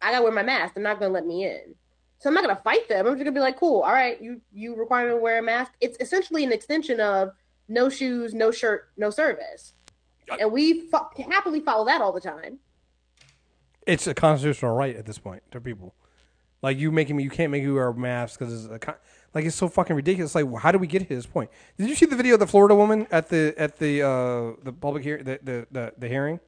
[0.01, 0.73] I gotta wear my mask.
[0.75, 1.75] They're not gonna let me in.
[2.19, 3.05] So I'm not gonna fight them.
[3.07, 5.43] I'm just gonna be like, cool, all right, you you require me to wear a
[5.43, 5.73] mask.
[5.81, 7.31] It's essentially an extension of
[7.67, 9.73] no shoes, no shirt, no service.
[10.39, 12.59] And we fo- happily follow that all the time.
[13.85, 15.93] it's a constitutional right at this point to people.
[16.61, 18.95] Like you making me, you can't make me wear a mask because it's a con-
[19.35, 20.33] like it's so fucking ridiculous.
[20.33, 21.51] Like, how do we get to this point?
[21.77, 24.73] Did you see the video of the Florida woman at the at the uh the
[24.73, 26.39] public hear the the the, the hearing?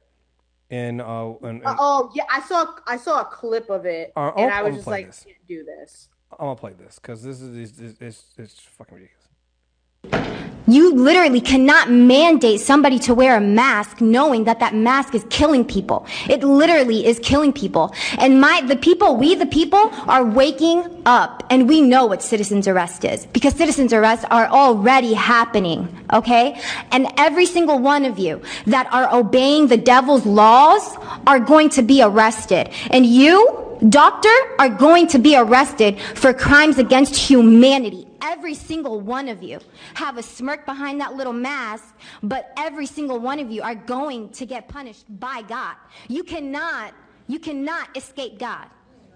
[0.70, 4.12] And uh, and, and Uh, oh yeah, I saw I saw a clip of it,
[4.16, 5.26] Uh, and I'll- I was just like, this.
[5.46, 6.08] Do this.
[6.32, 10.50] I'm gonna play this because this is it's, it's it's fucking ridiculous.
[10.68, 15.64] You literally cannot mandate somebody to wear a mask knowing that that mask is killing
[15.64, 16.06] people.
[16.28, 17.94] It literally is killing people.
[18.18, 22.68] And my, the people, we the people are waking up and we know what citizens
[22.68, 25.88] arrest is because citizens arrests are already happening.
[26.12, 26.60] Okay.
[26.92, 30.96] And every single one of you that are obeying the devil's laws
[31.26, 32.68] are going to be arrested.
[32.90, 39.28] And you, doctor, are going to be arrested for crimes against humanity every single one
[39.28, 39.58] of you
[39.94, 44.28] have a smirk behind that little mask, but every single one of you are going
[44.30, 45.76] to get punished by God.
[46.08, 46.94] You cannot,
[47.26, 48.66] you cannot escape God.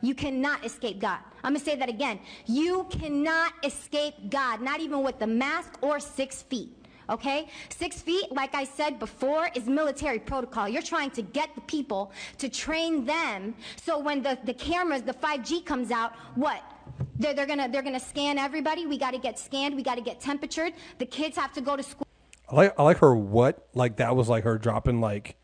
[0.01, 1.19] You cannot escape God.
[1.45, 2.19] I'm gonna say that again.
[2.47, 6.82] You cannot escape God, not even with the mask or six feet.
[7.11, 7.49] Okay?
[7.71, 10.69] Six feet, like I said before, is military protocol.
[10.69, 15.15] You're trying to get the people to train them so when the, the cameras, the
[15.15, 16.63] 5G comes out, what?
[17.19, 18.87] They're, they're gonna they're gonna scan everybody.
[18.87, 19.77] We got to get scanned.
[19.77, 20.73] We got to get temperatured.
[20.99, 22.07] The kids have to go to school.
[22.51, 25.37] I like I like her what like that was like her dropping like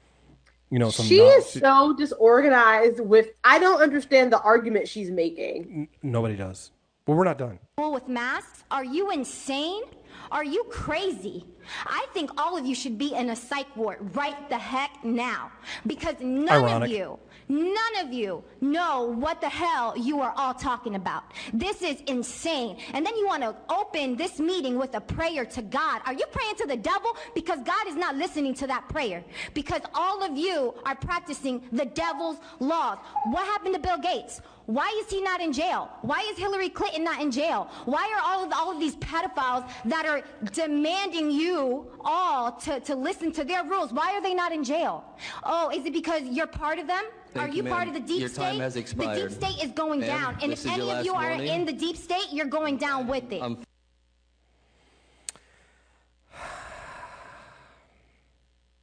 [0.70, 3.28] you know some She non- is so disorganized with.
[3.44, 5.88] I don't understand the argument she's making.
[6.02, 6.72] nobody does.
[7.04, 7.58] But we're not done.
[7.78, 8.64] with masks?
[8.70, 9.82] Are you insane?
[10.30, 11.44] Are you crazy?
[11.86, 15.50] I think all of you should be in a psych ward right the heck now
[15.86, 16.88] because none Ironic.
[16.88, 17.18] of you,
[17.48, 21.24] none of you know what the hell you are all talking about.
[21.52, 22.76] This is insane.
[22.92, 26.02] And then you want to open this meeting with a prayer to God.
[26.06, 27.16] Are you praying to the devil?
[27.34, 29.24] Because God is not listening to that prayer.
[29.54, 32.98] Because all of you are practicing the devil's laws.
[33.26, 34.40] What happened to Bill Gates?
[34.68, 35.88] Why is he not in jail?
[36.02, 37.70] Why is Hillary Clinton not in jail?
[37.86, 40.20] Why are all of, all of these pedophiles that are
[40.52, 41.57] demanding you
[42.04, 43.92] all to, to listen to their rules?
[43.92, 45.04] Why are they not in jail?
[45.44, 47.04] Oh, is it because you're part of them?
[47.34, 48.42] Thank are you, you part of the deep Your state?
[48.42, 50.38] time has The deep state is going Ma'am, down.
[50.42, 51.48] And if any of you are warning.
[51.48, 53.42] in the deep state, you're going down with it.
[53.42, 53.58] Um,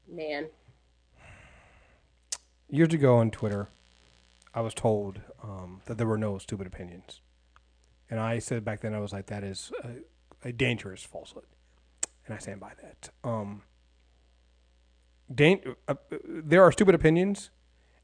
[0.08, 0.48] Man,
[2.70, 3.68] Years ago on Twitter,
[4.54, 7.22] I was told um, that there were no stupid opinions,
[8.10, 11.46] and I said back then I was like, that is a, a dangerous falsehood,
[12.26, 13.10] and I stand by that.
[13.24, 13.62] Um,
[15.34, 17.50] dan- uh, uh, there are stupid opinions,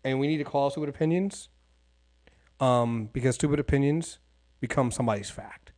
[0.03, 1.49] and we need to call stupid opinions,
[2.59, 4.19] um, because stupid opinions
[4.59, 5.71] become somebody's fact,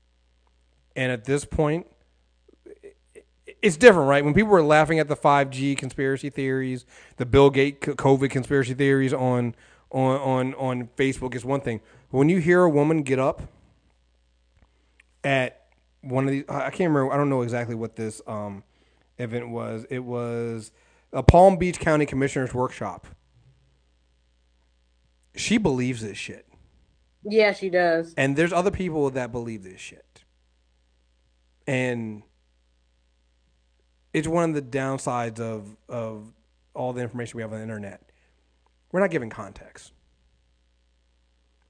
[0.96, 1.88] and at this point,
[3.62, 4.24] it's different, right?
[4.24, 6.86] When people were laughing at the 5G conspiracy theories,
[7.18, 9.56] the Bill Gates COVID conspiracy theories on
[9.90, 11.80] on on on Facebook is one thing.
[12.10, 13.44] When you hear a woman get up
[15.24, 15.63] at
[16.04, 17.14] one of these, I can't remember.
[17.14, 18.64] I don't know exactly what this um,
[19.20, 19.86] event was.
[19.92, 20.72] It was
[21.14, 23.08] a Palm Beach County Commissioner's workshop.
[25.36, 26.48] She believes this shit,
[27.24, 28.14] yeah, she does.
[28.18, 30.24] and there's other people that believe this shit.
[31.68, 32.24] and
[34.14, 36.34] it's one of the downsides of of
[36.76, 38.02] all the information we have on the internet.
[38.92, 39.94] We're not giving context.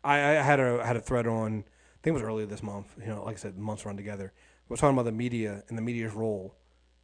[0.04, 1.66] I, I had a had a thread on.
[2.04, 2.88] I think it was earlier this month.
[3.00, 4.34] You know, like I said, months run together.
[4.68, 6.54] We're talking about the media and the media's role,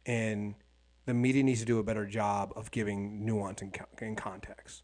[0.04, 0.54] and
[1.06, 4.82] the media needs to do a better job of giving nuance and, and context.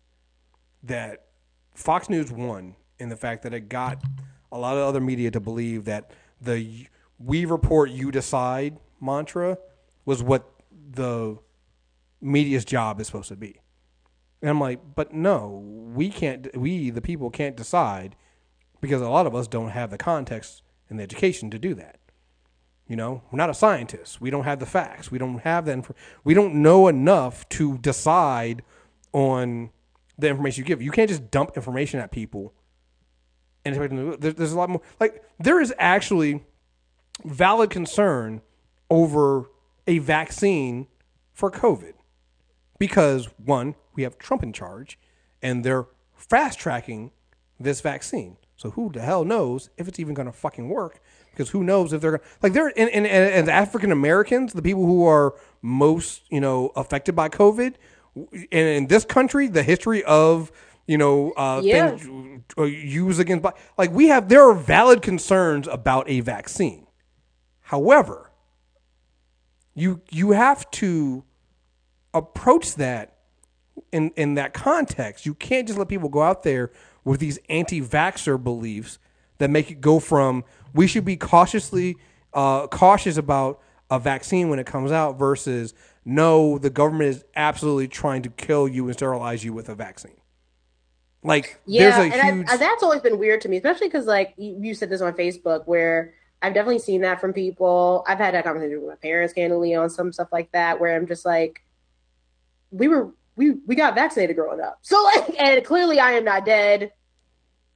[0.83, 1.27] That
[1.75, 4.03] Fox News won in the fact that it got
[4.51, 6.87] a lot of other media to believe that the
[7.19, 9.59] "we report, you decide" mantra
[10.07, 10.51] was what
[10.93, 11.37] the
[12.23, 13.61] media's job is supposed to be.
[14.41, 15.63] And I'm like, but no,
[15.95, 16.57] we can't.
[16.57, 18.17] We the people can't decide
[18.87, 21.99] because a lot of us don't have the context and the education to do that.
[22.87, 24.21] You know, we're not a scientist.
[24.21, 25.11] We don't have the facts.
[25.11, 25.73] We don't have that.
[25.73, 25.91] Inf-
[26.23, 28.63] we don't know enough to decide
[29.13, 29.71] on
[30.17, 30.81] the information you give.
[30.81, 32.55] You can't just dump information at people.
[33.65, 33.75] And
[34.21, 34.83] there's a lot more.
[35.01, 36.45] Like there is actually
[37.25, 38.41] valid concern
[38.89, 39.51] over
[39.89, 40.87] a vaccine
[41.33, 41.95] for COVID
[42.79, 44.97] because one, we have Trump in charge,
[45.43, 47.11] and they're fast tracking
[47.59, 48.37] this vaccine.
[48.57, 51.01] So who the hell knows if it's even going to fucking work?
[51.31, 54.63] Because who knows if they're going to like they're and, and, and African Americans, the
[54.63, 57.75] people who are most you know affected by COVID,
[58.17, 60.51] and in this country, the history of
[60.87, 61.97] you know uh, Yeah.
[61.97, 63.45] things uh, used against
[63.77, 66.87] like we have there are valid concerns about a vaccine.
[67.61, 68.31] However,
[69.75, 71.25] you you have to
[72.15, 73.19] approach that
[73.93, 75.27] in in that context.
[75.27, 76.71] You can't just let people go out there
[77.07, 78.99] with these anti-vaxxer beliefs
[79.39, 81.97] that make it go from we should be cautiously
[82.35, 83.61] uh, cautious about
[83.91, 85.73] a vaccine when it comes out versus
[86.05, 90.17] no, the government is absolutely trying to kill you and sterilize you with a vaccine.
[91.23, 93.89] Like Yeah, there's a and huge I, I, that's always been weird to me, especially
[93.89, 98.05] because like you, you said this on Facebook, where I've definitely seen that from people.
[98.07, 101.07] I've had that conversation with my parents, candidly, on some stuff like that, where I'm
[101.07, 101.65] just like,
[102.71, 106.45] we were we we got vaccinated growing up, so like, and clearly I am not
[106.45, 106.93] dead.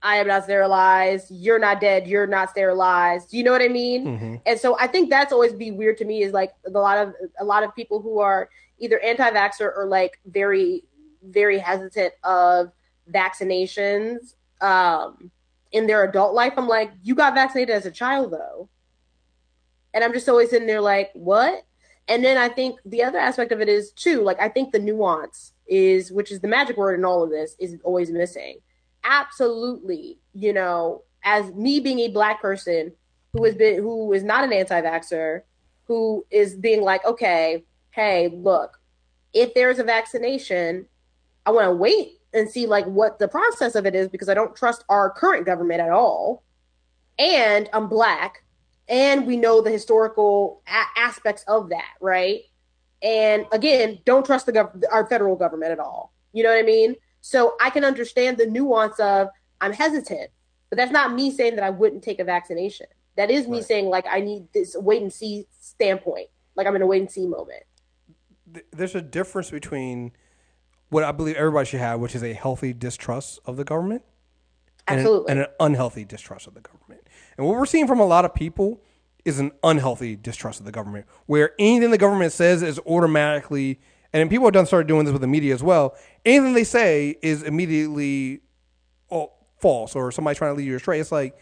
[0.02, 1.30] I am not sterilized.
[1.30, 2.06] You're not dead.
[2.06, 3.32] You're not sterilized.
[3.32, 4.06] You know what I mean?
[4.06, 4.36] Mm-hmm.
[4.46, 7.14] And so I think that's always be weird to me is like a lot of
[7.38, 8.48] a lot of people who are
[8.78, 10.84] either anti-vaxxer or like very
[11.22, 12.72] very hesitant of
[13.12, 15.30] vaccinations um
[15.72, 16.54] in their adult life.
[16.56, 18.68] I'm like, you got vaccinated as a child though.
[19.92, 21.64] And I'm just always sitting there like, what?
[22.08, 24.78] And then I think the other aspect of it is too, like I think the
[24.78, 28.58] nuance is, which is the magic word in all of this, is always missing.
[29.04, 32.92] Absolutely, you know, as me being a black person
[33.32, 35.42] who has been who is not an anti-vaxxer,
[35.84, 38.80] who is being like, okay, hey, look,
[39.32, 40.86] if there's a vaccination,
[41.46, 44.34] I want to wait and see like what the process of it is because I
[44.34, 46.42] don't trust our current government at all.
[47.18, 48.44] And I'm black,
[48.88, 52.40] and we know the historical a- aspects of that, right?
[53.02, 56.12] And again, don't trust the gov- our federal government at all.
[56.32, 56.96] You know what I mean?
[57.20, 59.28] So I can understand the nuance of
[59.60, 60.30] I'm hesitant,
[60.70, 62.86] but that's not me saying that I wouldn't take a vaccination.
[63.16, 63.66] That is me Right.
[63.66, 66.28] saying like I need this wait and see standpoint.
[66.56, 67.62] Like I'm in a wait and see moment.
[68.72, 70.10] there's a difference between
[70.88, 74.02] what I believe everybody should have, which is a healthy distrust of the government,
[74.88, 75.30] and an- Absolutely.
[75.30, 77.06] and an unhealthy distrust of the government.
[77.36, 78.80] And what we're seeing from a lot of people
[79.24, 83.78] is an unhealthy distrust of the government, where anything the government says is automatically,
[84.12, 85.94] and people have done started doing this with the media as well.
[86.24, 88.40] Anything they say is immediately
[89.10, 91.00] oh, false, or somebody trying to lead you astray.
[91.00, 91.38] It's like,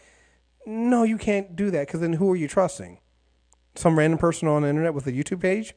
[0.65, 2.99] no, you can't do that because then who are you trusting?
[3.75, 5.73] Some random person on the internet with a YouTube page?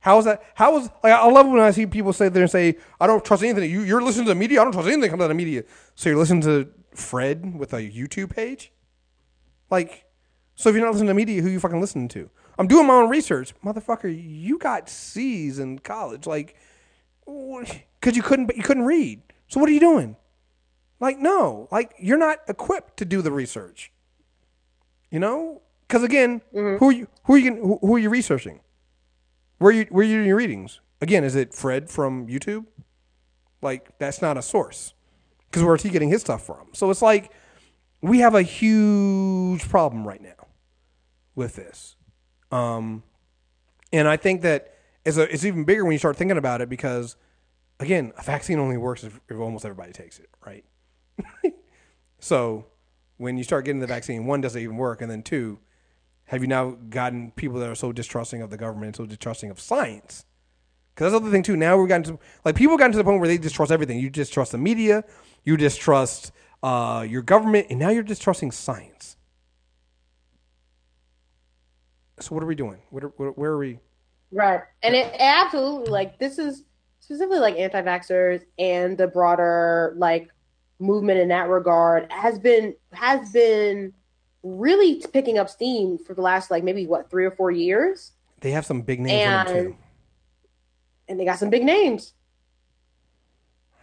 [0.00, 0.42] How is that?
[0.54, 3.24] How is like I love when I see people say there and say I don't
[3.24, 3.70] trust anything.
[3.70, 4.60] You, you're listening to the media.
[4.60, 5.64] I don't trust anything comes out of the media.
[5.94, 8.70] So you're listening to Fred with a YouTube page.
[9.70, 10.04] Like,
[10.54, 12.28] so if you're not listening to media, who you fucking listening to?
[12.58, 14.14] I'm doing my own research, motherfucker.
[14.14, 16.56] You got C's in college, like,
[17.26, 19.22] because you couldn't, but you couldn't read.
[19.48, 20.16] So what are you doing?
[21.00, 23.92] Like, no, like you're not equipped to do the research.
[25.10, 26.76] You know, because again, mm-hmm.
[26.78, 27.08] who are you?
[27.24, 27.54] Who are you?
[27.54, 28.60] Who, who are you researching?
[29.58, 30.80] Where you where you doing your readings?
[31.00, 32.66] Again, is it Fred from YouTube?
[33.62, 34.94] Like that's not a source
[35.46, 36.68] because where's he getting his stuff from?
[36.72, 37.30] So it's like
[38.00, 40.48] we have a huge problem right now
[41.34, 41.96] with this,
[42.54, 43.02] um,
[43.92, 44.74] and I think that
[45.04, 47.16] it's a, it's even bigger when you start thinking about it because
[47.80, 50.64] again, a vaccine only works if, if almost everybody takes it, right?
[52.20, 52.66] so
[53.16, 55.58] when you start getting the vaccine, one does it even work, and then two,
[56.26, 59.60] have you now gotten people that are so distrusting of the government, so distrusting of
[59.60, 60.24] science?
[60.94, 61.56] Because that's the other thing too.
[61.56, 63.98] Now we've gotten to like people gotten to the point where they distrust everything.
[63.98, 65.04] You distrust the media,
[65.42, 66.30] you distrust
[66.62, 68.93] uh, your government, and now you're distrusting science.
[72.20, 72.78] So what are we doing?
[72.90, 73.78] What are, where, are we?
[74.30, 74.60] Right.
[74.82, 76.64] And it absolutely like this is
[77.00, 80.30] specifically like anti-vaxxers and the broader like
[80.78, 83.92] movement in that regard has been has been
[84.42, 88.50] really picking up steam for the last like maybe what three or four years They
[88.52, 89.76] have some big names in them And- too.
[91.08, 92.14] and they got some big names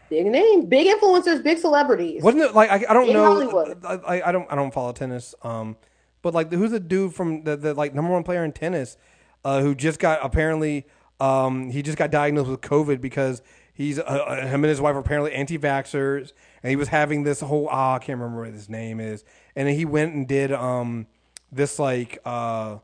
[0.09, 3.23] big names big influencers big celebrities Wasn't it like I, I don't know?
[3.23, 3.85] Hollywood.
[3.85, 5.33] I, I, I don't I don't follow tennis.
[5.41, 5.77] Um,
[6.21, 8.97] but like who's the dude from the, the like number one player in tennis,
[9.45, 10.85] uh, who just got apparently
[11.19, 13.41] um he just got diagnosed with COVID because
[13.73, 16.33] he's uh, uh, him and his wife are apparently anti-vaxxers
[16.63, 19.23] and he was having this whole ah I can't remember what his name is
[19.55, 21.05] and then he went and did um
[21.51, 22.77] this like uh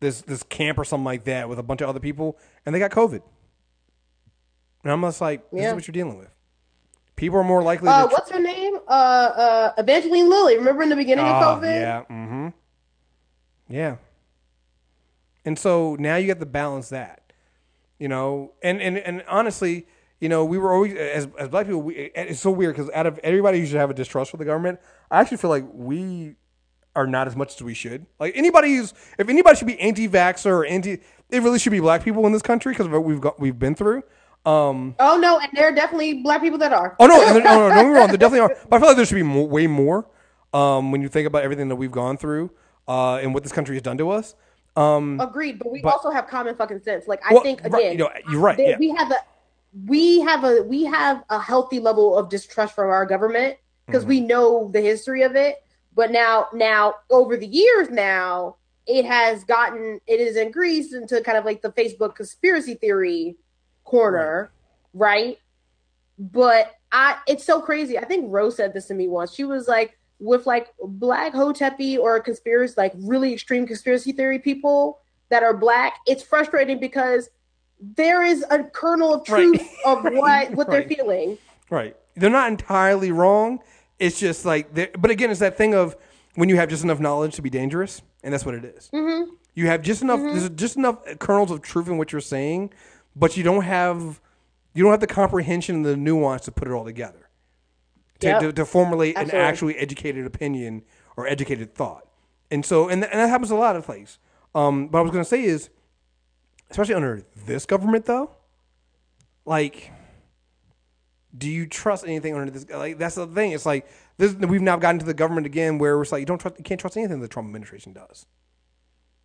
[0.00, 2.78] this this camp or something like that with a bunch of other people and they
[2.78, 3.20] got COVID.
[4.82, 5.68] And I'm just like, this Yeah.
[5.70, 6.28] is what you're dealing with.
[7.16, 8.08] People are more likely uh to.
[8.08, 11.80] tr- what's her name uh uh evangeline lilly remember in the beginning Ah, of covid
[11.80, 12.00] Yeah.
[12.10, 12.23] Mm-hmm.
[13.68, 13.96] Yeah.
[15.44, 17.32] And so now you have to balance that,
[17.98, 19.86] you know, and and and honestly,
[20.20, 21.82] you know, we were always as as black people.
[21.82, 24.44] We, it's so weird because out of everybody who should have a distrust for the
[24.44, 24.80] government,
[25.10, 26.36] I actually feel like we
[26.96, 28.06] are not as much as we should.
[28.18, 32.04] Like anybody who's if anybody should be anti-vaxxer or anti, it really should be black
[32.04, 34.02] people in this country because of what we've got we've been through.
[34.46, 37.74] Um, oh no and there are definitely black people that are Oh no, no, no,
[37.74, 38.08] get me wrong.
[38.08, 40.06] There definitely are, but I feel like there should be more, way more
[40.52, 42.50] um, when you think about everything that we've gone through
[42.88, 44.34] uh, and what this country has done to us.
[44.76, 47.06] Um, Agreed, but we But- also have common fucking sense.
[47.06, 48.76] Like I Well, think right, again, you know, you're right, yeah.
[48.78, 49.18] We have a
[49.86, 53.56] we have a we have a healthy level of distrust from our government
[53.86, 54.08] because Mm-hmm.
[54.08, 55.56] we know the history of it.
[55.94, 58.56] But now, now over the years, now
[58.86, 63.36] it has gotten it is increased into kind of like the Facebook conspiracy theory
[63.84, 64.50] corner,
[64.92, 65.38] right?
[66.18, 67.96] But I, it's so crazy.
[67.98, 69.32] I think Rose said this to me once.
[69.34, 74.98] She was like, with like black hotepi or conspiracy, like really extreme conspiracy theory people
[75.28, 77.28] that are black, it's frustrating because
[77.80, 79.44] there is a kernel of Right.
[79.54, 80.88] truth of what what Right.
[80.88, 81.38] they're feeling.
[81.70, 83.60] right, they're not entirely wrong.
[83.98, 85.96] It's just like, but again, it's that thing of
[86.34, 88.90] when you have just enough knowledge to be dangerous, and that's what it is.
[88.92, 89.30] Mm-hmm.
[89.54, 90.20] You have just enough.
[90.20, 92.72] There's just enough kernels of truth in what you're saying,
[93.14, 94.20] but you don't have
[94.72, 97.23] you don't have the comprehension and the nuance to put it all together
[98.24, 98.40] to, Yep.
[98.40, 99.38] to, to formulate Absolutely.
[99.40, 100.82] an actually educated opinion
[101.16, 102.06] or educated thought.
[102.50, 104.18] And so, and, th- and that happens a lot of places.
[104.54, 105.70] Um, what I was going to say is,
[106.70, 108.30] especially under this government, though,
[109.44, 109.90] like,
[111.36, 112.66] do you trust anything under this?
[112.70, 113.52] Like, that's the thing.
[113.52, 113.86] It's like
[114.18, 114.34] this.
[114.34, 116.80] We've now gotten to the government again, where it's like you don't trust, you can't
[116.80, 118.26] trust anything the Trump administration does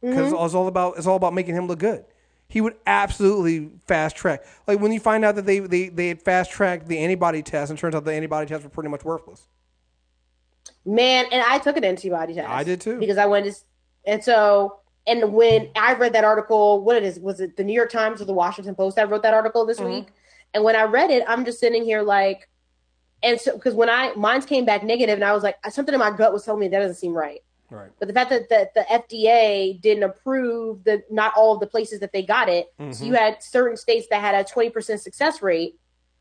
[0.02, 2.06] because it's all about it's all about making him look good.
[2.50, 4.44] He would absolutely fast track.
[4.68, 7.70] Like when you find out that they they they had fast tracked the antibody test,
[7.70, 9.48] and it turns out the antibody tests were pretty much worthless.
[10.86, 12.50] Man, and I took an antibody test.
[12.50, 13.00] I did too.
[13.00, 13.54] because I went to,
[14.06, 17.74] and so and when I read that article, what it is was it the New
[17.74, 19.92] York Times or the Washington Post that wrote that article this Mm-hmm.
[19.94, 20.08] week?
[20.56, 22.50] And when I read it, I'm just sitting here like,
[23.22, 26.00] and so because when I mine came back negative, and I was like, something in
[26.00, 27.44] my gut was telling me that doesn't seem right.
[27.72, 27.90] Right.
[28.00, 32.00] But the fact that the, the FDA didn't approve the not all of the places
[32.00, 32.92] that they got it, Mm-hmm.
[32.94, 35.76] so you had certain states that had a 20% success rate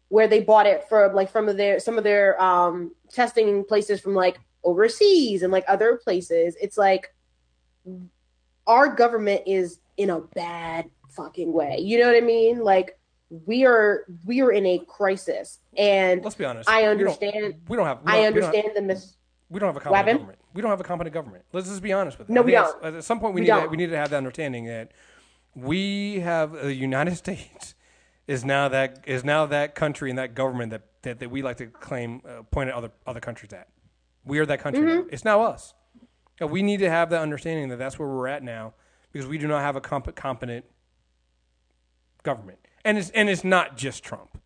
[0.08, 4.14] where they bought it from like from their some of their um testing places from
[4.14, 6.56] like overseas and like other places.
[6.60, 7.14] It's like
[8.66, 11.78] our government is in a bad fucking way.
[11.80, 12.60] You know what I mean?
[12.60, 12.98] Like
[13.46, 16.68] we are we are in a crisis and Let's be honest.
[16.68, 18.02] I We don't- understand We don't have.
[18.02, 19.16] We I don't- have- understand the mis
[19.50, 20.38] We don't have a competent government.
[20.58, 21.44] We don't have a competent government.
[21.52, 22.32] Let's just be honest with it.
[22.32, 22.84] No, I we don't.
[22.84, 24.90] At some point, we, We need to, we need to have that understanding that
[25.54, 27.76] we have the United States
[28.26, 31.58] is now that is now that country and that government that that, that we like
[31.58, 33.68] to claim uh, point at other other countries at.
[34.24, 34.82] We are that country.
[34.82, 35.10] Mm-hmm.
[35.12, 35.74] It's now us.
[36.40, 38.74] And we need to have that understanding that that's where we're at now
[39.12, 40.64] because we do not have a comp- competent
[42.24, 44.40] government, and it's and it's not just Trump.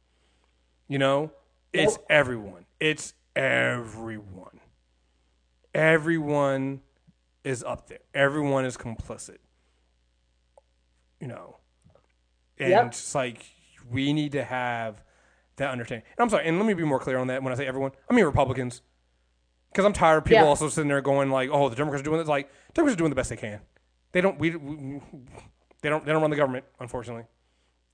[0.88, 1.32] You know,
[1.72, 2.66] it's everyone.
[2.80, 4.60] It's everyone.
[5.74, 6.80] Everyone
[7.44, 7.98] is up there.
[8.14, 9.38] Everyone is complicit.
[11.20, 11.56] You know,
[12.58, 12.86] and Yep.
[12.86, 13.44] it's like
[13.90, 15.02] we need to have
[15.56, 16.04] that understanding.
[16.16, 17.42] And I'm sorry, and let me be more clear on that.
[17.42, 18.82] When I say everyone, I mean Republicans,
[19.70, 20.48] because I'm tired of people Yeah.
[20.48, 23.10] also sitting there going like, "Oh, the Democrats are doing this." Like, Democrats are doing
[23.10, 23.60] the best they can.
[24.10, 24.38] They don't.
[24.38, 25.00] We, we
[25.80, 26.04] they don't.
[26.04, 27.24] They don't run the government, unfortunately.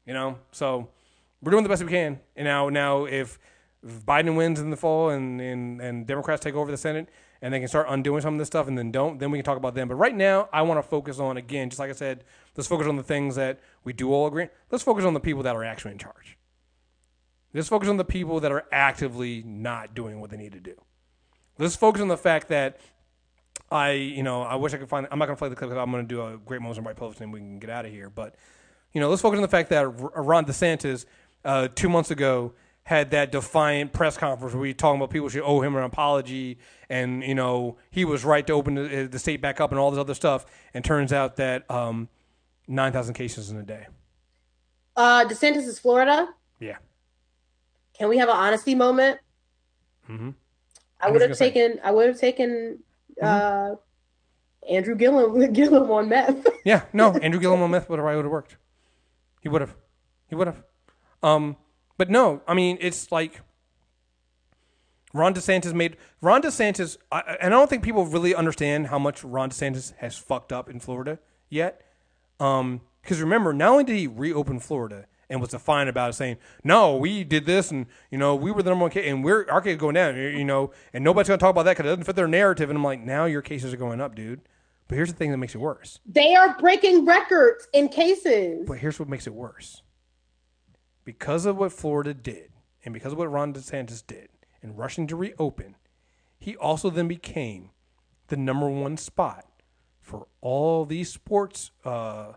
[0.06, 0.88] You know, so
[1.42, 2.20] we're doing the best we can.
[2.34, 3.38] And now, now if,
[3.82, 7.08] if Biden wins in the fall and, and and Democrats take over the Senate
[7.40, 9.44] and they can start undoing some of this stuff and then don't, then we can
[9.44, 9.88] talk about them.
[9.88, 12.24] But right now, I want to focus on again, just like I said,
[12.56, 14.48] let's focus on the things that we do all agree.
[14.70, 16.36] Let's focus on the people that are actually in charge.
[17.54, 20.74] Let's focus on the people that are actively not doing what they need to do.
[21.58, 22.80] Let's focus on the fact that
[23.70, 25.06] I, you know, I wish I could find.
[25.10, 26.96] I'm not gonna play the clip because I'm gonna do a great moments and right
[26.96, 28.10] privilege and we can get out of here.
[28.10, 28.34] But,
[28.92, 31.06] you know, let's focus on the fact that Ron DeSantis
[31.44, 32.54] uh, two months ago
[32.88, 36.58] had that defiant press conference where he talking about people should owe him an apology,
[36.88, 39.90] and you know he was right to open the, the state back up and all
[39.90, 40.46] this other stuff.
[40.72, 42.08] And turns out that um,
[42.66, 43.88] nine thousand cases in a day.
[44.96, 46.30] Uh, DeSantis is Florida.
[46.60, 46.78] Yeah.
[47.98, 49.20] Can we have an honesty moment?
[50.08, 50.30] Mm-hmm.
[50.98, 51.54] I would have gonna say- Mm-hmm.
[51.68, 51.80] taken.
[51.84, 52.78] I would have taken
[53.22, 53.74] uh,
[54.66, 56.46] Andrew Gillum Gillum on meth.
[56.64, 58.56] Yeah, no, Andrew Gillum on meth would have would have worked.
[59.42, 59.76] He would have.
[60.26, 60.62] He would have.
[61.22, 61.56] Um,
[61.98, 63.42] but no, I mean it's like
[65.14, 69.24] Ron DeSantis made Ron DeSantis, I, and I don't think people really understand how much
[69.24, 71.18] Ron DeSantis has fucked up in Florida
[71.48, 71.82] yet.
[72.40, 76.36] Um, because remember, not only did he reopen Florida and was defiant about it, saying,
[76.62, 79.46] "No, we did this, and you know, we were the number one case, and we're
[79.50, 81.90] our case is going down, you know, and nobody's gonna talk about that because it
[81.90, 84.42] doesn't fit their narrative." And I'm like, now your cases are going up, dude.
[84.88, 86.00] But here's the thing that makes it worse.
[86.06, 88.64] they are breaking records in cases.
[88.66, 89.82] But here's what makes it worse.
[91.08, 92.50] Because of what Florida did,
[92.84, 94.28] and because of what Ron DeSantis did,
[94.62, 95.74] in rushing to reopen,
[96.38, 97.70] he also then became
[98.26, 99.46] the number one spot
[100.02, 102.34] for all these sports uh,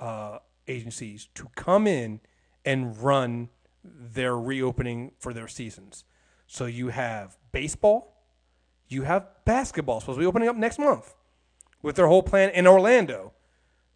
[0.00, 2.18] uh, agencies to come in
[2.64, 3.48] and run
[3.84, 6.02] their reopening for their seasons.
[6.48, 8.16] So you have baseball,
[8.88, 11.14] you have basketball supposed to be opening up next month
[11.80, 13.34] with their whole plan in Orlando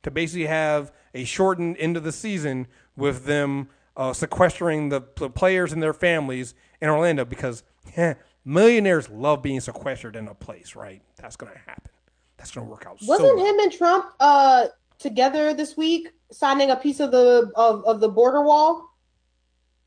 [0.05, 5.31] to basically have a shortened end of the season with them uh, sequestering the, the
[5.31, 7.63] players and their families in Orlando because
[7.97, 8.15] eh,
[8.45, 11.03] millionaires love being sequestered in a place, right?
[11.17, 11.91] That's going to happen.
[12.37, 12.99] That's going to work out.
[13.03, 13.47] Wasn't well.
[13.47, 14.67] him and Trump uh
[14.99, 18.91] together this week signing a piece of the of, of the border wall?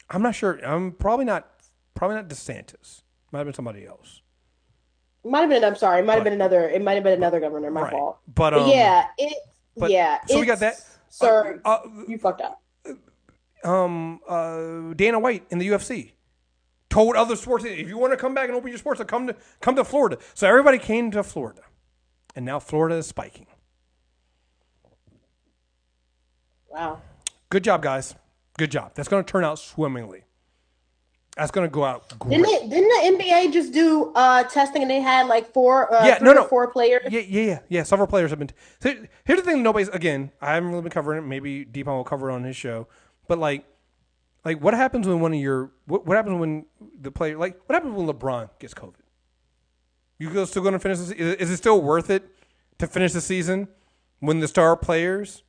[0.09, 0.59] I'm not sure.
[0.65, 1.49] I'm probably not.
[1.93, 3.01] Probably not DeSantis.
[3.31, 4.21] Might have been somebody else.
[5.25, 5.63] Might have been.
[5.63, 5.99] I'm sorry.
[5.99, 6.69] It might have been another.
[6.69, 7.69] It might have been another governor.
[7.71, 7.91] My Right.
[7.91, 8.19] fault.
[8.27, 9.34] But, But um, yeah, it.
[9.75, 10.19] but- yeah.
[10.27, 10.79] so we got that.
[11.09, 12.61] Sir, Uh, you fucked up.
[13.68, 16.11] Um, uh, Dana White in the UFC
[16.89, 19.35] told other sports if you want to come back and open your sports, come to
[19.61, 20.18] come to Florida.
[20.34, 21.61] So everybody came to Florida,
[22.35, 23.48] and now Florida is spiking.
[26.69, 27.02] Wow.
[27.49, 28.15] Good job, guys.
[28.57, 28.91] Good job.
[28.95, 30.23] That's going to turn out swimmingly.
[31.35, 32.44] That's going to go out great.
[32.44, 36.18] Didn't didn't the NBA just do uh testing and they had like four uh, Yeah,
[36.19, 36.45] no, no.
[36.45, 37.03] four players?
[37.11, 37.84] Yeah, yeah, yeah, yeah.
[37.84, 38.49] Several players have been.
[38.81, 40.31] So here's the thing: nobody's again.
[40.41, 41.27] I haven't really been covering it.
[41.27, 42.88] Maybe Deepon will cover it on his show.
[43.27, 43.65] But like,
[44.45, 46.65] like what happens when one of your what, what happens when
[46.99, 48.93] the player like what happens when LeBron gets COVID?
[50.19, 50.97] You still going to finish?
[50.97, 52.23] This, is, is it still worth it
[52.79, 53.67] to finish the season
[54.19, 55.43] when the star players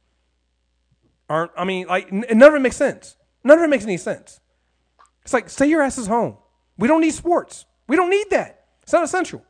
[1.28, 1.52] aren't?
[1.56, 3.16] I mean, like none of it makes sense.
[3.44, 4.40] None of it makes any sense.
[5.22, 6.36] It's like stay your asses home.
[6.76, 7.66] We don't need sports.
[7.86, 8.64] We don't need that.
[8.82, 9.42] It's not essential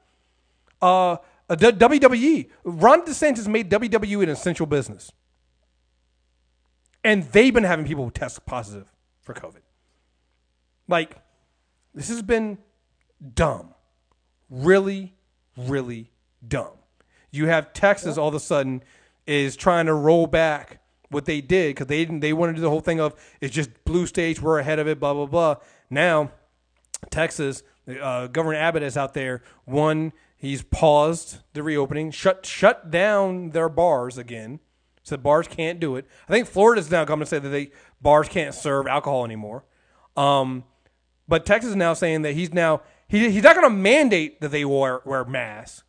[0.82, 1.16] uh,
[1.50, 2.48] WWE.
[2.64, 5.12] Ron DeSantis made WWE an essential business,
[7.08, 9.62] and they've been having people test positive for COVID.
[10.88, 11.16] Like,
[11.94, 12.58] this has been
[13.34, 13.72] dumb,
[14.50, 15.14] really,
[15.56, 16.10] really
[16.46, 16.74] dumb.
[17.30, 18.82] You have Texas all of a sudden
[19.26, 22.20] is trying to roll back what they did because they didn't.
[22.20, 24.42] They wanted to do the whole thing of it's just blue states.
[24.42, 25.00] We're ahead of it.
[25.00, 25.56] Blah blah blah.
[25.88, 26.30] Now
[27.08, 27.62] Texas,
[28.02, 29.42] uh, Governor Abbott is out there.
[29.64, 34.60] One, he's paused the reopening, shut shut down their bars again.
[35.08, 36.06] So bars can't do it.
[36.28, 37.70] I think Florida's now coming to say that they
[38.00, 39.64] bars can't serve alcohol anymore.
[40.16, 40.64] Um,
[41.26, 44.50] but Texas is now saying that he's now he, he's not going to mandate that
[44.50, 45.84] they wear wear masks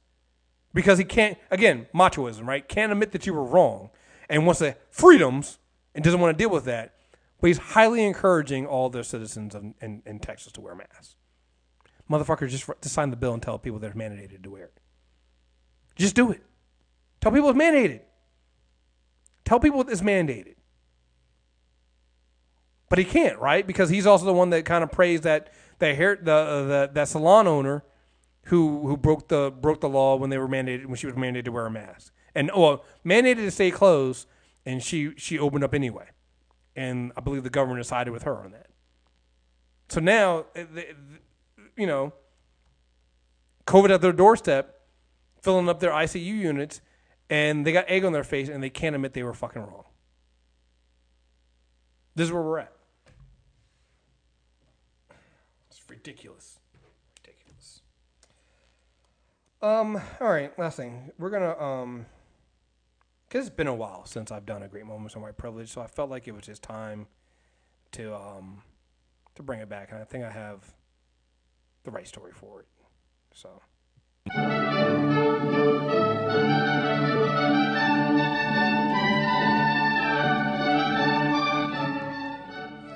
[0.73, 1.37] because he can't.
[1.51, 2.67] Again, machoism, right?
[2.67, 3.89] Can't admit that you were wrong
[4.29, 5.59] and wants the freedoms
[5.93, 6.95] and doesn't want to deal with that.
[7.41, 11.15] But he's highly encouraging all their citizens in, in, in Texas to wear masks.
[12.09, 14.79] Motherfucker, just, just sign the bill and tell people they're mandated to wear it.
[15.95, 16.41] Just do it.
[17.21, 18.01] Tell people it's mandated.
[19.49, 20.57] Tell people it's mandated.
[22.87, 23.65] But he can't, right?
[23.65, 26.91] Because he's also the one that kind of praised that that hair the, uh, the
[26.93, 27.83] that salon owner
[28.43, 31.45] who who broke the broke the law when they were mandated when she was mandated
[31.45, 34.27] to wear a mask and well mandated to stay closed
[34.67, 36.05] and she she opened up anyway
[36.75, 38.67] and I believe the government sided with her on that.
[39.87, 40.61] So now, uh,
[41.75, 42.13] you know,
[43.65, 44.79] COVID at their doorstep,
[45.41, 46.81] filling up their ICU units,
[47.29, 49.85] and they got egg on their face, and they can't admit they were fucking wrong.
[52.15, 52.73] This is where we're at.
[55.69, 56.59] It's ridiculous.
[57.23, 57.81] Ridiculous.
[59.61, 60.01] Um.
[60.19, 60.57] All right.
[60.57, 62.05] Last thing, we're gonna um.
[63.29, 65.81] Cause it's been a while since I've done a great moments on white privilege, so
[65.81, 67.05] I felt like it was just time
[67.91, 68.63] to um
[69.35, 70.73] to bring it back, and I think I have
[71.83, 72.67] the right story for it.
[73.33, 73.61] So.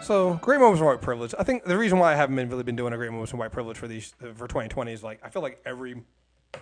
[0.04, 1.34] So great moments of white privilege.
[1.40, 3.40] I think the reason why I haven't been really been doing a great moments of
[3.40, 6.02] white privilege for these for 2020 is like I feel like every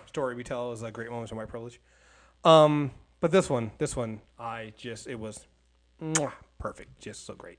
[0.06, 1.80] story we tell is a great moments of white privilege.
[2.44, 5.46] Um, but this one, this one, I just it was
[6.00, 7.58] mwah, perfect, just so great.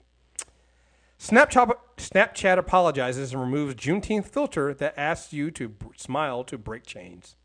[1.19, 6.85] Snapchat Snapchat apologizes and removes Juneteenth filter that asks you to b- smile to break
[6.85, 7.35] chains.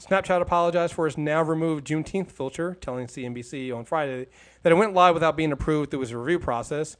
[0.00, 4.28] Snapchat apologized for its now removed Juneteenth filter, telling CNBC on Friday
[4.62, 6.96] that it went live without being approved through its review process.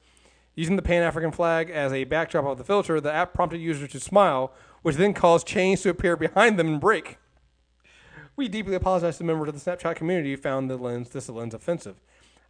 [0.55, 3.91] Using the Pan African flag as a backdrop of the filter, the app prompted users
[3.93, 4.53] to smile,
[4.83, 7.17] which then caused chains to appear behind them and break.
[8.37, 11.55] We deeply apologize to members of the Snapchat community who found the lens this lens
[11.55, 12.03] offensive.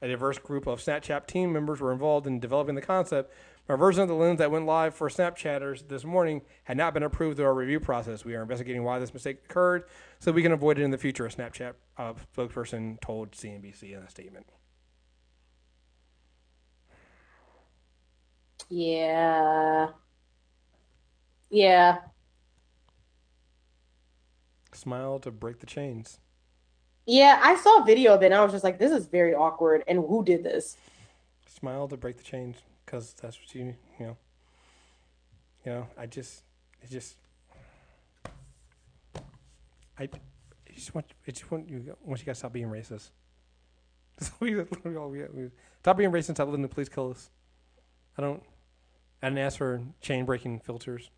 [0.02, 3.32] A diverse group of Snapchat team members were involved in developing the concept.
[3.70, 7.04] Our version of the lens that went live for Snapchatters this morning had not been
[7.04, 8.24] approved through our review process.
[8.24, 9.84] We are investigating why this mistake occurred
[10.18, 14.02] so we can avoid it in the future, a Snapchat uh, spokesperson told CNBC in
[14.02, 14.46] a statement.
[18.68, 19.90] Yeah.
[21.48, 21.98] Yeah.
[24.72, 26.18] Smile to break the chains.
[27.06, 29.32] Yeah, I saw a video of it and I was just like, this is very
[29.32, 29.84] awkward.
[29.86, 30.76] And who did this?
[31.46, 32.56] Smile to break the chains
[32.90, 34.16] because that's what you, you know.
[35.64, 36.42] You know, I just,
[36.82, 37.16] it just,
[39.98, 40.08] I, I
[40.74, 43.10] just want, I just want you, want you guys stop being racist.
[44.20, 46.34] Stop being racist.
[46.34, 47.30] Stop letting the police kill us.
[48.18, 48.42] I don't.
[49.22, 51.10] I didn't ask for chain breaking filters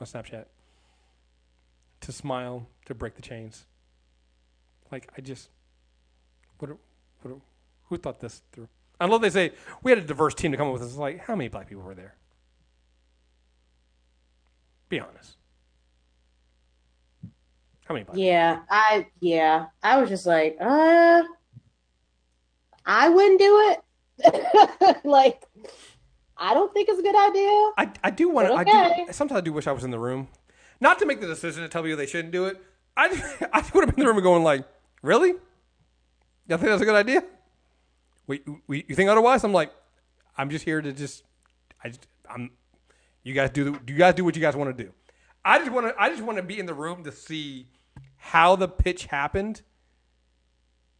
[0.00, 0.44] on Snapchat.
[2.02, 3.66] To smile to break the chains.
[4.92, 5.48] Like I just,
[6.58, 6.70] what,
[7.22, 7.38] what,
[7.86, 8.68] who thought this through?
[9.04, 9.52] I love they say
[9.82, 10.92] we had a diverse team to come up with this.
[10.92, 12.14] It's like how many black people were there?
[14.88, 15.36] Be honest.
[17.84, 18.16] How many black?
[18.16, 19.66] Yeah, I yeah.
[19.82, 21.22] I was just like, uh
[22.86, 23.76] I wouldn't do
[24.22, 25.00] it.
[25.04, 25.44] like
[26.38, 27.50] I don't think it's a good idea.
[27.76, 28.54] I, I do want to.
[28.54, 29.04] But I okay.
[29.04, 29.12] do.
[29.12, 30.28] Sometimes I do wish I was in the room,
[30.80, 32.56] not to make the decision to tell people they shouldn't do it.
[32.96, 33.08] I
[33.52, 34.66] I would have been in the room going like,
[35.02, 35.34] really?
[36.48, 37.22] Y'all think that's a good idea?
[38.26, 39.44] Wait, we, you think otherwise?
[39.44, 39.72] I'm like,
[40.36, 41.24] I'm just here to just,
[41.82, 42.50] I just, I'm.
[43.22, 43.64] You guys do.
[43.64, 44.92] the- do You guys do what you guys want to do.
[45.44, 45.94] I just want to.
[46.00, 47.68] I just want to be in the room to see
[48.16, 49.62] how the pitch happened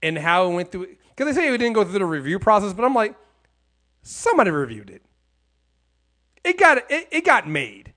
[0.03, 0.97] and how it went through.
[1.17, 3.15] Because they say it didn't go through the review process, but I'm like,
[4.03, 5.03] somebody reviewed it
[6.45, 7.95] it got it, it got made.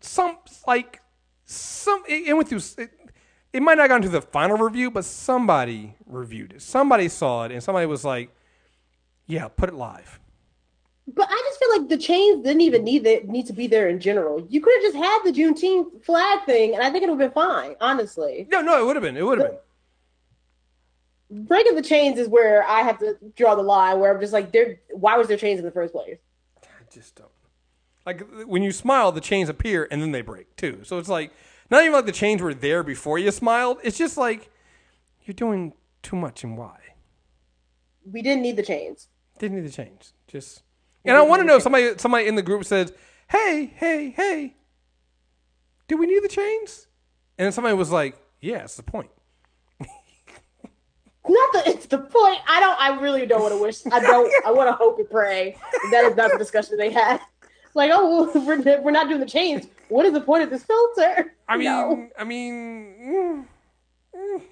[0.00, 1.02] Some like
[1.44, 2.60] some it, it went through.
[2.78, 2.90] It,
[3.52, 6.62] it might not have gone to the final review, but somebody reviewed it.
[6.62, 8.30] Somebody saw it, and somebody was like,
[9.26, 10.20] "Yeah, put it live."
[11.14, 13.88] But I just feel like the chains didn't even need it need to be there
[13.88, 14.46] in general.
[14.50, 17.34] You could have just had the Juneteenth flag thing, and I think it would have
[17.34, 18.46] been fine, honestly.
[18.50, 19.16] No, no, it would have been.
[19.16, 19.50] It would have
[21.30, 21.46] been.
[21.46, 24.52] Breaking the chains is where I have to draw the line where I'm just like,
[24.52, 26.18] there why was there chains in the first place?
[26.62, 27.30] I just don't.
[28.04, 30.80] Like when you smile, the chains appear and then they break too.
[30.84, 31.32] So it's like
[31.70, 33.78] not even like the chains were there before you smiled.
[33.82, 34.50] It's just like
[35.24, 36.78] you're doing too much and why.
[38.10, 39.08] We didn't need the chains.
[39.38, 40.12] Didn't need the change.
[40.26, 40.62] Just
[41.04, 42.92] and I want to know if somebody somebody in the group says,
[43.28, 44.56] "Hey, hey, hey,
[45.86, 46.86] do we need the chains?"
[47.36, 49.10] And then somebody was like, "Yeah, it's the point."
[49.80, 52.40] Not that it's the point.
[52.48, 52.80] I don't.
[52.80, 53.86] I really don't want to wish.
[53.90, 54.32] I don't.
[54.46, 55.56] I want to hope and pray
[55.90, 57.20] that is not the discussion they had.
[57.74, 59.66] Like, oh, we're we're not doing the chains.
[59.88, 61.34] What is the point of this filter?
[61.48, 62.08] I mean, No.
[62.18, 62.54] I mean,
[63.00, 63.46] mm,
[64.16, 64.42] mm,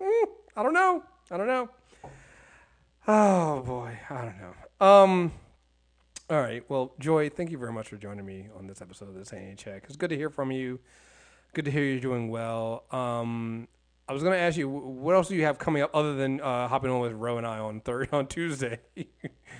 [0.00, 0.24] mm,
[0.56, 1.02] I don't know.
[1.30, 1.68] I don't know.
[3.08, 4.86] Oh boy, I don't know.
[4.86, 5.32] Um.
[6.28, 6.62] All right.
[6.68, 9.56] Well, Joy, thank you very much for joining me on this episode of the Sanity
[9.56, 9.84] Check.
[9.86, 10.78] It's good to hear from you.
[11.54, 12.84] Good to hear you're doing well.
[12.92, 13.66] Um,
[14.10, 16.40] I was going to ask you, what else do you have coming up other than
[16.40, 18.80] uh, hopping on with Ro and I on third on Tuesday?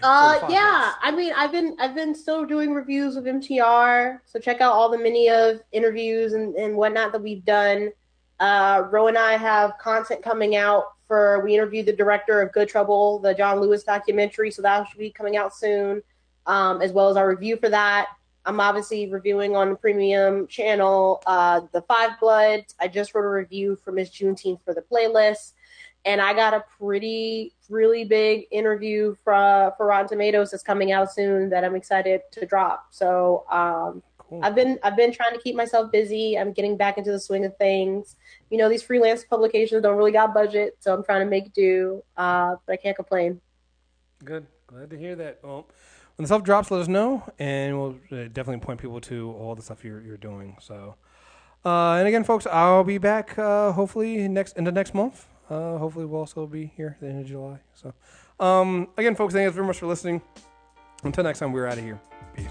[0.03, 0.93] Uh, yeah.
[1.03, 4.21] I mean, I've been I've been still doing reviews of MTR.
[4.25, 7.91] So check out all the many of interviews and, and whatnot that we've done.
[8.39, 11.45] Uh, Ro and I have content coming out for.
[11.45, 14.51] We interviewed the director of Good Trouble, the John Lewis documentary.
[14.51, 16.03] So that should be coming out soon,
[16.47, 18.07] um, as well as our review for that.
[18.47, 22.75] I'm obviously reviewing on the premium channel uh, the Five Bloods.
[22.81, 25.53] I just wrote a review for Miss Juneteenth for the playlist
[26.05, 31.12] and I got a pretty, really big interview for for Rotten Tomatoes that's coming out
[31.12, 32.87] soon that I'm excited to drop.
[32.91, 34.41] So um, cool.
[34.43, 36.39] I've been I've been trying to keep myself busy.
[36.39, 38.17] I'm getting back into the swing of things.
[38.51, 42.03] You know, these freelance publications don't really got budget, so I'm trying to make do.
[42.17, 43.41] Uh, but I can't complain.
[44.25, 44.47] Good.
[44.67, 45.41] Glad to hear that.
[45.43, 45.67] Well,
[46.21, 49.55] when the stuff drops, let us know, and we'll uh, definitely point people to all
[49.55, 50.55] the stuff you're, you're doing.
[50.61, 50.95] So,
[51.65, 55.27] uh, and again, folks, I'll be back uh, hopefully next into next month.
[55.49, 57.61] Uh, hopefully, we'll also be here at the end of July.
[57.73, 57.95] So,
[58.39, 60.21] um, again, folks, thank you very much for listening.
[61.05, 61.99] Until next time, we're out of here.
[62.37, 62.51] Peace.